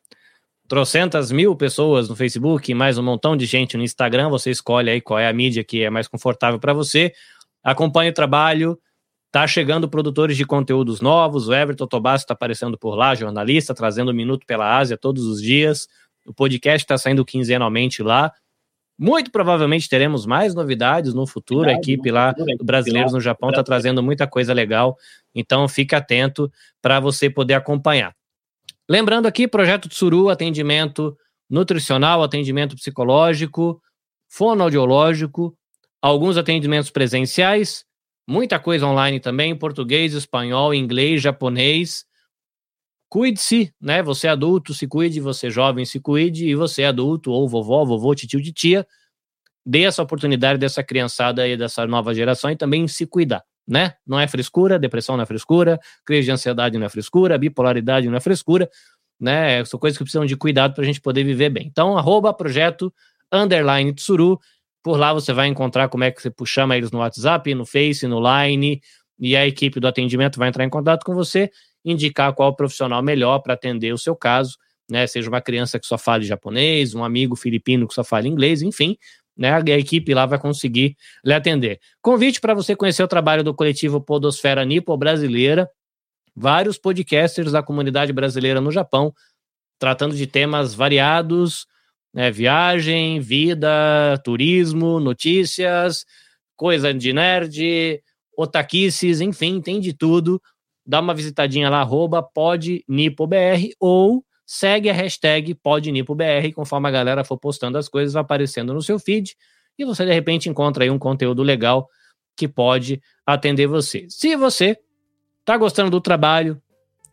trocentas 0.69 1.33
mil 1.33 1.57
pessoas 1.57 2.09
no 2.09 2.15
Facebook, 2.15 2.73
mais 2.75 2.97
um 2.97 3.03
montão 3.03 3.37
de 3.37 3.45
gente 3.45 3.77
no 3.77 3.83
Instagram, 3.83 4.29
você 4.29 4.53
escolhe 4.53 4.89
aí 4.89 5.01
qual 5.01 5.19
é 5.19 5.27
a 5.27 5.33
mídia 5.33 5.65
que 5.65 5.83
é 5.83 5.91
mais 5.91 6.07
confortável 6.07 6.61
para 6.61 6.73
você, 6.73 7.13
acompanhe 7.61 8.11
o 8.11 8.15
trabalho, 8.15 8.79
Tá 9.33 9.47
chegando 9.47 9.89
produtores 9.89 10.37
de 10.37 10.45
conteúdos 10.45 11.01
novos, 11.01 11.47
o 11.47 11.55
Everton 11.55 11.87
Tobasso 11.87 12.25
está 12.25 12.35
aparecendo 12.35 12.77
por 12.77 12.97
lá, 12.97 13.15
jornalista, 13.15 13.73
trazendo 13.73 14.11
um 14.11 14.15
minuto 14.15 14.45
pela 14.45 14.77
Ásia 14.77 14.97
todos 14.97 15.25
os 15.25 15.41
dias. 15.41 15.87
O 16.27 16.35
podcast 16.35 16.85
está 16.85 16.99
saindo 16.99 17.25
quinzenalmente 17.25 18.03
lá. 18.03 18.33
Muito 18.99 19.31
provavelmente 19.31 19.89
teremos 19.89 20.27
mais 20.27 20.55
novidades 20.55 21.15
no 21.15 21.27
futuro. 21.27 21.67
Verdade, 21.67 21.79
a 21.79 21.93
equipe 21.95 22.11
lá, 22.11 22.33
do 22.33 22.65
Brasileiros 22.65 23.13
no 23.13 23.21
Japão, 23.21 23.51
está 23.51 23.63
trazendo 23.63 24.03
muita 24.03 24.27
coisa 24.27 24.53
legal. 24.53 24.97
Então, 25.35 25.67
fique 25.69 25.95
atento 25.95 26.53
para 26.83 27.01
você 27.01 27.31
poder 27.31 27.55
acompanhar. 27.55 28.15
Lembrando 28.89 29.27
aqui, 29.27 29.47
Projeto 29.47 29.89
Tsuru, 29.89 30.29
atendimento 30.29 31.17
nutricional, 31.49 32.23
atendimento 32.23 32.77
psicológico, 32.77 33.81
fonoaudiológico, 34.29 35.57
alguns 36.03 36.37
atendimentos 36.37 36.91
presenciais, 36.91 37.85
Muita 38.31 38.61
coisa 38.61 38.87
online 38.87 39.19
também, 39.19 39.57
português, 39.57 40.15
espanhol, 40.15 40.73
inglês, 40.73 41.21
japonês. 41.21 42.05
Cuide-se, 43.09 43.75
né? 43.81 44.05
Você 44.05 44.29
é 44.29 44.31
adulto, 44.31 44.73
se 44.73 44.87
cuide, 44.87 45.19
você 45.19 45.51
jovem, 45.51 45.85
se 45.85 45.99
cuide, 45.99 46.47
e 46.47 46.55
você 46.55 46.83
é 46.83 46.87
adulto, 46.87 47.33
ou 47.33 47.49
vovó, 47.49 47.85
vovô, 47.85 48.15
tio 48.15 48.41
de 48.41 48.53
tia, 48.53 48.87
dê 49.67 49.83
essa 49.83 50.01
oportunidade 50.01 50.61
dessa 50.61 50.81
criançada 50.81 51.43
aí, 51.43 51.57
dessa 51.57 51.85
nova 51.89 52.15
geração 52.15 52.53
e 52.53 52.57
também 52.57 52.87
se 52.87 53.05
cuidar, 53.05 53.43
né? 53.67 53.95
Não 54.07 54.21
é 54.21 54.29
frescura, 54.29 54.79
depressão 54.79 55.17
não 55.17 55.25
é 55.25 55.27
frescura, 55.27 55.81
crise 56.07 56.27
de 56.27 56.31
ansiedade 56.31 56.79
não 56.79 56.87
é 56.87 56.89
frescura, 56.89 57.37
bipolaridade 57.37 58.09
não 58.09 58.17
é 58.17 58.21
frescura, 58.21 58.71
né? 59.19 59.65
São 59.65 59.81
coisas 59.81 59.99
que 59.99 60.05
precisam 60.05 60.25
de 60.25 60.37
cuidado 60.37 60.75
para 60.75 60.85
a 60.85 60.87
gente 60.87 61.01
poder 61.01 61.25
viver 61.25 61.51
bem. 61.51 61.67
Então, 61.67 61.99
arroba 61.99 62.33
projeto 62.33 62.95
underline 63.33 63.93
tsuru, 63.93 64.39
por 64.83 64.99
lá 64.99 65.13
você 65.13 65.33
vai 65.33 65.47
encontrar 65.47 65.89
como 65.89 66.05
é 66.05 66.11
que 66.11 66.23
você 66.23 66.33
chama 66.47 66.77
eles 66.77 66.91
no 66.91 66.99
WhatsApp, 66.99 67.55
no 67.55 67.67
Face, 67.67 68.07
no 68.07 68.21
Line, 68.21 68.81
e 69.19 69.37
a 69.37 69.47
equipe 69.47 69.79
do 69.79 69.87
atendimento 69.87 70.39
vai 70.39 70.49
entrar 70.49 70.65
em 70.65 70.71
contato 70.71 71.05
com 71.05 71.15
você, 71.15 71.51
indicar 71.85 72.33
qual 72.35 72.55
profissional 72.57 73.03
melhor 73.03 73.41
para 73.41 73.55
atender 73.55 73.93
o 73.93 73.99
seu 73.99 74.17
caso, 74.17 74.57
né? 74.91 75.07
Seja 75.07 75.29
uma 75.29 75.41
criança 75.41 75.79
que 75.79 75.87
só 75.87 75.99
fale 75.99 76.25
japonês, 76.25 76.95
um 76.95 77.05
amigo 77.05 77.37
filipino 77.37 77.87
que 77.87 77.95
só 77.95 78.03
fale 78.03 78.29
inglês, 78.29 78.63
enfim, 78.63 78.97
né? 79.37 79.53
A 79.55 79.79
equipe 79.79 80.15
lá 80.15 80.25
vai 80.25 80.39
conseguir 80.39 80.97
lhe 81.25 81.35
atender. 81.35 81.79
Convite 82.01 82.41
para 82.41 82.55
você 82.55 82.75
conhecer 82.75 83.03
o 83.03 83.09
trabalho 83.09 83.45
do 83.45 83.55
coletivo 83.55 84.01
Podosfera 84.01 84.65
Nipo 84.65 84.97
Brasileira, 84.97 85.69
vários 86.35 86.79
podcasters 86.79 87.53
da 87.53 87.63
comunidade 87.63 88.13
brasileira 88.13 88.61
no 88.61 88.71
Japão, 88.71 89.13
tratando 89.79 90.15
de 90.17 90.27
temas 90.27 90.75
variados, 90.75 91.67
né? 92.13 92.31
Viagem, 92.31 93.21
vida, 93.21 93.69
turismo, 94.25 95.01
notícias, 95.01 96.05
coisa 96.57 96.93
de 96.93 97.13
nerd, 97.13 98.03
otaquices, 98.37 99.21
enfim, 99.21 99.61
tem 99.61 99.81
de 99.81 99.93
tudo. 99.93 100.41
Dá 100.85 101.01
uma 101.01 101.15
visitadinha 101.15 101.71
lá, 101.71 101.81
arroba 101.81 102.23
podnipobr 102.23 103.71
ou 103.79 104.25
segue 104.45 104.91
a 104.91 104.93
hashtag 104.93 105.55
podnipobr, 105.55 106.53
conforme 106.55 106.89
a 106.89 106.91
galera 106.91 107.25
for 107.25 107.39
postando 107.39 107.79
as 107.79 107.89
coisas, 107.89 108.15
vai 108.15 108.23
aparecendo 108.23 108.75
no 108.75 108.83
seu 108.83 108.99
feed 108.99 109.37
e 109.79 109.85
você 109.85 110.05
de 110.05 110.13
repente 110.13 110.49
encontra 110.49 110.85
aí 110.85 110.91
um 110.91 110.99
conteúdo 110.99 111.43
legal 111.43 111.89
que 112.37 112.49
pode 112.49 113.01
atender 113.25 113.67
você. 113.67 114.07
Se 114.09 114.37
você 114.37 114.77
tá 115.45 115.57
gostando 115.57 115.91
do 115.91 116.01
trabalho, 116.01 116.61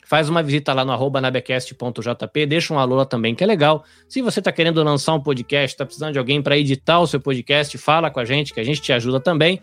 faz 0.08 0.30
uma 0.30 0.42
visita 0.42 0.74
lá 0.74 0.86
no 0.86 0.94
arroba 0.94 1.20
nabecast.jp, 1.20 2.46
deixa 2.46 2.74
um 2.74 2.80
alô 2.80 2.96
lá 2.96 3.06
também, 3.06 3.36
que 3.36 3.44
é 3.44 3.48
legal. 3.48 3.84
Se 4.08 4.22
você 4.22 4.40
está 4.40 4.54
querendo 4.54 4.82
lançar 4.82 5.14
um 5.14 5.20
podcast, 5.20 5.76
está 5.76 5.86
precisando 5.86 6.14
de 6.14 6.20
alguém 6.20 6.42
para 6.42 6.58
editar 6.58 7.00
o 7.00 7.08
seu 7.08 7.20
podcast, 7.20 7.78
fala 7.78 8.10
com 8.10 8.22
a 8.22 8.26
gente, 8.26 8.54
que 8.54 8.60
a 8.60 8.64
gente 8.64 8.82
te 8.82 8.94
ajuda 8.94 9.20
também. 9.20 9.60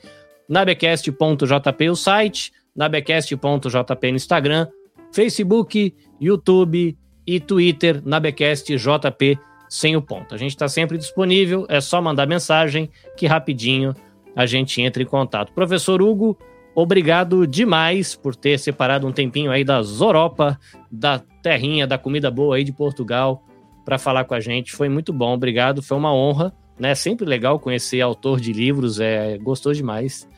nabecast.jp 0.47 1.89
o 1.89 1.97
site, 1.97 2.53
nabecast.jp 2.77 4.11
no 4.11 4.17
Instagram, 4.17 4.69
Facebook, 5.11 5.95
YouTube 6.21 6.99
e 7.27 7.41
Twitter, 7.41 8.03
nabecastjp 8.05 9.39
sem 9.67 9.97
o 9.97 10.03
ponto. 10.03 10.35
A 10.35 10.39
gente 10.39 10.51
está 10.51 10.69
sempre 10.69 10.99
disponível, 10.99 11.65
é 11.71 11.81
só 11.81 12.03
mandar 12.03 12.27
mensagem 12.27 12.91
que 13.17 13.27
rapidinho 13.27 13.95
a 14.37 14.45
gente 14.45 14.83
entra 14.83 15.03
em 15.03 15.07
contato. 15.07 15.53
Professor 15.55 16.03
Hugo, 16.03 16.37
Obrigado 16.75 17.47
demais 17.47 18.17
por 18.17 18.35
ter 18.35 18.59
separado 18.59 19.07
um 19.07 19.13
tempinho 19.13 19.51
aí 19.51 19.63
da 19.63 19.81
Zoropa, 19.83 20.59
da 20.91 21.21
terrinha, 21.41 21.87
da 21.87 21.97
comida 21.97 22.31
boa 22.31 22.57
aí 22.57 22.65
de 22.65 22.73
Portugal, 22.73 23.45
para 23.85 23.97
falar 23.97 24.25
com 24.25 24.35
a 24.35 24.41
gente. 24.41 24.73
Foi 24.73 24.89
muito 24.89 25.13
bom, 25.13 25.33
obrigado. 25.35 25.83
Foi 25.83 25.97
uma 25.97 26.13
honra, 26.13 26.53
né? 26.79 26.95
Sempre 26.95 27.27
legal 27.27 27.61
conhecer 27.61 28.01
autor 28.01 28.41
de 28.41 28.53
livros, 28.53 28.99
é 28.99 29.39
gostoso 29.39 29.77
demais, 29.77 30.29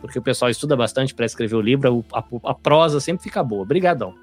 porque 0.00 0.18
o 0.18 0.22
pessoal 0.22 0.50
estuda 0.50 0.74
bastante 0.74 1.14
para 1.14 1.26
escrever 1.26 1.56
o 1.56 1.60
livro, 1.60 2.04
a, 2.12 2.24
a 2.44 2.54
prosa 2.54 2.98
sempre 2.98 3.22
fica 3.22 3.42
boa. 3.42 3.62
Obrigadão. 3.62 4.14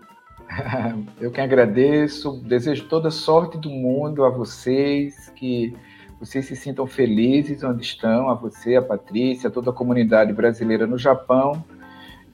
Eu 1.22 1.32
que 1.32 1.42
agradeço, 1.42 2.42
desejo 2.44 2.86
toda 2.86 3.12
sorte 3.12 3.58
do 3.58 3.70
mundo 3.70 4.24
a 4.26 4.30
vocês, 4.30 5.30
que 5.36 5.76
vocês 6.22 6.46
se 6.46 6.56
sintam 6.56 6.86
felizes 6.86 7.64
onde 7.64 7.82
estão, 7.82 8.30
a 8.30 8.36
você, 8.36 8.76
a 8.76 8.82
Patrícia, 8.82 9.50
toda 9.50 9.72
a 9.72 9.74
comunidade 9.74 10.32
brasileira 10.32 10.86
no 10.86 10.96
Japão 10.96 11.66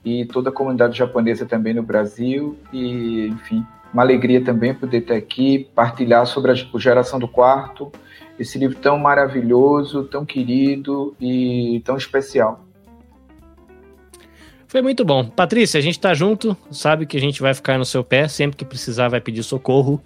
e 0.04 0.26
toda 0.26 0.50
a 0.50 0.52
comunidade 0.52 0.96
japonesa 0.96 1.46
também 1.46 1.72
no 1.72 1.82
Brasil. 1.82 2.54
E, 2.70 3.28
enfim, 3.28 3.64
uma 3.92 4.02
alegria 4.02 4.44
também 4.44 4.74
poder 4.74 4.98
estar 4.98 5.14
aqui, 5.14 5.70
partilhar 5.74 6.26
sobre 6.26 6.52
a 6.52 6.78
geração 6.78 7.18
do 7.18 7.26
quarto, 7.26 7.90
esse 8.38 8.58
livro 8.58 8.76
tão 8.76 8.98
maravilhoso, 8.98 10.04
tão 10.04 10.22
querido 10.22 11.16
e 11.18 11.80
tão 11.82 11.96
especial. 11.96 12.62
Foi 14.66 14.82
muito 14.82 15.02
bom. 15.02 15.30
Patrícia, 15.30 15.78
a 15.78 15.82
gente 15.82 15.96
está 15.96 16.12
junto, 16.12 16.54
sabe 16.70 17.06
que 17.06 17.16
a 17.16 17.20
gente 17.20 17.40
vai 17.40 17.54
ficar 17.54 17.78
no 17.78 17.86
seu 17.86 18.04
pé, 18.04 18.28
sempre 18.28 18.54
que 18.54 18.66
precisar 18.66 19.08
vai 19.08 19.22
pedir 19.22 19.42
socorro 19.42 19.98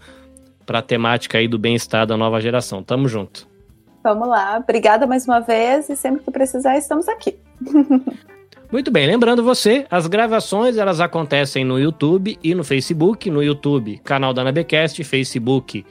para 0.64 0.78
a 0.78 0.82
temática 0.82 1.38
aí 1.38 1.48
do 1.48 1.58
bem-estar 1.58 2.06
da 2.06 2.16
nova 2.16 2.40
geração. 2.40 2.80
Tamo 2.80 3.08
junto. 3.08 3.50
Vamos 4.02 4.28
lá. 4.28 4.58
Obrigada 4.58 5.06
mais 5.06 5.26
uma 5.26 5.40
vez 5.40 5.88
e 5.88 5.96
sempre 5.96 6.22
que 6.22 6.30
precisar 6.30 6.76
estamos 6.76 7.08
aqui. 7.08 7.38
Muito 8.72 8.90
bem, 8.90 9.06
lembrando 9.06 9.44
você, 9.44 9.86
as 9.90 10.06
gravações 10.06 10.78
elas 10.78 10.98
acontecem 10.98 11.62
no 11.62 11.78
YouTube 11.78 12.38
e 12.42 12.54
no 12.54 12.64
Facebook. 12.64 13.30
No 13.30 13.42
YouTube, 13.42 13.98
canal 13.98 14.32
da 14.32 14.42
Nabecast, 14.42 15.04
Facebook, 15.04 15.84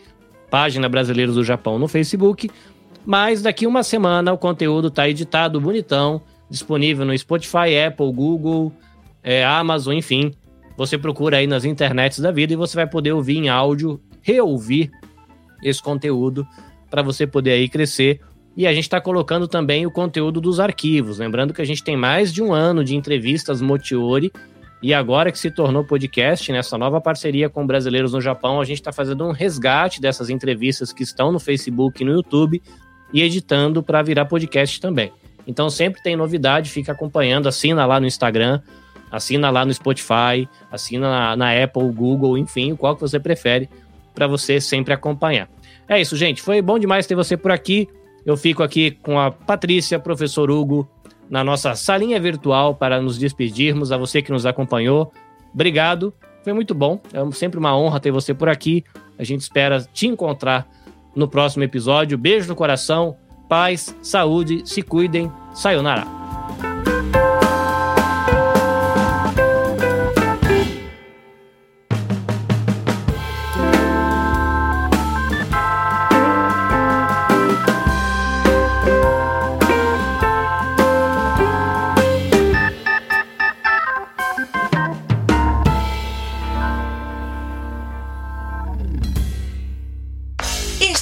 página 0.50 0.90
Brasileiros 0.90 1.36
do 1.36 1.44
Japão 1.44 1.78
no 1.78 1.88
Facebook. 1.88 2.50
Mas 3.06 3.42
daqui 3.42 3.68
uma 3.68 3.84
semana 3.84 4.34
o 4.34 4.38
conteúdo 4.38 4.88
está 4.88 5.08
editado, 5.08 5.62
bonitão, 5.62 6.22
disponível 6.50 7.06
no 7.06 7.18
Spotify, 7.18 7.78
Apple, 7.88 8.12
Google, 8.12 8.74
é, 9.24 9.46
Amazon, 9.46 9.94
enfim. 9.94 10.34
Você 10.76 10.98
procura 10.98 11.38
aí 11.38 11.46
nas 11.46 11.64
internets 11.64 12.20
da 12.20 12.32
vida 12.32 12.54
e 12.54 12.56
você 12.56 12.76
vai 12.76 12.88
poder 12.88 13.12
ouvir 13.12 13.38
em 13.38 13.48
áudio, 13.50 14.02
reouvir 14.22 14.92
esse 15.64 15.82
conteúdo 15.82 16.48
para 16.92 17.02
você 17.02 17.26
poder 17.26 17.54
aí 17.54 17.70
crescer. 17.70 18.20
E 18.56 18.68
a 18.68 18.74
gente 18.74 18.84
está 18.84 19.00
colocando 19.00 19.48
também 19.48 19.86
o 19.86 19.92
conteúdo 19.92 20.42
dos 20.42 20.60
arquivos. 20.60 21.18
Lembrando 21.18 21.54
que 21.54 21.62
a 21.62 21.66
gente 21.66 21.84
tem 21.84 21.96
mais 21.96 22.34
de 22.34 22.44
um 22.44 22.54
ano 22.54 22.84
de 22.84 22.96
entrevistas 22.96 23.62
Motiori. 23.62 24.32
E 24.84 24.94
agora 24.94 25.32
que 25.32 25.40
se 25.40 25.50
tornou 25.50 25.86
podcast, 25.86 26.52
nessa 26.52 26.78
nova 26.78 27.00
parceria 27.00 27.50
com 27.50 27.66
brasileiros 27.66 28.14
no 28.14 28.20
Japão, 28.20 28.60
a 28.60 28.66
gente 28.66 28.80
está 28.80 28.92
fazendo 28.92 29.26
um 29.26 29.32
resgate 29.32 30.02
dessas 30.02 30.30
entrevistas 30.30 30.92
que 30.92 31.04
estão 31.04 31.32
no 31.32 31.40
Facebook 31.40 32.02
e 32.02 32.06
no 32.06 32.12
YouTube 32.12 32.62
e 33.14 33.22
editando 33.22 33.82
para 33.82 34.02
virar 34.02 34.26
podcast 34.26 34.82
também. 34.82 35.14
Então 35.48 35.70
sempre 35.70 36.02
tem 36.02 36.16
novidade, 36.16 36.70
fica 36.70 36.92
acompanhando, 36.92 37.48
assina 37.48 37.86
lá 37.86 38.00
no 38.00 38.08
Instagram, 38.08 38.60
assina 39.12 39.50
lá 39.50 39.64
no 39.66 39.74
Spotify, 39.74 40.48
assina 40.72 41.10
na, 41.10 41.36
na 41.36 41.64
Apple, 41.64 41.92
Google, 41.92 42.38
enfim, 42.38 42.76
qual 42.76 42.96
que 42.96 43.02
você 43.02 43.20
prefere, 43.20 43.70
para 44.14 44.28
você 44.28 44.60
sempre 44.60 44.94
acompanhar. 44.94 45.48
É 45.92 46.00
isso, 46.00 46.16
gente. 46.16 46.42
Foi 46.42 46.62
bom 46.62 46.80
demais 46.80 47.06
ter 47.06 47.16
você 47.16 47.36
por 47.36 47.52
aqui. 47.52 47.86
Eu 48.26 48.38
fico 48.38 48.64
aqui 48.64 48.92
com 48.92 49.20
a 49.20 49.30
Patrícia, 49.30 50.00
professor 50.00 50.50
Hugo, 50.50 50.90
na 51.30 51.44
nossa 51.44 51.76
salinha 51.76 52.18
virtual 52.18 52.74
para 52.74 53.02
nos 53.02 53.18
despedirmos. 53.18 53.92
A 53.92 53.98
você 53.98 54.22
que 54.22 54.32
nos 54.32 54.46
acompanhou, 54.46 55.12
obrigado. 55.54 56.14
Foi 56.46 56.54
muito 56.54 56.74
bom. 56.74 57.02
É 57.12 57.30
sempre 57.34 57.60
uma 57.60 57.78
honra 57.78 58.00
ter 58.00 58.10
você 58.10 58.34
por 58.34 58.48
aqui. 58.48 58.86
A 59.20 59.26
gente 59.26 59.42
espera 59.42 59.86
te 59.92 60.08
encontrar 60.08 60.66
no 61.14 61.28
próximo 61.28 61.66
episódio. 61.66 62.18
Beijo 62.18 62.48
no 62.48 62.56
coração, 62.56 63.18
paz, 63.50 63.94
saúde, 64.02 64.62
se 64.64 64.82
cuidem. 64.82 65.30
Sayonara. 65.54 66.21